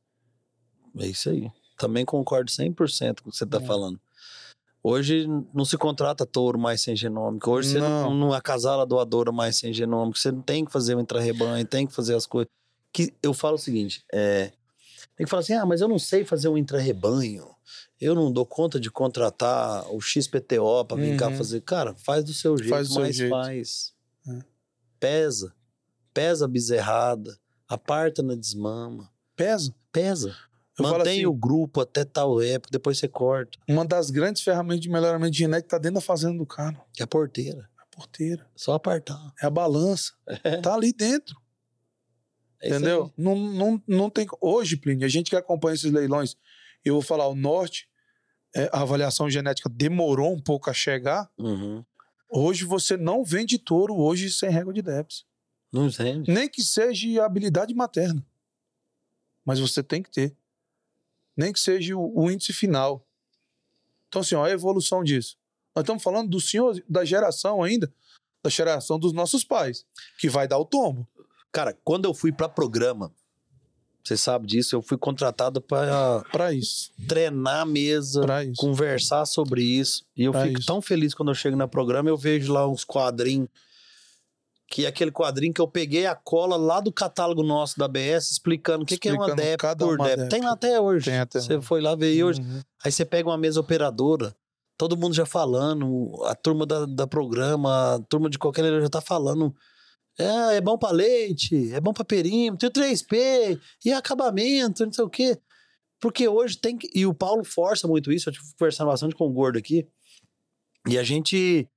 [0.98, 1.52] É isso aí.
[1.78, 3.66] Também concordo 100% com o que você tá É.
[3.66, 4.00] falando.
[4.84, 7.50] Hoje não se contrata touro mais sem genômica.
[7.50, 8.34] Hoje você não, Não.
[8.34, 10.18] acasala doadora mais sem genômica.
[10.20, 12.48] Você não tem que fazer o intra-rebanho, tem que fazer as coisas.
[12.94, 14.54] Que eu falo o seguinte: é,
[15.16, 17.50] Tem que falar assim: ah, mas eu não sei fazer um intra-rebanho.
[18.00, 21.36] Eu não dou conta de contratar o XPTO pra vir cá Uhum.
[21.38, 21.62] fazer.
[21.62, 23.32] Cara, faz do seu jeito, Faz do seu mas jeito.
[23.32, 23.94] faz.
[24.28, 24.40] É.
[25.00, 25.54] Pesa.
[26.14, 27.38] Pesa a bezerrada.
[27.68, 29.12] Aparta na desmama.
[29.36, 29.74] Pesa.
[29.92, 30.36] Pesa.
[30.78, 33.58] Eu Mantém assim, o grupo até tal época, depois você corta.
[33.68, 36.80] Uma das grandes ferramentas de melhoramento genético tá dentro da fazenda do cara.
[37.00, 37.68] É a porteira.
[37.80, 38.48] É a porteira.
[38.56, 39.34] Só apartar.
[39.42, 40.14] É a balança.
[40.62, 41.36] Tá ali dentro.
[42.62, 43.12] É entendeu?
[43.18, 44.28] Não, não, não tem.
[44.40, 46.36] Hoje, Plínio, a gente que acompanha esses leilões,
[46.86, 47.88] eu vou falar, o norte,
[48.56, 51.30] é, a avaliação genética demorou um pouco a chegar.
[51.38, 51.84] Uhum.
[52.30, 55.26] Hoje você não vende touro hoje sem régua de débito.
[55.72, 56.32] Não entende?
[56.32, 58.26] Nem que seja habilidade materna.
[59.46, 60.36] Mas você tem que ter.
[61.38, 63.06] Nem que seja o, o índice final.
[64.10, 65.38] Então, assim, ó, a evolução disso.
[65.76, 67.94] Nós estamos falando do senhor, da geração ainda,
[68.44, 69.86] da geração dos nossos pais,
[70.18, 71.08] que vai dar o tombo.
[71.52, 73.12] Cara, quando eu fui pra programa,
[74.04, 76.92] você sabe disso, eu fui contratado para Para isso.
[77.08, 80.06] treinar a mesa, Para conversar sobre isso.
[80.16, 80.68] E eu Pra fico isso.
[80.68, 83.50] tão feliz quando eu chego no programa, eu vejo lá uns quadrinhos.
[84.70, 88.32] Que é aquele quadrinho que eu peguei a cola lá do catálogo nosso da BS,
[88.32, 90.18] explicando o que, que é uma DEP por uma DEP.
[90.18, 90.30] DEP.
[90.30, 91.06] Tem lá até hoje.
[91.06, 92.42] Tem até Você foi lá ver e hoje.
[92.42, 92.62] Uhum.
[92.84, 94.36] Aí você pega uma mesa operadora,
[94.78, 98.90] todo mundo já falando, a turma da, da programa, a turma de qualquer leilão já
[98.90, 99.56] tá falando.
[100.20, 104.92] É, é bom pra leite, é bom pra perímetro, e o 3P, e acabamento, não
[104.92, 105.38] sei o quê.
[106.00, 106.90] Porque hoje tem que.
[106.94, 109.88] E o Paulo força muito isso, eu tive conversando bastante com o Gordo aqui.
[110.88, 111.68] E a gente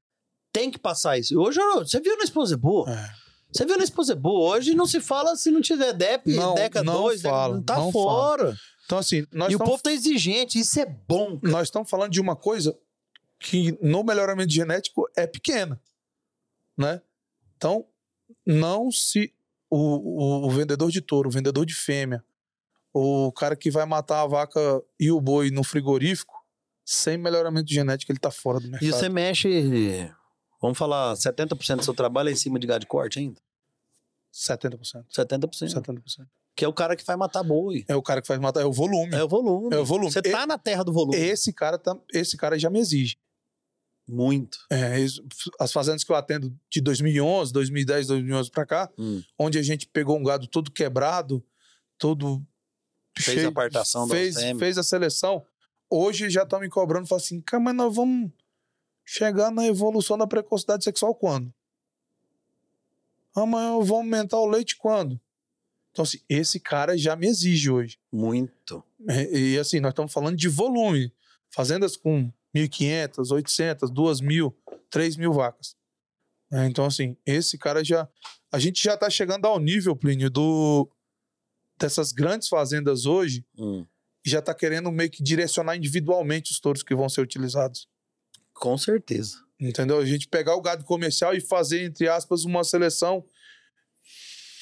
[0.53, 1.39] tem que passar isso.
[1.39, 2.91] Hoje, você viu na Esposa Boa?
[2.91, 3.11] É.
[3.53, 4.57] Você viu na Esposa Boa?
[4.57, 7.77] Hoje não se fala se não tiver DEP, Não, DECA não 2, fala, DECA, tá
[7.79, 8.57] não fora.
[8.85, 11.39] Então, assim, nós E o estamos povo tá exigente, isso é bom.
[11.43, 12.77] nós estamos falando de uma coisa
[13.39, 15.81] que no melhoramento genético é pequena,
[16.77, 17.01] né?
[17.57, 17.87] Então,
[18.47, 19.33] não se
[19.69, 22.25] o, o, o vendedor de touro, o vendedor de fêmea,
[22.93, 24.61] o cara que vai matar a vaca
[24.99, 26.35] e o boi no frigorífico,
[26.85, 28.89] sem melhoramento genético, ele tá fora do mercado.
[28.89, 30.13] E você mexe,
[30.61, 33.41] vamos falar, 70% do seu trabalho é em cima de gado de corte ainda?
[34.33, 35.05] 70%.
[35.11, 35.49] 70%.
[35.51, 36.27] 70%.
[36.55, 37.85] Que é o cara que vai matar boi.
[37.89, 39.15] É o cara que faz matar, é o volume.
[39.15, 39.75] É o volume.
[39.75, 40.13] É o volume.
[40.13, 41.17] Você tá na terra do volume.
[41.17, 43.17] Esse cara tá, esse cara já me exige.
[44.07, 44.59] Muito.
[44.71, 44.97] É,
[45.59, 49.23] as fazendas que eu atendo de 2011, 2010, 2011 pra cá, Hum.
[49.39, 51.43] onde a gente pegou um gado todo quebrado,
[51.97, 52.45] todo
[53.19, 55.45] Fez a apartação fez, fez a seleção.
[55.89, 58.31] Hoje já estão me cobrando, falam assim, cara, mas nós vamos
[59.13, 61.53] chegar na evolução da precocidade sexual quando?
[63.35, 65.21] Ah, mas eu vou aumentar o leite quando?
[65.91, 67.99] Então, assim, esse cara já me exige hoje.
[68.13, 68.85] Muito.
[69.09, 71.13] E, e, assim, nós estamos falando de volume.
[71.51, 74.55] Fazendas com 1.500, 800, 2.000,
[74.89, 75.77] 3.000 vacas.
[76.53, 78.09] É, então, assim, esse cara já.
[78.53, 80.89] A gente já está chegando ao nível, Plínio, do,
[81.77, 83.85] dessas grandes fazendas hoje, Hum.
[84.25, 87.89] e já está querendo meio que direcionar individualmente os touros que vão ser utilizados.
[88.61, 89.43] Com certeza.
[89.59, 89.99] Entendeu?
[89.99, 93.25] A gente pegar o gado comercial e fazer, entre aspas, uma seleção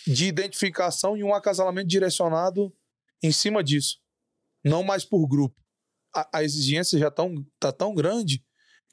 [0.06, 2.72] de identificação e um acasalamento direcionado
[3.20, 4.00] em cima disso.
[4.64, 5.60] Não mais por grupo.
[6.14, 8.42] A, a exigência já tão, tá tão grande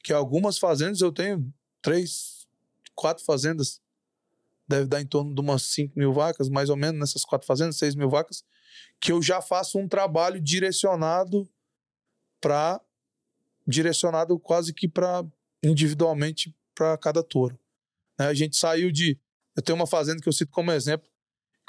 [0.04, 1.54] que algumas fazendas eu tenho
[1.84, 2.48] três,
[2.96, 3.80] quatro fazendas.
[4.68, 7.78] Deve dar em torno de umas 5 mil vacas, mais ou menos, nessas quatro fazendas,
[7.78, 8.44] 6 mil vacas,
[9.00, 11.48] que eu já faço um trabalho direcionado
[12.42, 12.82] para
[13.68, 15.24] direcionado quase que para
[15.64, 17.58] individualmente para cada touro.
[18.20, 19.20] Né, A gente saiu de.
[19.56, 21.08] Eu tenho uma fazenda que eu cito como exemplo.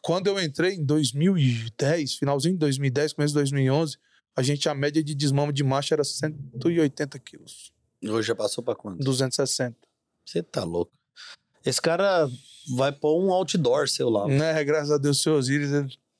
[0.02, 3.97] Quando eu entrei em 2010, finalzinho de 2010, começo de 2011,
[4.36, 7.73] a gente, a média de desmama de macho era 180 quilos,
[8.05, 9.02] Hoje já passou pra quanto?
[9.02, 9.77] 260.
[10.24, 10.93] Você tá louco.
[11.64, 12.28] Esse cara
[12.77, 14.28] vai pôr um outdoor seu lá.
[14.28, 15.70] Né, graças a Deus, seu Osíris,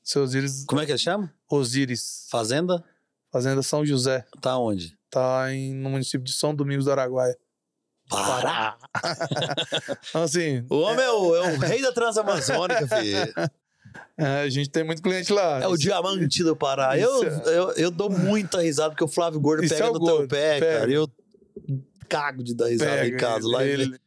[0.03, 1.33] seu Osíris, Como é que ele chama?
[1.49, 2.83] Osíris, Fazenda?
[3.31, 4.97] Fazenda São José, Tá onde?
[5.17, 7.37] Tá em, no município de São Domingos do Araguaia.
[8.09, 8.77] Pará.
[10.11, 13.33] Então, assim, O homem é o, é o rei da Transamazônica, filho.
[14.17, 15.61] é, a gente tem muito cliente lá.
[15.61, 16.99] É o diamante do Pará.
[16.99, 19.99] Eu, Isso eu, eu dou muita risada porque o Flávio Gordo Isso pega é no
[19.99, 20.79] Gordo, teu pé, pega.
[20.81, 20.91] cara.
[20.91, 21.11] Eu
[22.09, 23.49] cago de dar risada Pega, em casa.
[23.49, 24.01] Lá, ele, ele,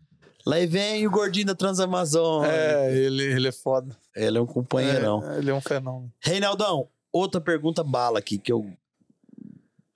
[0.46, 2.54] lá vem o gordinho da Transamazônica.
[2.54, 3.96] É, ele, ele é foda.
[4.16, 5.22] Ele é um companheirão.
[5.32, 6.12] É, ele é um fenômeno.
[6.20, 8.72] Reinaldão, outra pergunta bala aqui que eu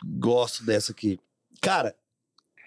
[0.04, 1.20] gosto dessa aqui.
[1.62, 1.96] Cara,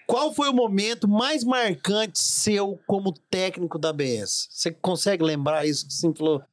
[0.07, 4.47] qual foi o momento mais marcante seu como técnico da BS?
[4.51, 5.85] Você consegue lembrar isso?
[5.87, 6.43] Que você falou,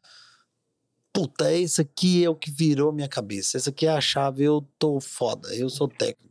[1.12, 3.56] puta, esse aqui é o que virou minha cabeça.
[3.56, 6.24] Essa aqui é a chave, eu tô foda, eu sou técnico.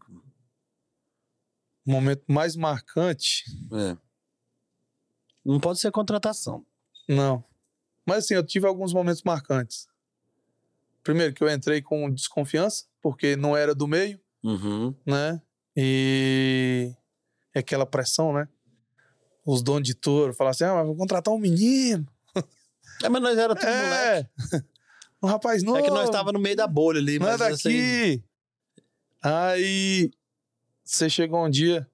[1.86, 3.44] O momento mais marcante,
[3.74, 3.98] É.
[5.46, 6.66] Não pode ser contratação.
[7.08, 7.44] não.
[8.06, 9.88] Mas assim, eu tive alguns momentos marcantes.
[11.04, 14.94] Primeiro que eu entrei com desconfiança, porque não era do meio, Uhum.
[15.06, 15.42] né?
[15.76, 16.94] E
[17.54, 18.48] é aquela pressão, né?
[19.46, 22.08] Os donos de touro falam assim: ah, mas vou contratar um menino.
[23.04, 24.30] É, mas nós era tudo moleque.
[24.56, 24.64] É.
[25.22, 25.78] Um rapaz novo.
[25.80, 27.64] É que nós estava no meio da bolha ali, é mas assim,
[28.18, 28.24] daqui.
[29.22, 30.12] Aí
[30.84, 31.88] você chegou um dia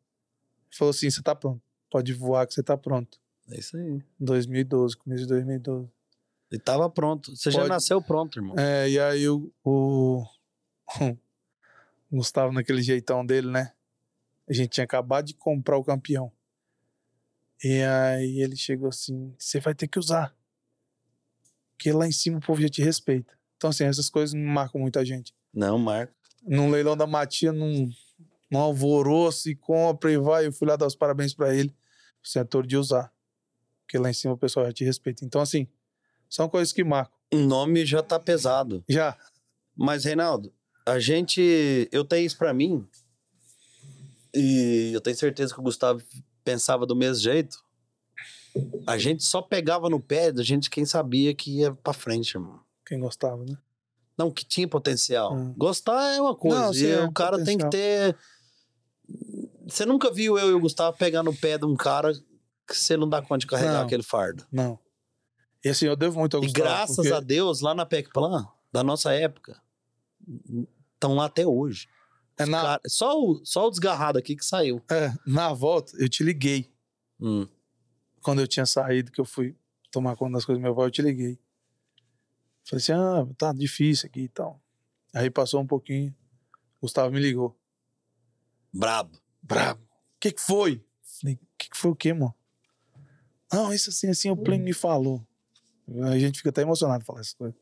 [0.71, 1.61] e falou assim: você tá pronto.
[1.89, 3.17] Pode voar que você tá pronto.
[3.49, 4.01] é isso aí.
[4.19, 5.87] 2012, começo de 2012.
[6.51, 7.35] Ele tava pronto.
[7.35, 8.55] Você já Pode- nasceu pronto, irmão.
[8.57, 10.23] É, e aí o, o
[12.11, 13.73] Gustavo, naquele jeitão dele, né?
[14.47, 16.31] A gente tinha acabado de comprar o campeão.
[17.63, 20.35] E aí ele chegou assim: você vai ter que usar.
[21.71, 23.37] Porque lá em cima o povo já te respeita.
[23.55, 25.33] Então, assim, essas coisas não marcam muita gente.
[25.53, 26.13] Não, Marco.
[26.43, 27.89] num leilão da Matia, num,
[28.49, 30.47] num alvoroço e compra e vai.
[30.47, 31.75] Eu fui lá dar os parabéns pra ele.
[32.23, 33.13] Você é ator de usar.
[33.81, 35.25] Porque lá em cima o pessoal já te respeita.
[35.25, 35.67] Então, assim,
[36.29, 37.17] são coisas que marcam.
[37.33, 38.83] O nome já tá pesado.
[38.87, 39.17] Já.
[39.75, 40.53] Mas, Reinaldo,
[40.91, 41.87] a gente.
[41.91, 42.85] Eu tenho isso pra mim.
[44.33, 46.01] E eu tenho certeza que o Gustavo
[46.43, 47.57] pensava do mesmo jeito.
[48.85, 52.59] A gente só pegava no pé da gente quem sabia que ia pra frente, irmão.
[52.85, 53.57] Quem gostava, né?
[54.17, 55.33] Não, que tinha potencial.
[55.33, 55.53] Hum.
[55.57, 56.59] Gostar é uma coisa.
[56.65, 58.17] Não, sim, e é o cara tem que ter.
[59.67, 62.11] Você nunca viu eu e o Gustavo pegar no pé de um cara
[62.67, 63.85] que você não dá conta de carregar Não.
[63.85, 64.45] aquele fardo.
[64.51, 64.77] Não.
[65.63, 66.65] E assim, eu devo muito ao E Gustavo.
[66.67, 69.59] graças porque- a Deus, lá na PEC Plan, da nossa época,
[70.99, 71.87] estão lá até hoje.
[72.37, 74.81] É na, cara- só, o, só o desgarrado aqui que saiu.
[74.91, 76.71] é, na volta, eu te liguei.
[77.19, 77.47] Hum.
[78.21, 79.55] Quando eu tinha saído, que eu fui
[79.91, 81.39] tomar conta das coisas do meu avô, eu te liguei.
[82.65, 84.61] Falei assim, ah, tá difícil aqui e tal.
[85.13, 86.15] Aí passou um pouquinho,
[86.81, 87.57] Gustavo me ligou.
[88.71, 89.17] Brabo.
[89.41, 89.81] Brabo.
[89.81, 90.83] O que que foi?
[91.19, 92.35] Falei, o que que foi o quê, mano?
[93.51, 95.25] Não, isso assim, assim, o Plínio me falou.
[96.03, 97.59] A gente fica até emocionado de falar essas coisas.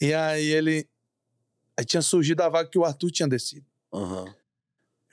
[0.00, 0.88] E aí ele...
[1.78, 3.66] Aí tinha surgido a vaga que o Arthur tinha descido.
[3.92, 4.26] Aham.
[4.26, 4.34] Eu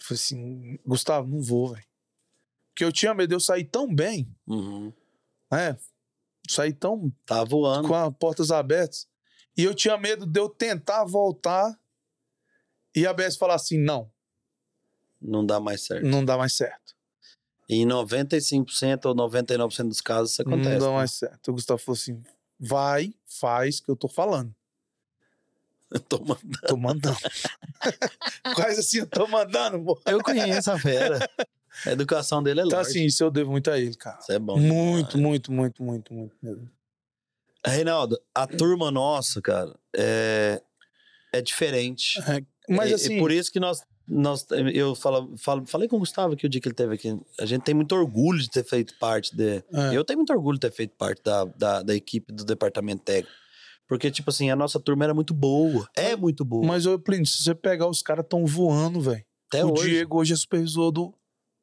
[0.04, 1.86] falei assim, Gustavo, não vou, velho.
[2.70, 4.94] Porque eu tinha medo de eu sair tão bem, Uhum.
[5.52, 5.78] né?
[6.50, 7.88] Sair tão Tá voando.
[7.88, 9.08] com as portas abertas.
[9.58, 11.78] E eu tinha medo de eu tentar voltar
[12.96, 14.10] e a BS falar assim, não,
[15.22, 16.06] Não dá mais certo.
[16.06, 16.96] não dá mais certo.
[17.68, 20.70] E em 95% ou 99% dos casos isso acontece.
[20.72, 20.94] Não dá né?
[20.96, 21.50] mais certo.
[21.50, 22.24] O Gustavo falou assim:
[22.60, 24.56] vai, faz que eu tô falando.
[25.92, 26.60] Eu tô mandando.
[26.68, 27.18] Tô mandando.
[28.56, 30.00] Quase assim, eu tô mandando, pô.
[30.06, 31.28] Eu conheço a fera.
[31.86, 32.92] A educação dele é Então, lógica.
[33.00, 34.20] assim, isso eu devo muito a ele, cara.
[34.20, 34.58] Isso é bom.
[34.60, 36.70] Muito, muito, muito, muito, muito mesmo.
[37.66, 40.62] Reinaldo, a turma nossa, cara, é,
[41.34, 42.20] é diferente.
[42.70, 43.82] Mas E- assim, E por isso que nós.
[44.08, 47.20] nós eu falo, falo- falei com o Gustavo aqui o dia que ele teve aqui.
[47.40, 49.58] A gente tem muito orgulho de ter feito parte de.
[49.74, 49.94] É.
[49.94, 53.32] Eu tenho muito orgulho de ter feito parte da, da, da equipe do departamento técnico.
[53.90, 55.90] Porque, tipo assim, a nossa turma era muito boa.
[55.96, 56.66] É muito boa.
[56.66, 59.26] mas ô, Plínio, se você pegar, os caras tão voando, velho.
[59.48, 59.90] Até O hoje.
[59.90, 61.12] Diego hoje é supervisor do,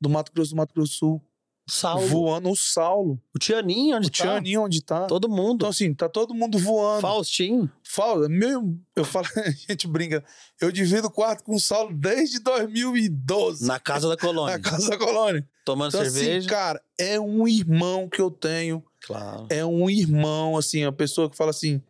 [0.00, 1.22] do Mato Grosso do Mato Grosso do Sul.
[1.68, 2.06] Saulo.
[2.06, 3.20] Voando o Saulo.
[3.34, 4.16] O Tianinho, onde o tá?
[4.16, 5.06] Tianinho, onde tá.
[5.06, 5.54] Todo mundo.
[5.56, 7.00] Então, assim, tá todo mundo voando.
[7.00, 7.68] Faustinho.
[7.84, 10.24] Fala, meu, eu falo, a gente brinca.
[10.60, 13.66] Eu divido o quarto com o Saulo desde 2012.
[13.66, 14.56] Na casa da colônia.
[14.58, 15.48] na casa da colônia.
[15.64, 16.38] Tomando Então, cerveja.
[16.38, 18.82] assim, cara, é um irmão que eu tenho.
[19.04, 19.46] Claro.
[19.50, 21.82] É um irmão, assim, a pessoa que fala assim,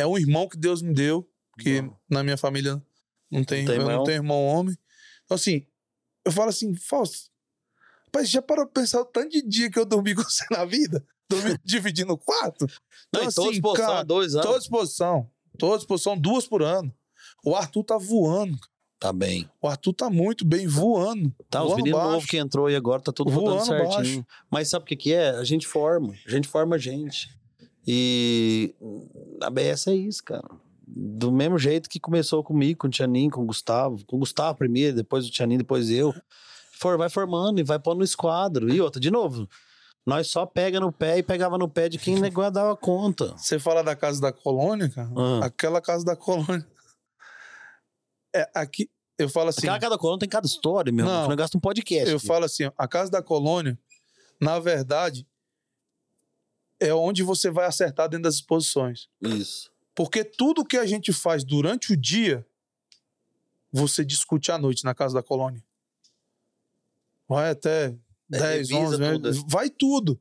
[0.00, 1.96] é um irmão que Deus me deu, porque Bom.
[2.08, 2.82] na minha família
[3.30, 3.96] não tem, tem eu irmão?
[3.98, 4.76] não tenho irmão homem.
[5.24, 5.66] Então, assim,
[6.24, 7.30] eu falo assim, Fausto,
[8.06, 10.64] rapaz, já parou pra pensar o tanto de dia que eu dormi com você na
[10.64, 11.04] vida?
[11.28, 12.66] Dormi dividindo quarto?
[13.12, 14.46] Não, Então, todos assim, cara, dois anos.
[14.46, 15.30] Toda disposição.
[15.58, 16.94] Toda disposição, duas por ano.
[17.44, 18.56] O Arthur tá voando.
[19.00, 19.48] Tá bem.
[19.60, 21.32] O Arthur tá muito bem, voando.
[21.48, 22.12] Tá, os voando meninos baixo.
[22.12, 24.22] novos que entrou e agora tá tudo Voando rodando certinho.
[24.22, 24.26] baixo.
[24.50, 25.30] Mas sabe o que que é?
[25.30, 26.14] A gente forma.
[26.26, 27.28] A gente forma a gente.
[27.90, 28.74] E
[29.42, 30.46] a BS é isso, cara.
[30.86, 34.04] Do mesmo jeito que começou comigo, com o Tianinho, com o Gustavo.
[34.04, 36.14] Com o Gustavo primeiro, depois o Tianinho, depois eu.
[36.78, 38.68] For, vai formando e vai pondo no esquadro.
[38.68, 39.48] E outra, de novo,
[40.04, 43.34] nós só pega no pé e pegava no pé de quem negócio dava conta.
[43.38, 45.08] Você fala da casa da colônia, cara?
[45.16, 45.46] Ah.
[45.46, 46.66] Aquela casa da colônia.
[48.36, 49.66] É, aqui, eu falo assim.
[49.66, 51.06] Aquela cada coluna tem cada história, meu.
[51.06, 51.12] Não.
[51.12, 51.28] irmão.
[51.28, 52.10] Nós gasta um podcast.
[52.10, 52.26] Eu aqui.
[52.26, 53.78] falo assim, a casa da colônia,
[54.38, 55.26] na verdade,
[56.80, 59.08] é onde você vai acertar dentro das exposições.
[59.20, 59.70] Isso.
[59.94, 62.46] Porque tudo que a gente faz durante o dia,
[63.72, 65.62] você discute à noite na casa da colônia.
[67.28, 67.94] Vai até
[68.28, 69.12] 10, É, revisa 11, né?
[69.12, 69.46] tudo.
[69.48, 70.20] vai tudo.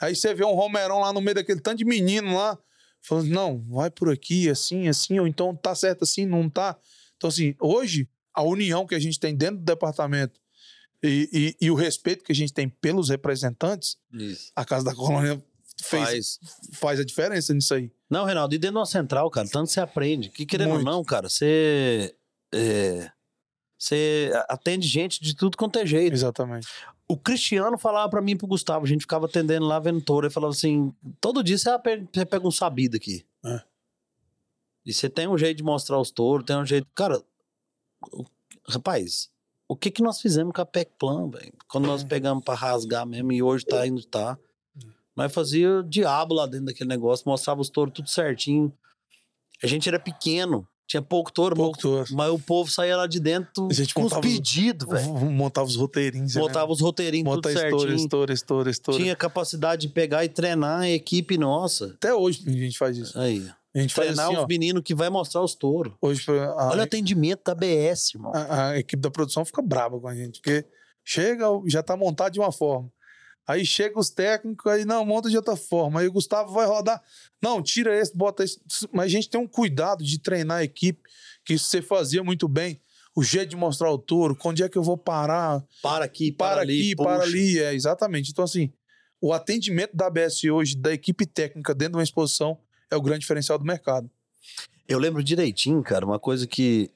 [0.00, 2.58] Aí você vê um Romerão lá no meio daquele tanto de menino lá,
[3.02, 6.78] falando, não, vai por aqui, assim, assim, ou então tá certo assim, não tá.
[7.16, 10.38] Então, assim, hoje, a união que a gente tem dentro do departamento
[11.02, 11.28] e,
[11.60, 14.52] e- e o respeito que a gente tem pelos representantes, Isso.
[14.54, 15.42] a Casa da Colônia
[15.80, 16.40] fez, Faz.
[16.72, 17.90] faz a diferença nisso aí.
[18.08, 20.30] Não, Reinaldo, e dentro de uma central, cara, tanto você aprende.
[20.30, 20.86] Que querendo Muito.
[20.86, 22.14] ou não, cara, você.
[22.54, 23.10] é,
[23.78, 26.14] você atende gente de tudo quanto é jeito.
[26.14, 26.66] Exatamente.
[27.08, 30.26] O Cristiano falava pra mim e pro Gustavo, a gente ficava atendendo lá, vendo touro,
[30.26, 33.24] ele falava assim: todo dia você pe- você pega um sabido aqui.
[33.44, 33.62] É.
[34.84, 36.86] E você tem um jeito de mostrar os touros, tem um jeito.
[36.94, 37.22] Cara,
[38.12, 38.24] o-
[38.68, 39.28] rapaz,
[39.68, 41.52] o que que nós fizemos com a PEC Plan, velho?
[41.68, 44.38] Quando nós pegamos pra rasgar mesmo e hoje tá indo, tá.
[45.16, 48.72] Nós fazia diabo lá dentro daquele negócio, mostrava os touros tudo certinho.
[49.62, 52.06] A gente era pequeno, tinha pouco touro, Pouco touro.
[52.12, 55.14] mas o povo saía lá de dentro A gente com os montava os- pedidos, velho.
[55.30, 56.32] Montava os roteirinhos.
[56.32, 57.40] você Botava os roteirinhos lembra?
[57.42, 58.04] tudo Monta história, certinho.
[58.04, 59.00] história, história, história.
[59.00, 61.86] Tinha capacidade de pegar e treinar a equipe nossa.
[61.96, 63.18] Até hoje a gente faz isso.
[63.18, 63.48] Aí.
[63.74, 65.92] A gente faz Treinar assim, os meninos que vai mostrar os touros.
[66.00, 68.32] Hoje a, Olha o atendimento da BS, irmão.
[68.34, 70.64] a, a equipe da produção fica brava com a gente, porque
[71.04, 72.90] chega, já tá montado de uma forma.
[73.46, 76.00] Aí chega os técnicos, aí não, monta de outra forma.
[76.00, 77.00] Aí o Gustavo vai rodar.
[77.40, 78.58] Não, tira esse, bota esse.
[78.92, 81.00] Mas a gente tem um cuidado de treinar a equipe,
[81.44, 82.80] que isso você fazia muito bem.
[83.14, 86.54] O jeito de mostrar o touro, onde é que eu vou parar, Para aqui, para,
[86.54, 87.58] para ali, aqui, para ali.
[87.58, 88.30] É, exatamente.
[88.30, 88.70] Então, assim,
[89.20, 92.58] o atendimento da ABS hoje, da equipe técnica dentro de uma exposição,
[92.90, 94.10] é o grande diferencial do mercado.
[94.88, 96.90] Eu lembro direitinho, cara, uma coisa que.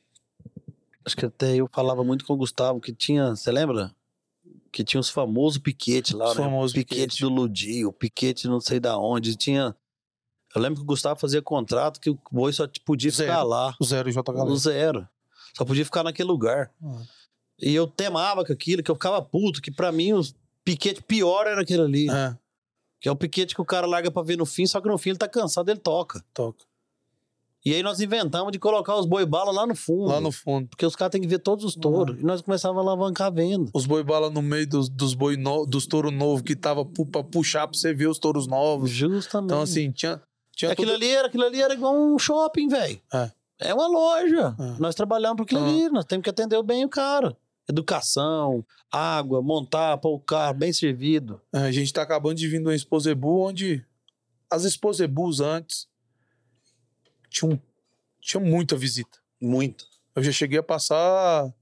[1.04, 3.30] Acho que até eu falava muito com o Gustavo, que tinha.
[3.30, 3.94] Você lembra?
[4.72, 6.44] Que tinha os famosos piquetes lá, Os né?
[6.44, 7.22] famosos piquete piquete.
[7.22, 9.34] do Ludi, o piquete não sei da onde.
[9.36, 9.74] Tinha.
[10.54, 13.30] Eu lembro que o Gustavo fazia contrato que o boi só podia Zero.
[13.30, 13.74] ficar lá.
[13.80, 14.32] O zero J.
[14.32, 14.56] Galera.
[14.56, 15.08] zero.
[15.56, 16.72] Só podia ficar naquele lugar.
[16.82, 17.02] Ah.
[17.60, 20.34] E eu temava com aquilo, que eu ficava puto, que pra mim os
[20.64, 22.08] piquete pior era aquele ali.
[22.10, 22.36] É,
[23.00, 24.96] Que é o piquete que o cara larga pra ver no fim, só que no
[24.98, 26.24] fim ele tá cansado, ele toca.
[26.32, 26.64] toca.
[27.64, 30.06] E aí nós inventamos de colocar os boi bala lá no fundo.
[30.06, 30.66] Lá no fundo.
[30.68, 32.18] Porque os caras têm que ver todos os touros.
[32.18, 33.70] E nós começávamos a alavancar a venda.
[33.74, 37.04] Os boi bala no meio dos, dos boi no, dos touros novos que tava pu,
[37.04, 38.88] pra puxar pra você ver os touros novos.
[38.90, 39.46] Justamente.
[39.52, 40.22] Então, assim, tinha.
[40.56, 42.98] tinha aquilo, tudo- ali era, aquilo ali era igual um shopping, velho.
[43.12, 43.30] É.
[43.62, 44.56] É uma loja.
[44.58, 44.80] É.
[44.80, 45.68] Nós trabalhamos por aquilo Ah.
[45.68, 45.90] ali.
[45.90, 47.36] Nós temos que atender bem o cara.
[47.68, 51.40] Educação, água, montar, pôr o carro bem servido.
[51.52, 53.84] A gente tá acabando de vir de uma Exposebu onde
[54.50, 55.86] as Exposebus antes
[57.30, 57.60] tinham,
[58.20, 59.18] tinham muita visita.
[59.40, 59.86] Muito.
[60.14, 61.52] Eu já cheguei a passar.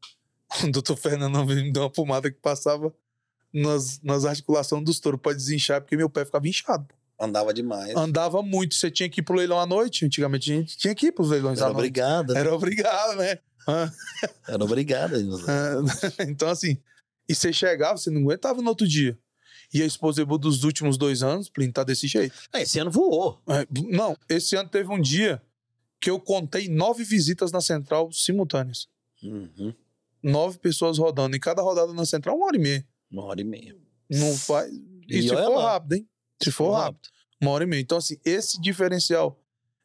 [0.65, 2.91] O doutor Fernando me deu uma pomada que passava
[3.53, 6.87] nas, nas articulações dos touros pra desinchar, porque meu pé ficava inchado.
[7.21, 7.95] Andava demais.
[7.95, 8.75] Andava muito.
[8.75, 10.07] Você tinha que ir pro leilão à noite.
[10.07, 11.79] Antigamente a gente tinha que ir pros leilões à Era noite.
[11.81, 12.33] obrigado.
[12.33, 12.41] né?
[12.41, 13.39] Era obrigado, né?
[13.71, 13.93] Ah,
[14.49, 15.15] Era obrigado.
[15.47, 16.79] Ah, então, assim,
[17.29, 19.19] e você chegava, você não aguentava no outro dia.
[19.75, 22.35] E a Exposebu dos últimos dois anos, Plínio, tá desse jeito.
[22.55, 23.39] É, esse ano voou.
[23.47, 25.43] É, não, esse ano teve um dia
[26.01, 28.89] que eu contei nove visitas na central simultâneas.
[29.23, 29.75] Uhum.
[30.23, 31.37] Nove pessoas rodando.
[31.37, 32.87] E cada rodada na central, uma hora e meia.
[33.11, 33.77] Uma hora e meia.
[34.11, 34.73] Não faz.
[34.73, 35.73] E, E se for lá.
[35.73, 36.09] rápido, hein?
[36.43, 37.09] Se for rápido,
[37.41, 37.81] uma hora e meia.
[37.81, 39.41] Então, assim, esse diferencial,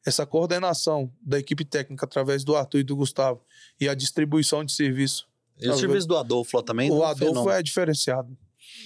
[0.06, 3.44] essa coordenação da equipe técnica através do Arthur e do Gustavo
[3.80, 5.28] e a distribuição de serviço.
[5.60, 6.92] E o serviço do Adolfo lá também?
[6.92, 7.52] o não Adolfo fenômeno.
[7.58, 8.38] é diferenciado.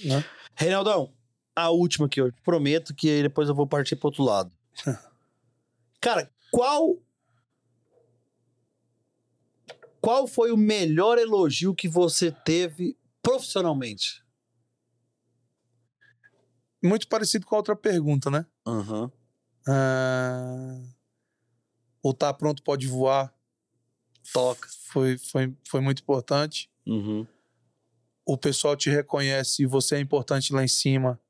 [0.04, 0.24] Né?
[0.54, 1.12] Reinaldão,
[1.56, 4.52] a última que eu prometo que aí depois eu vou partir pro outro lado.
[6.00, 6.96] Cara, qual.
[10.00, 14.22] Qual foi o melhor elogio que você teve profissionalmente?
[16.82, 18.46] Muito parecido com a outra pergunta, né?
[18.66, 19.10] Aham.
[19.66, 20.80] Ah,
[22.02, 23.34] o tá pronto pode voar
[24.32, 24.68] Toca.
[24.86, 26.70] foi, foi, foi muito importante.
[26.86, 27.26] Uhum.
[28.24, 31.20] O pessoal te reconhece e você é importante lá em cima.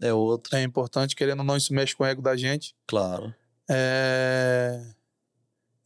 [0.00, 2.74] É outro, É importante, querendo ou não, isso mexe com o ego da gente.
[2.86, 3.34] claro.
[3.68, 4.94] É...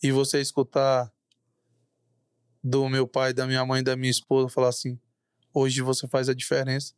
[0.03, 1.13] E você escutar
[2.63, 4.99] do meu pai, da minha mãe, da minha esposa falar assim:
[5.53, 6.95] hoje você faz a diferença.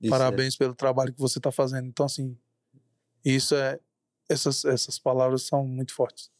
[0.00, 1.86] Isso Parabéns pelo trabalho que você está fazendo.
[1.86, 2.36] Então, assim,
[3.24, 3.78] isso é.
[4.28, 6.30] Essas, essas palavras são muito fortes.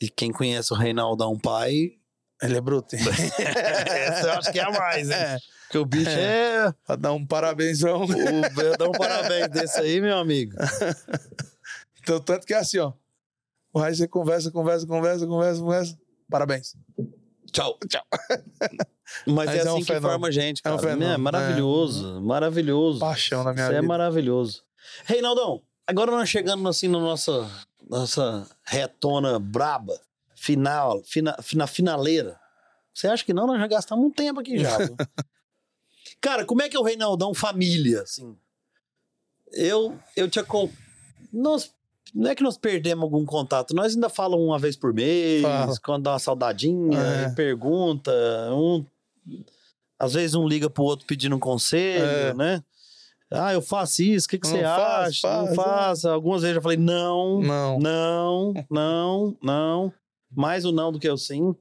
[0.00, 1.98] é- E quem conhece o Reinaldão pai.
[2.42, 2.94] Ele é bruto.
[2.96, 3.02] hein?
[3.38, 5.16] Essa eu acho que é a mais, hein?
[5.16, 6.72] É, Porque o bicho é.
[6.84, 7.82] pra dar um parabéns.
[7.84, 8.06] O...
[8.76, 10.52] Dá um parabéns desse aí, meu amigo.
[12.02, 12.92] Então, tanto que é assim, ó.
[13.72, 15.98] O você conversa, conversa, conversa, conversa, conversa.
[16.28, 16.76] Parabéns.
[17.54, 17.78] Tchau.
[17.88, 18.02] Tchau.
[19.26, 20.08] Mas, Mas é é assim um que fenômeno.
[20.10, 20.88] forma a gente, É um cara.
[20.88, 22.98] fenômeno, É maravilhoso, maravilhoso.
[22.98, 23.86] Paixão na minha Isso é vida.
[23.86, 24.62] maravilhoso.
[25.04, 27.48] Reinaldão, agora nós chegando assim na nossa,
[27.88, 29.98] nossa retona braba,
[30.34, 32.38] final, fina, na finaleira.
[32.92, 33.46] Você acha que não?
[33.46, 34.76] Nós já gastamos um tempo aqui já.
[36.20, 38.36] Cara, como é que é o Reinaldão família, assim?
[39.52, 40.44] Eu, eu tinha...
[40.44, 40.70] Con...
[41.32, 41.73] Nós,
[42.14, 45.74] não é que nós perdemos algum contato, nós ainda falamos uma vez por mês, Fala.
[45.84, 47.28] quando dá uma saudadinha, É.
[47.28, 48.12] e pergunta,
[48.52, 48.84] um...
[49.98, 52.34] Às vezes um liga pro outro pedindo um conselho, É.
[52.34, 52.62] né?
[53.30, 55.20] Ah, eu faço isso, o que, que Não você faz, acha?
[55.28, 55.54] faz, não é.
[55.56, 56.12] faça.
[56.12, 57.78] Algumas vezes eu falei, não, Não.
[57.80, 59.92] não, não, não.
[60.30, 61.54] Mais o não do que o sim.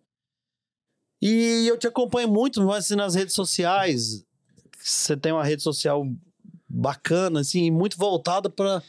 [1.21, 4.23] E eu te acompanho muito mas, assim, nas redes sociais.
[4.79, 6.05] Você tem uma rede social
[6.67, 8.83] bacana, assim, muito voltada para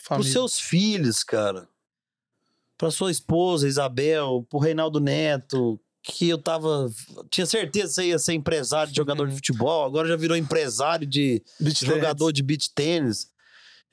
[0.00, 0.32] os Família.
[0.32, 1.68] seus filhos, cara.
[2.76, 6.88] Para sua esposa, Isabel, pro Reinaldo Neto, que eu tava.
[7.30, 11.06] Tinha certeza que você ia ser empresário de jogador de futebol, agora já virou empresário
[11.06, 13.30] de Beach jogador de beach tênis.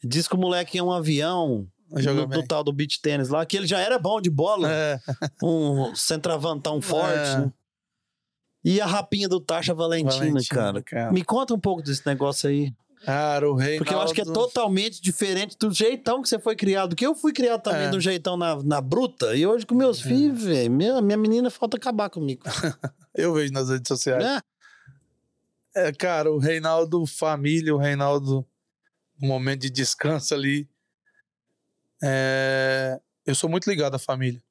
[0.04, 3.58] Diz que o moleque é um avião no, do tal do beach tênis lá, que
[3.58, 5.00] ele já era bom de bola, É.
[5.44, 7.18] um centravantão forte.
[7.18, 7.38] É.
[7.40, 7.54] né?
[8.64, 10.82] E a rapinha do Tasha Valentina, Valentina, cara.
[10.82, 11.12] cara.
[11.12, 12.74] Me conta um pouco desse negócio aí.
[13.06, 13.78] Cara, o Reinaldo...
[13.78, 16.96] Porque eu acho que é totalmente diferente do jeitão que você foi criado.
[16.96, 17.92] Que eu fui criado também É.
[17.92, 19.36] um jeitão na, na bruta.
[19.36, 22.44] E hoje com meus filhos, velho, minha, minha menina falta acabar comigo.
[23.14, 24.22] Eu vejo nas redes sociais.
[24.22, 24.42] né?
[25.74, 28.46] É, cara, o Reinaldo família, o Reinaldo
[29.22, 30.68] um momento de descanso ali.
[32.04, 34.42] É, eu sou muito ligado à família.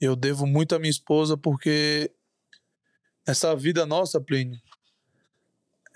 [0.00, 2.10] Eu devo muito à minha esposa porque
[3.26, 4.60] essa vida nossa, Plínio,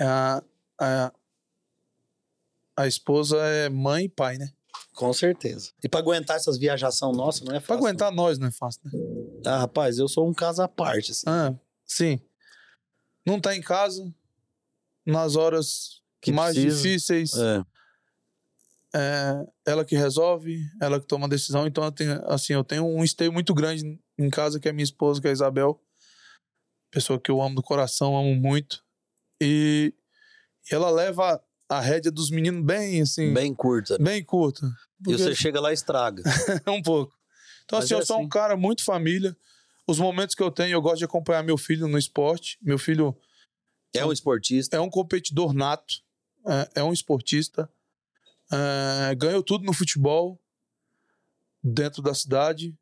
[0.00, 0.42] a,
[0.80, 1.12] a,
[2.76, 4.50] a esposa é mãe e pai, né?
[4.94, 5.72] Com certeza.
[5.82, 7.84] E pra aguentar essas viajação nossa, não é Pra fácil.
[7.86, 8.90] aguentar nós não é fácil, né?
[9.46, 11.12] Ah, rapaz, eu sou um caso à parte.
[11.12, 11.54] Assim, Ah,
[11.84, 12.20] sim.
[13.26, 14.12] Não tá em casa
[15.04, 16.76] nas horas Que mais precisa.
[16.82, 17.32] difíceis.
[17.34, 17.64] É.
[18.94, 21.66] é ela que resolve, ela que toma a decisão.
[21.66, 24.84] Então, eu tenho, assim, eu tenho um esteio muito grande em casa, que é minha
[24.84, 25.82] esposa, que é a Isabel.
[26.90, 28.82] Pessoa que eu amo do coração, amo muito.
[29.42, 29.92] E
[30.70, 33.96] ela leva a rédea dos meninos bem, assim, bem, Bem curta.
[34.26, 34.66] curta.
[34.66, 36.22] E Porque- você chega lá e estraga.
[36.68, 37.12] um pouco.
[37.64, 38.28] Então, Mas assim, é eu sou um assim.
[38.28, 39.36] cara muito família.
[39.86, 42.58] Os momentos que eu tenho, eu gosto de acompanhar meu filho no esporte.
[42.62, 43.16] Meu filho
[43.94, 44.76] É um esportista.
[44.76, 45.94] é um competidor nato,
[46.46, 47.68] é, é um esportista,
[48.52, 50.40] é, ganhou tudo no futebol
[51.62, 52.74] dentro da cidade.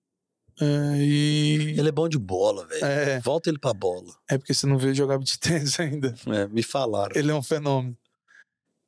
[0.60, 2.84] é, e Ele é bom de bola, velho.
[2.84, 4.14] é, Volta ele pra bola.
[4.30, 6.14] é porque você não vê jogar de tênis ainda.
[6.28, 7.12] É, me falaram.
[7.16, 7.96] Ele é um fenômeno.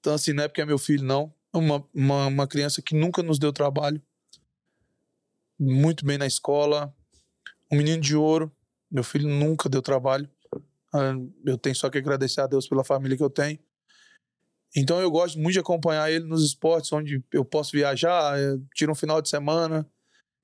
[0.07, 1.35] Então, assim, não é porque é meu filho, não.
[1.53, 4.01] É uma, uma, uma criança que nunca nos deu trabalho.
[5.59, 6.95] Muito bem na escola.
[7.73, 8.53] Um menino de ouro.
[8.89, 10.31] Meu filho nunca deu trabalho.
[10.95, 11.12] Ah,
[11.45, 13.59] Eu tenho só que agradecer a Deus pela família que eu tenho.
[14.77, 18.93] Então eu gosto muito de acompanhar ele nos esportes, onde eu posso viajar, eh, tiro
[18.93, 19.91] um final de semana.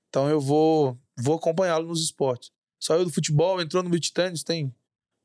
[0.09, 2.51] Então eu vou, vou acompanhá-lo nos esportes.
[2.81, 4.75] Saiu do futebol, entrou no beach tennis, tem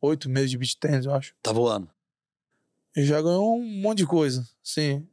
[0.01, 1.35] oito meses de beach tennis, eu acho.
[1.43, 1.91] Tá voando.
[2.99, 4.45] E já ganhou um monte de coisa.
[4.63, 5.07] Sim.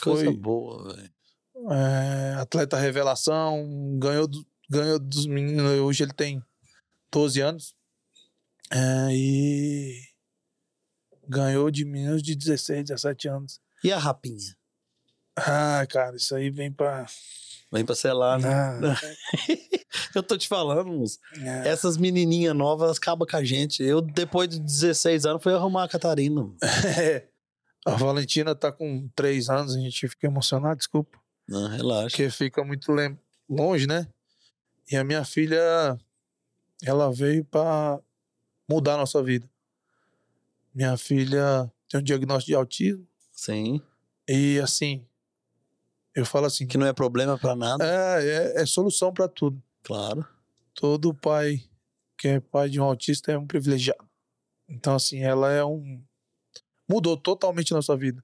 [0.00, 1.12] Coisa Foi boa, velho.
[1.70, 5.62] é, atleta revelação, ganhou, do- ganhou dos meninos.
[5.80, 6.42] Hoje ele tem
[7.10, 7.74] 12 anos.
[8.70, 10.00] É, e
[11.28, 13.60] ganhou de meninos de 16, 17 anos.
[13.82, 14.56] E a rapinha?
[15.36, 17.06] Ah, cara, isso aí vem pra.
[17.74, 18.48] Vem pra selar, né?
[18.48, 18.96] Ah,
[20.14, 21.18] Eu tô te falando, moço.
[21.40, 21.68] é.
[21.68, 23.82] Essas menininhas novas acabam com a gente.
[23.82, 26.48] Eu, depois de 16 anos, fui arrumar a Catarina.
[26.96, 27.26] É.
[27.84, 31.18] A Valentina tá com 3 anos, a gente fica emocionado, desculpa.
[31.46, 32.08] Não, relaxa.
[32.08, 32.90] Porque fica muito
[33.46, 34.06] longe, né?
[34.90, 35.98] E a minha filha,
[36.82, 37.98] ela veio pra
[38.70, 39.46] mudar a nossa vida.
[40.74, 43.82] Minha filha tem um diagnóstico de autismo Sim.
[44.26, 45.04] e assim,
[46.14, 47.84] eu falo assim, Que não é problema pra nada.
[47.84, 48.26] é,
[48.58, 49.62] é, é solução pra tudo.
[49.82, 50.26] Claro.
[50.74, 51.62] Todo pai
[52.16, 54.08] que é pai de um autista é um privilegiado.
[54.68, 56.02] Então assim, ela é um
[56.88, 58.22] mudou totalmente a nossa vida.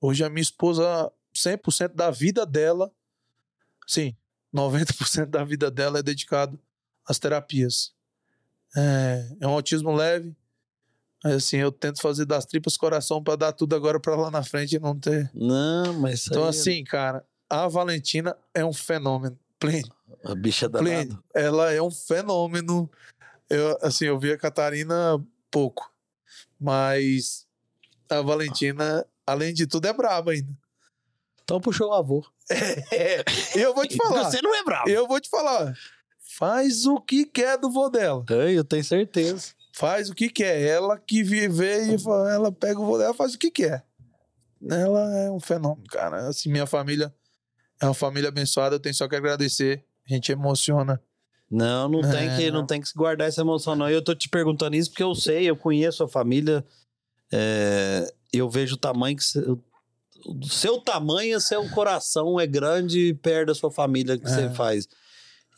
[0.00, 2.92] Hoje a minha esposa 100% da vida dela,
[3.86, 4.16] sim,
[4.52, 6.60] 90% da vida dela é dedicado
[7.06, 7.94] às terapias.
[8.76, 10.36] É, é um autismo leve.
[11.24, 14.76] Assim, eu tento fazer das tripas coração para dar tudo agora para lá na frente
[14.76, 15.30] e não ter.
[15.32, 19.38] Não, mas Então, aí, assim, cara, a Valentina é um fenômeno.
[19.58, 19.88] Pleno.
[20.22, 21.18] A bicha danada.
[21.34, 22.90] Ela é um fenômeno.
[23.48, 25.18] Eu, assim, eu vi a Catarina
[25.50, 25.90] pouco.
[26.60, 27.46] Mas
[28.10, 30.52] a Valentina, além de tudo, é braba ainda.
[31.42, 32.24] Então puxou o avô.
[32.92, 33.24] É,
[33.56, 34.30] e eu vou te falar.
[34.30, 34.90] Você não é bravo.
[34.90, 35.74] Eu vou te falar.
[36.20, 38.24] Faz o que quer do vô dela.
[38.28, 39.54] Ei, Eu tenho certeza.
[39.76, 40.60] Faz o que quer.
[40.60, 43.84] Ela que vive e fa- ela pega o vô dela, faz o que quer.
[44.70, 46.28] Ela é um fenômeno, cara.
[46.28, 47.12] Assim, minha família
[47.80, 48.76] é uma família abençoada.
[48.76, 49.84] Eu tenho só que agradecer.
[50.08, 51.02] A gente emociona.
[51.50, 52.66] Não, não tem, É, que, não não.
[52.66, 53.88] tem que se guardar essa emoção, não.
[53.90, 56.64] Eu tô te perguntando isso porque eu sei, eu conheço a família.
[57.32, 59.22] é, eu vejo o tamanho que.
[59.24, 59.40] Você,
[60.26, 64.50] o seu tamanho, seu coração é grande perto da sua família que você É.
[64.54, 64.88] faz.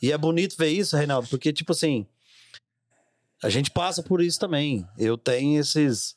[0.01, 2.05] E é bonito ver isso, Reinaldo, porque, tipo assim,
[3.43, 4.87] a gente passa por isso também.
[4.97, 6.15] Eu tenho esses.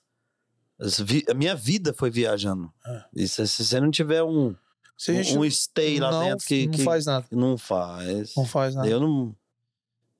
[1.05, 2.73] Vi- A minha vida foi viajando.
[2.87, 3.05] É.
[3.15, 4.55] E se, se você não tiver um,
[4.99, 7.27] gente um stay lá não, dentro que, não que faz nada.
[7.31, 8.35] não faz.
[8.37, 8.89] Não faz nada.
[8.89, 9.37] Eu não,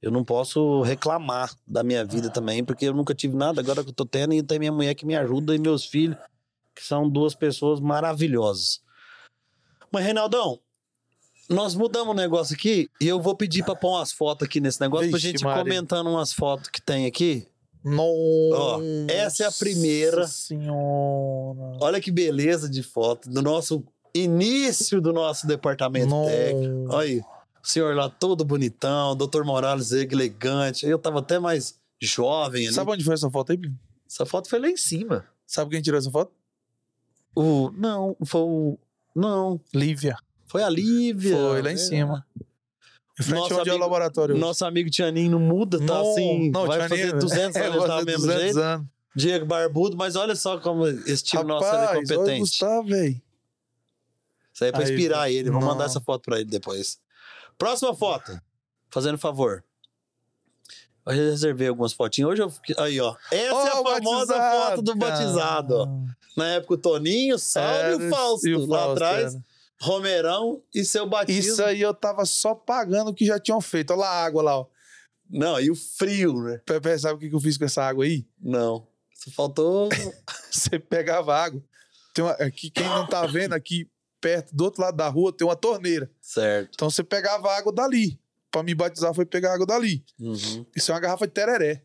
[0.03, 3.61] eu não posso reclamar da minha vida também, porque eu nunca tive nada.
[3.61, 6.19] Agora que eu tô tendo, e tem minha mulher que me ajuda e meus filhos,
[6.75, 8.83] que são duas pessoas maravilhosas.
[9.91, 10.61] Mas, Reinaldão,
[11.51, 14.81] nós mudamos o negócio aqui e eu vou pedir pra pôr umas fotos aqui nesse
[14.81, 15.65] negócio pra Vixe, gente Maria.
[15.65, 17.47] comentando umas fotos que tem aqui.
[17.83, 20.27] Nossa essa é a primeira.
[20.29, 21.77] senhora.
[21.81, 26.75] Olha que beleza de foto do nosso início do nosso departamento técnico.
[26.85, 26.97] Nossa.
[26.97, 30.87] Olha aí, o senhor lá todo bonitão, doutor Morales elegante.
[30.87, 32.75] Eu tava até mais jovem ali.
[32.75, 33.79] Sabe onde foi essa foto aí, Plínio?
[34.09, 35.25] Essa foto foi lá em cima.
[35.47, 36.33] Sabe quem tirou essa foto?
[37.35, 38.79] O, não, foi o.
[39.15, 40.17] Não, Lívia.
[40.51, 41.37] Foi a Lívia.
[41.37, 41.77] Foi lá em É.
[41.77, 42.27] cima.
[43.19, 44.37] Em frente Nosso onde é o amigo- laboratório.
[44.37, 46.51] Nosso amigo Tianinho não muda, tá Não, assim.
[46.51, 48.59] não, vai Tianinho- fazer 200 é, anos, ele tá mesmo 200 jeito.
[48.61, 48.87] anos.
[49.15, 52.41] Diego Barbudo, mas olha só como esse time nosso é Rapaz, olha o competente.
[52.41, 53.21] Gustavo, velho.
[54.55, 55.51] Isso aí é pra Aí, inspirar ele.
[55.51, 55.69] Vou não.
[55.69, 56.99] mandar essa foto pra ele depois.
[57.59, 58.41] Próxima foto.
[58.91, 59.63] Fazendo favor.
[61.07, 62.31] Eu já reservei algumas fotinhas.
[62.31, 62.51] Hoje eu.
[62.51, 63.15] fiquei- Aí, ó.
[63.33, 64.01] Essa é a famosa
[64.37, 65.89] batizado, foto do batizado, ó.
[66.37, 68.49] Na época o Toninho, Saulo e o Fausto.
[68.49, 69.45] e o lá Fausto, atrás, era.
[69.81, 71.53] Romerão e seu batismo.
[71.53, 73.93] Isso aí eu tava só pagando o que já tinham feito.
[73.93, 74.67] Olha lá a água lá, ó.
[75.29, 76.61] Não, e o frio, né?
[76.67, 78.27] Pepe, sabe o que que eu fiz com essa água aí?
[78.41, 78.87] Não.
[79.15, 79.89] Só faltou.
[80.51, 81.63] Você pegava água.
[82.13, 83.89] Tem uma, aqui, quem não tá vendo, aqui
[84.21, 86.11] perto, do outro lado da rua, tem uma torneira.
[86.21, 86.71] certo.
[86.75, 88.21] Então você pegava água dali.
[88.51, 90.05] Pra me batizar foi pegar água dali.
[90.19, 90.67] Uhum.
[90.75, 91.85] Isso é uma garrafa de tereré.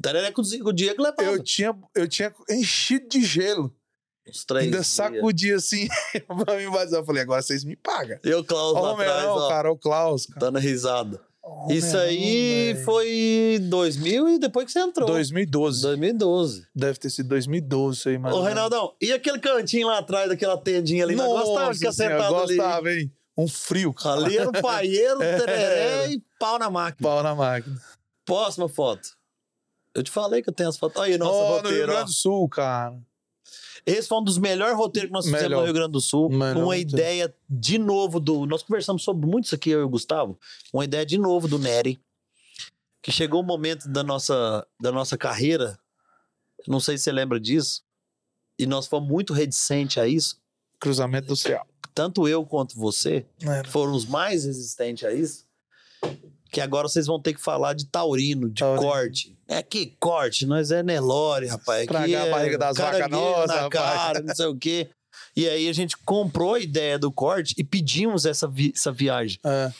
[0.00, 1.22] Tereré com o Diego levava.
[1.24, 3.74] Eu tinha, eu tinha enchido de gelo.
[4.28, 4.64] Uns três.
[4.64, 4.86] ainda dias.
[4.86, 5.86] sacudia assim
[6.44, 7.00] pra me batizar.
[7.00, 8.18] Eu falei, agora vocês me pagam.
[8.24, 9.48] E o Klaus Ó, lá atrás, ó.
[9.48, 10.26] cara, o Klaus.
[10.26, 10.40] Cara.
[10.40, 11.20] Dando risada.
[11.42, 12.84] Ó, Isso aí velho.
[12.86, 15.06] foi 2000 e depois que você entrou.
[15.06, 15.82] 2012.
[15.82, 16.66] 2012.
[16.74, 18.32] Deve ter sido 2012 isso aí, mas.
[18.34, 21.14] Ô, Reinaldão, e aquele cantinho lá atrás daquela tendinha ali?
[21.14, 22.56] Não gostava de ficar sentado ali.
[22.56, 23.12] gostava, hein?
[23.36, 24.24] Um frio, cara.
[24.24, 25.38] Ali era o paieiro, É.
[25.38, 27.06] tereré e pau na máquina.
[27.06, 27.76] Pau na máquina.
[28.24, 29.06] Próxima foto.
[29.94, 31.02] Eu te falei que eu tenho as fotos.
[31.02, 31.86] Aí, nosso Ó, no Rio roteiro.
[31.88, 32.96] Grande do Sul, cara.
[33.86, 35.58] Esse foi um dos melhores roteiros que nós fizemos Melhor.
[35.60, 36.30] no Rio Grande do Sul.
[36.30, 38.46] Melhor uma ideia de novo do.
[38.46, 40.38] Nós conversamos sobre muito isso aqui, eu e o Gustavo.
[40.72, 42.00] Uma ideia de novo do Nery.
[43.02, 45.78] Que chegou o momento da nossa, da nossa carreira.
[46.66, 47.82] Não sei se você lembra disso.
[48.58, 50.40] E nós fomos muito reticentes a isso.
[50.80, 51.66] Cruzamento do céu.
[51.94, 53.68] Tanto eu quanto você Era.
[53.68, 55.44] foram os mais resistentes a isso.
[56.54, 58.82] Que agora vocês vão ter que falar de taurino, de Taurino.
[58.88, 59.36] corte.
[59.48, 61.82] É que corte, nós é Nelore, rapaz.
[61.82, 63.70] Estragar é a barriga das vacas nossas, na rapaz.
[63.94, 64.88] cara, não sei o quê.
[65.36, 69.38] E aí a gente comprou a ideia do corte e pedimos essa, vi- essa viagem.
[69.44, 69.72] É.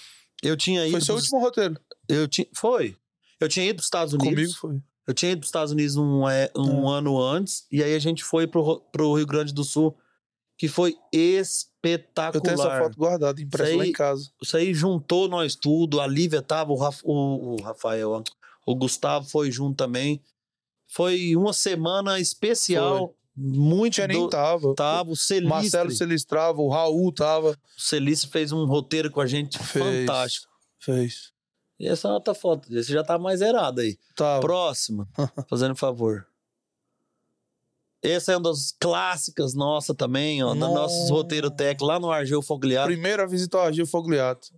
[0.42, 0.92] Eu tinha ido.
[0.92, 1.80] Foi seu pros- último roteiro.
[2.08, 2.96] eu tinha, foi.
[3.40, 4.34] Eu tinha ido para os Estados Unidos.
[4.34, 4.82] Comigo foi.
[5.06, 7.64] Eu tinha ido para os Estados Unidos um, é, um ano antes.
[7.70, 9.96] E aí a gente foi pro, pro Rio Grande do Sul,
[10.58, 11.73] que foi espetacular.
[11.92, 14.30] Eu tenho essa foto guardada, impressa Isso lá aí- em casa.
[14.42, 16.00] Isso aí juntou nós tudo.
[16.00, 18.22] A Lívia tava, o, o- o Rafael,
[18.66, 20.20] o Gustavo foi junto também.
[20.88, 23.14] Foi uma semana especial.
[23.36, 24.28] Muito Tinha nem do...
[24.28, 24.74] tava.
[24.76, 25.48] Tava o Celistre.
[25.48, 27.50] Marcelo Celistrava, o Raul tava.
[27.76, 30.06] O Celistre fez um roteiro com a gente Fez.
[30.06, 30.52] fantástico.
[30.78, 31.32] Fez.
[31.80, 32.72] E essa é outra foto.
[32.72, 33.98] Esse já tá mais zerado aí.
[34.14, 34.40] Tava.
[34.40, 35.08] Próxima.
[35.50, 36.24] Fazendo favor.
[38.04, 40.54] Essa é uma das clássicas nossa também, ó.
[40.54, 40.74] Nossa.
[40.74, 42.86] nossos roteiro técnico lá no Argel Fogliato.
[42.88, 44.48] Primeira visita ao Argil Fogliato.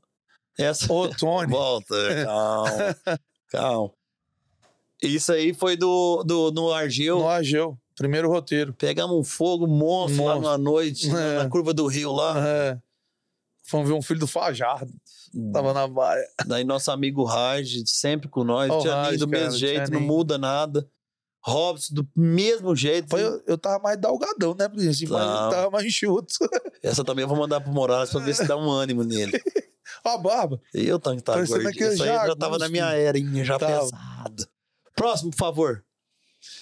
[0.59, 0.93] Essa.
[0.93, 1.49] Ô, Tony.
[1.53, 1.95] Volta,
[2.25, 2.69] calma.
[3.51, 3.91] calma.
[5.03, 7.21] Isso aí foi do, do, no Argel.
[7.21, 7.79] no Argel.
[7.97, 8.75] Primeiro roteiro.
[8.75, 10.59] Pegamos um fogo monstro, lá Monstro.
[10.59, 11.39] noite, na- É.
[11.45, 12.35] na curva do rio lá.
[12.47, 12.79] É.
[13.65, 14.93] Fomos ver um filho do Fajardo.
[15.53, 16.25] Tava na baia.
[16.47, 18.71] Daí nosso amigo Raj, sempre com nós.
[18.71, 20.89] O Tianinho Raj, do mesmo jeito, não muda nada.
[21.47, 23.09] Robson do mesmo jeito.
[23.09, 24.91] Foi, eu, eu tava mais dalgadão, né, Plínio?
[24.91, 26.35] Assim, mas eu tava mais enxuto.
[26.83, 29.41] Essa também eu vou mandar pro Morales pra ver se dá um ânimo nele.
[30.05, 30.61] Ó, a barba.
[30.75, 31.71] Eu tanto que tá gordinho.
[31.71, 33.01] Isso aí já jagunço, tava na minha filho.
[33.01, 33.81] erinha, já Tava.
[33.81, 34.49] pesada.
[34.95, 35.85] Próximo, por favor.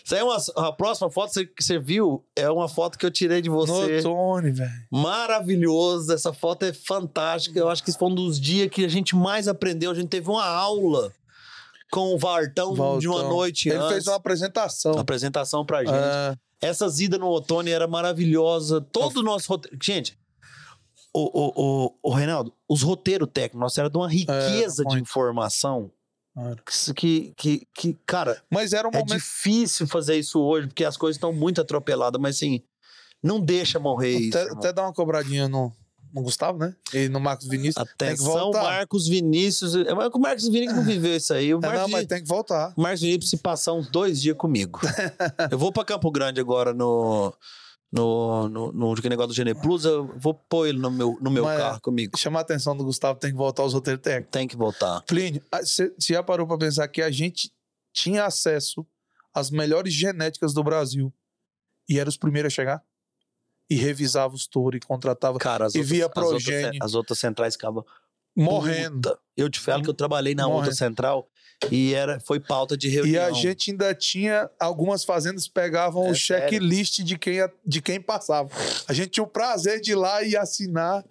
[0.04, 3.10] Isso aí é uma, a próxima foto que você- viu é uma foto que eu
[3.10, 4.00] tirei de você.
[4.02, 4.70] Tony, velho.
[4.90, 6.12] Maravilhoso.
[6.12, 7.58] Essa foto é fantástica.
[7.58, 9.90] Eu acho que esse foi um dos dias que a gente mais aprendeu.
[9.90, 11.12] A gente teve uma aula
[11.94, 13.88] com o Vartão, de uma noite Ele antes.
[13.92, 14.92] fez uma apresentação.
[14.92, 15.94] Uma apresentação pra gente.
[15.94, 18.80] É, Essas idas no outono era maravilhosa.
[18.80, 19.78] Todo o nosso roteiro.
[19.80, 20.18] Gente,
[21.14, 21.52] o, o,
[21.86, 25.02] o, o Reinaldo, os roteiros técnicos, nossa, era de uma riqueza de muito.
[25.02, 25.88] informação
[26.96, 29.14] que, que, que, cara, Mas era um é momento.
[29.14, 32.60] difícil fazer isso hoje, porque as coisas estão muito atropeladas, mas assim,
[33.22, 34.36] não deixa morrer isso.
[34.36, 34.58] Até, irmão.
[34.58, 35.72] até dar uma cobradinha no,
[36.14, 36.74] no Gustavo, né?
[36.92, 37.76] E no Marcos Vinícius.
[37.76, 38.52] Atenção.
[38.52, 39.74] Marcos Vinícius.
[39.74, 41.52] É, mas O Marcos Vinícius não viveu isso aí.
[41.52, 42.72] O É, Marcos, não, mas tem que voltar.
[42.76, 44.78] o Marcos Vinícius se passar uns dois dias comigo.
[45.50, 47.34] eu vou pra Campo Grande agora no.
[47.92, 51.44] No, no, no negócio do Gene Plus, eu vou pôr ele no meu, no meu
[51.44, 52.18] Mas- carro comigo.
[52.18, 54.32] Chama a atenção do Gustavo, tem que voltar aos roteiros técnicos.
[54.32, 55.00] Tem que voltar.
[55.02, 57.52] Plínio, você já parou pra pensar que a gente
[57.92, 58.84] tinha acesso
[59.32, 61.12] às melhores genéticas do Brasil
[61.88, 62.82] e era os primeiros a chegar?
[63.70, 67.54] E revisava os touros e contratava, Cara, E outras, via as outras, as outras centrais
[67.54, 67.84] ficavam
[68.36, 69.08] morrendo.
[69.10, 70.58] Puta, Eu te falo que eu trabalhei na Morrendo.
[70.60, 71.28] outra central
[71.70, 73.14] e era, foi pauta de reunião.
[73.14, 78.00] E a gente ainda tinha, algumas fazendas pegavam É o checklist de quem, de quem
[78.00, 78.50] passava.
[78.86, 81.04] A gente tinha o prazer de ir lá e assinar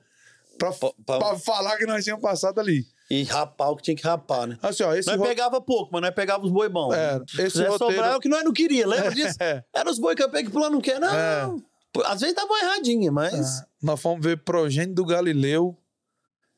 [0.60, 2.86] pra, Pa- pa- pra falar que nós tínhamos passado ali.
[3.10, 4.58] E rapar o que tinha que rapar, né?
[4.62, 6.94] Assim, ó, esse, Nós ro- pegava pouco, mas nós pegava os boi bons.
[6.94, 7.78] é, Se esse roteiro...
[7.94, 9.38] sobrar é o que nós não queria, lembra disso?
[9.40, 11.14] É, Era os boi que eu peguei que o plano não quer, não.
[11.14, 11.73] É.
[12.06, 13.60] Às vezes tava erradinha, mas.
[13.62, 13.66] é.
[13.82, 15.78] Nós fomos ver Progênio do Galileu.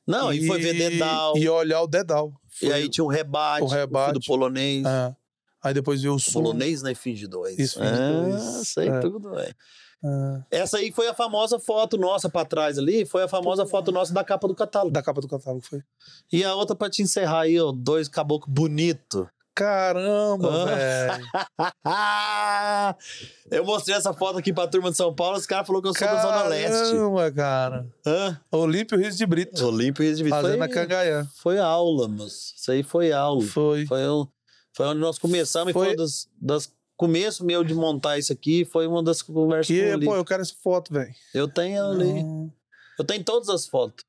[0.07, 1.35] Não, e, foi ver Dedal.
[1.37, 2.31] E E, olhar o Dedal.
[2.59, 4.13] Foi- aí tinha o rebate, o rebate.
[4.13, 4.85] do polonês.
[4.85, 5.15] é.
[5.63, 6.43] Aí depois veio o Sul.
[6.43, 7.57] polonês na Finge 2.
[7.57, 8.67] Isso, Finge dois.
[8.67, 8.99] sei É.
[8.99, 9.55] tudo, velho.
[10.51, 13.91] É, Essa aí foi a famosa foto nossa pra trás ali, foi a famosa foto
[13.91, 14.91] nossa da capa do catálogo.
[14.93, 15.81] da capa do catálogo foi.
[16.31, 19.27] E a outra pra te encerrar aí, ó, dois caboclos bonito.
[19.55, 20.65] Caramba, Ah.
[20.65, 21.25] velho.
[23.51, 25.93] eu mostrei essa foto aqui pra turma de São Paulo, os caras falaram que eu
[25.97, 26.91] sou da Zona Leste.
[26.91, 27.87] Caramba, cara.
[28.05, 28.39] Hã?
[28.51, 29.65] Olímpio Rio de Brito.
[29.65, 30.41] Olímpio Rio de Janeiro.
[30.47, 31.27] Fazendo a foi, Cangaia.
[31.35, 32.53] foi aula, moço.
[32.57, 33.41] Isso aí foi aula.
[33.43, 33.85] Foi.
[33.85, 34.27] Foi, um-
[34.73, 38.65] foi onde nós começamos Foi- e foi das, das começo meu de montar isso aqui,
[38.65, 41.13] foi uma das conversas Que, com o pô, eu quero essa foto, velho.
[41.33, 42.23] Eu tenho ali.
[42.99, 44.03] Eu tenho todas as fotos.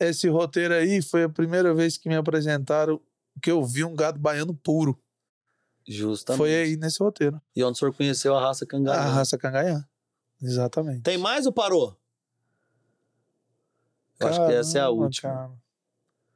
[0.00, 3.00] Esse roteiro aí foi a primeira vez que me apresentaram
[3.42, 4.98] que eu vi um gado baiano puro.
[5.88, 6.38] Justamente.
[6.38, 7.40] Foi aí nesse roteiro.
[7.54, 9.00] E onde o senhor conheceu a raça cangará.
[9.02, 9.84] A raça Cangaiá.
[10.42, 11.02] Exatamente.
[11.02, 11.96] Tem mais ou parou?
[14.18, 15.32] Eu acho que essa é a Caramba, última.
[15.32, 15.52] cara.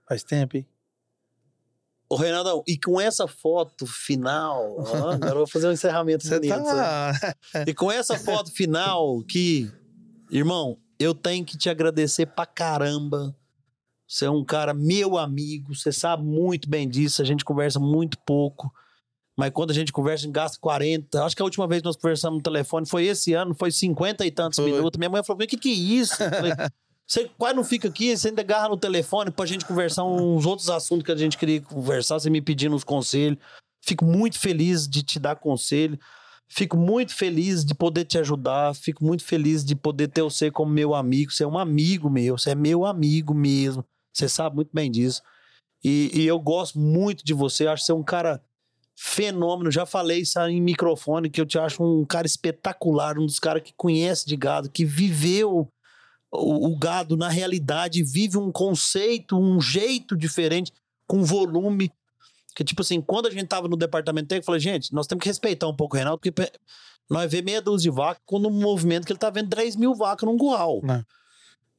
[0.09, 0.67] Faz tempo, hein?
[2.09, 6.37] Ô, Reinaldão, e com essa foto final, ó, agora eu vou fazer um encerramento Você
[6.41, 6.65] bonito.
[6.65, 7.13] tá.
[7.67, 9.71] E com essa foto final que,
[10.31, 13.35] irmão, eu tenho que te agradecer pra caramba.
[14.11, 18.19] Você é um cara meu amigo, você sabe muito bem disso, a gente conversa muito
[18.27, 18.69] pouco.
[19.39, 21.25] Mas quando a gente conversa, a gente gasta 40.
[21.25, 24.27] Acho que a última vez que nós conversamos no telefone foi esse ano, foi 50
[24.27, 24.73] e tantos Foi.
[24.73, 24.99] minutos.
[24.99, 26.17] Minha mãe falou: o que, que é isso?
[26.17, 26.53] Falei,
[27.07, 30.69] você quase não fica aqui, você ainda agarra no telefone pra gente conversar uns outros
[30.69, 33.39] assuntos que a gente queria conversar, você me pedindo uns conselhos.
[33.81, 35.97] Fico muito feliz de te dar conselho.
[36.49, 38.75] Fico muito feliz de poder te ajudar.
[38.75, 41.31] Fico muito feliz de poder ter você como meu amigo.
[41.31, 42.37] Você é um amigo meu.
[42.37, 43.85] Você é meu amigo mesmo.
[44.13, 45.23] Você sabe muito bem disso.
[45.83, 47.67] E, e eu gosto muito de você.
[47.67, 48.43] Acho que você é um cara
[48.95, 49.71] fenômeno.
[49.71, 53.19] Já falei isso em microfone, que eu te acho um cara espetacular.
[53.19, 55.69] Um dos caras que conhece de gado, que viveu
[56.31, 60.73] o, o gado na realidade, vive um conceito, um jeito diferente,
[61.07, 61.91] com volume.
[62.55, 65.23] Que, tipo assim, quando a gente tava no departamento técnico, eu falei, gente, nós temos
[65.23, 66.53] que respeitar um pouco o Reinaldo, porque
[67.09, 69.95] nós vemos meia dúzia de vaca, quando um movimento que ele tá vendo 3 mil
[69.95, 70.81] vacas num curral.
[70.83, 71.05] Né.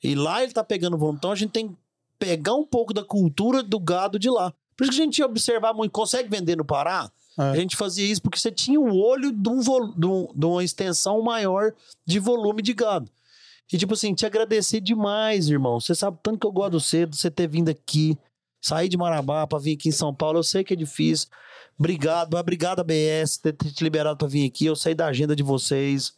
[0.03, 1.17] E lá ele tá pegando volume.
[1.17, 1.75] Então a gente tem que
[2.21, 4.53] pegar um pouco da cultura do gado de lá.
[4.77, 5.91] Por isso que a gente ia observar muito.
[5.91, 7.11] Consegue vender no Pará?
[7.39, 7.41] É.
[7.43, 10.45] A gente fazia isso porque você tinha o olho de, um vol- de um- de
[10.45, 11.73] uma extensão maior
[12.05, 13.09] de volume de gado.
[13.73, 15.79] E, tipo assim, te agradecer demais, irmão.
[15.79, 18.15] Você sabe tanto que eu gosto de você, de você ter vindo aqui,
[18.61, 20.37] sair de Marabá pra vir aqui em São Paulo.
[20.39, 21.27] Eu sei que é difícil.
[21.79, 24.65] Obrigado, obrigado ABS ter ter te liberado pra vir aqui.
[24.65, 26.13] Eu sei da agenda de vocês.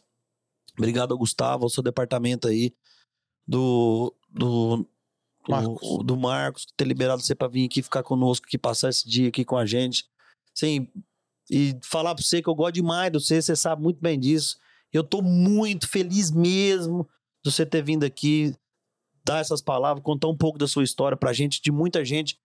[0.76, 2.74] Obrigado ao Gustavo, ao seu departamento aí,
[3.46, 4.84] do, do,
[5.44, 6.04] do- Marcos.
[6.04, 9.44] do Marcos, ter liberado você pra vir aqui ficar conosco, aqui, passar esse dia aqui
[9.44, 10.04] com a gente.
[10.54, 10.88] Sim,
[11.50, 14.56] e falar pra você que eu gosto demais de você, você sabe muito bem disso.
[14.92, 17.08] Eu tô muito feliz mesmo
[17.44, 18.54] de você ter vindo aqui,
[19.24, 22.38] dar essas palavras, contar um pouco da sua história pra gente, de muita gente.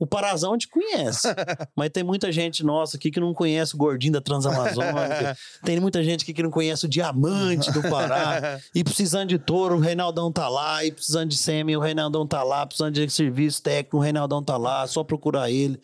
[0.00, 1.28] O Parazão gente conhece,
[1.76, 6.02] mas tem muita gente nossa aqui que não conhece o Gordinho da Transamazônica, tem muita
[6.02, 10.32] gente aqui que não conhece o Diamante do Pará, e precisando de touro, o Reinaldão
[10.32, 14.00] tá lá, e precisando de sêmen, o Reinaldão tá lá, precisando de serviço técnico, o
[14.00, 15.78] Reinaldão tá lá, só procurar ele.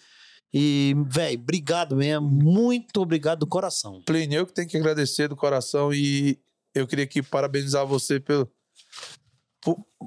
[0.51, 4.01] E, velho, obrigado mesmo, muito obrigado do coração.
[4.07, 6.39] Plínio, eu que tenho que agradecer do coração e
[6.75, 8.51] eu queria aqui parabenizar você pelo.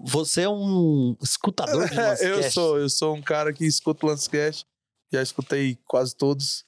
[0.05, 4.09] Você é um escutador de nosso eu sou, eu sou um cara que escuta o
[4.09, 4.65] Lancecast,
[5.11, 6.63] já escutei quase todos.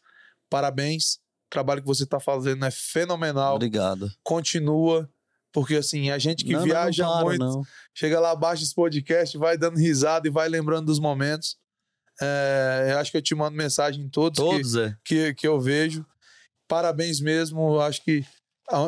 [0.49, 1.15] Parabéns.
[1.15, 3.55] O trabalho que você está fazendo é fenomenal.
[3.55, 4.11] Obrigado.
[4.23, 5.09] Continua,
[5.51, 7.61] porque assim, a gente que Não, não, viaja não para, muito, não.
[7.93, 11.57] chega lá, baixa esse podcast, vai dando risada e vai lembrando dos momentos.
[12.21, 14.95] É, eu acho que eu te mando mensagem em todos, que- Todos, é.
[15.03, 16.05] que, que eu vejo.
[16.67, 17.79] Parabéns mesmo.
[17.81, 18.23] Acho que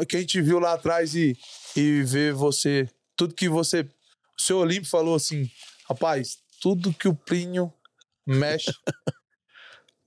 [0.08, 1.38] quem te viu lá atrás e,
[1.76, 3.82] e vê você, tudo que você.
[3.82, 5.50] O seu Olímpio falou assim:
[5.90, 7.72] rapaz, tudo que o Plínio
[8.26, 8.72] mexe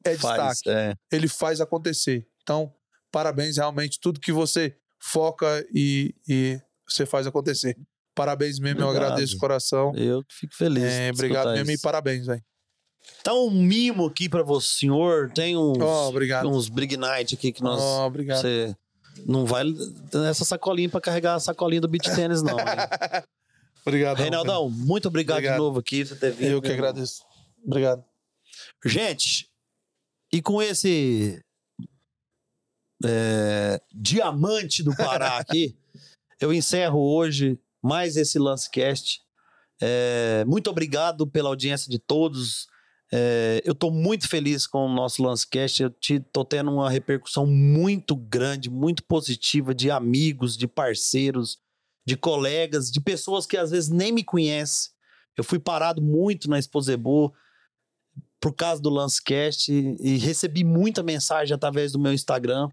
[0.05, 0.71] é Faz, destaque.
[0.71, 0.95] é.
[1.11, 2.27] Ele faz acontecer.
[2.43, 2.73] Então,
[3.11, 7.77] parabéns, realmente, tudo que você foca e, e você faz acontecer.
[8.15, 9.13] Parabéns mesmo, eu Obrigado.
[9.13, 9.93] agradeço o coração.
[9.95, 10.85] Eu fico feliz.
[10.85, 11.83] É, de obrigado mesmo e isso.
[11.83, 12.43] parabéns, velho.
[13.23, 15.31] Tá um mimo aqui pra você, senhor.
[15.33, 16.49] Tem uns, Ó, obrigado.
[16.49, 17.81] uns Brig Night aqui que nós.
[17.81, 18.41] Ó, obrigado.
[18.41, 18.75] Você
[19.25, 19.65] não vai
[20.13, 22.57] nessa sacolinha pra carregar a sacolinha do beach tênis, não.
[23.87, 24.19] Obrigado.
[24.19, 25.55] Reinaldão, muito obrigado, Obrigado.
[25.55, 26.51] de novo aqui por você ter vindo.
[26.51, 27.23] Eu que agradeço.
[27.65, 28.05] Obrigado.
[28.85, 29.49] Gente,
[30.33, 31.41] e com esse
[33.05, 35.77] é, diamante do Pará aqui,
[36.41, 39.23] eu encerro hoje mais esse Lancecast.
[39.81, 42.67] É, muito obrigado pela audiência de todos.
[43.19, 45.83] É, eu estou muito feliz com o nosso Lancecast.
[45.83, 51.59] Eu estou tendo uma repercussão muito grande, muito positiva de amigos, de parceiros,
[52.07, 54.91] de colegas, de pessoas que às vezes nem me conhecem.
[55.35, 57.33] Eu fui parado muito na Exposebo
[58.39, 62.69] por causa do Lancecast e recebi muita mensagem através do meu Instagram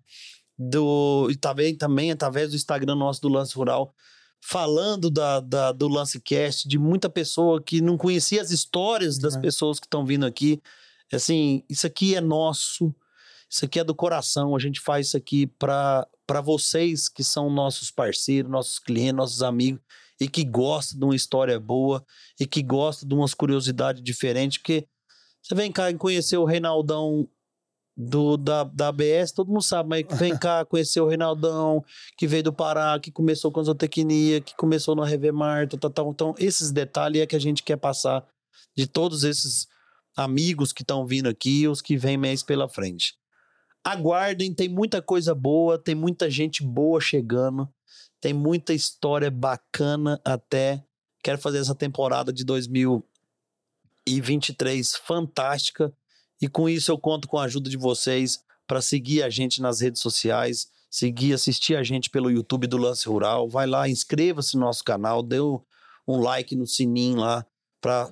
[0.60, 3.96] do, e também, também através do Instagram nosso do Lance Rural,
[4.46, 9.40] falando da, da- do Lancecast, de muita pessoa que não conhecia as histórias das É.
[9.40, 10.62] pessoas que estão vindo aqui.
[11.12, 12.94] Assim, isso aqui é nosso,
[13.50, 16.08] isso aqui é do coração, a gente faz isso aqui para
[16.44, 19.80] vocês que são nossos parceiros, nossos clientes, nossos amigos
[20.20, 22.04] e que gostam de uma história boa
[22.40, 24.86] e que gostam de umas curiosidades diferentes, porque
[25.42, 27.28] você vem cá e conhecer o Reinaldão
[27.96, 31.84] do, da, da ABS, todo mundo sabe, mas vem cá conhecer o Reinaldão,
[32.18, 36.10] que veio do Pará, que começou com zootecnia, que começou no Revemar, tal, tal, tal.
[36.12, 38.26] Então, esses detalhes é que a gente quer passar
[38.76, 39.68] de todos esses
[40.16, 43.16] amigos que estão vindo aqui os que vêm mês pela frente.
[43.84, 47.68] Aguardem, tem muita coisa boa, tem muita gente boa chegando,
[48.22, 50.82] tem muita história bacana até.
[51.22, 55.94] Quero fazer essa temporada de 2023 fantástica.
[56.44, 59.80] E com isso eu conto com a ajuda de vocês para seguir a gente nas
[59.80, 63.48] redes sociais, seguir, assistir a gente pelo YouTube do Lance Rural.
[63.48, 65.62] Vai lá, inscreva-se no nosso canal, dê um
[66.20, 67.46] like no sininho lá
[67.80, 68.12] para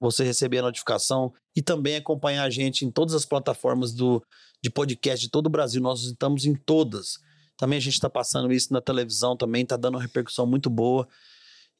[0.00, 4.24] você receber a notificação e também acompanhar a gente em todas as plataformas do,
[4.62, 5.82] de podcast de todo o Brasil.
[5.82, 7.18] Nós estamos em todas.
[7.58, 11.06] Também a gente está passando isso na televisão também, está dando uma repercussão muito boa.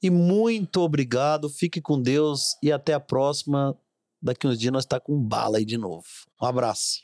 [0.02, 3.74] E muito obrigado, fique com Deus e até a próxima.
[4.20, 6.04] Daqui uns dias nós está com bala aí de novo.
[6.40, 7.00] Um abraço.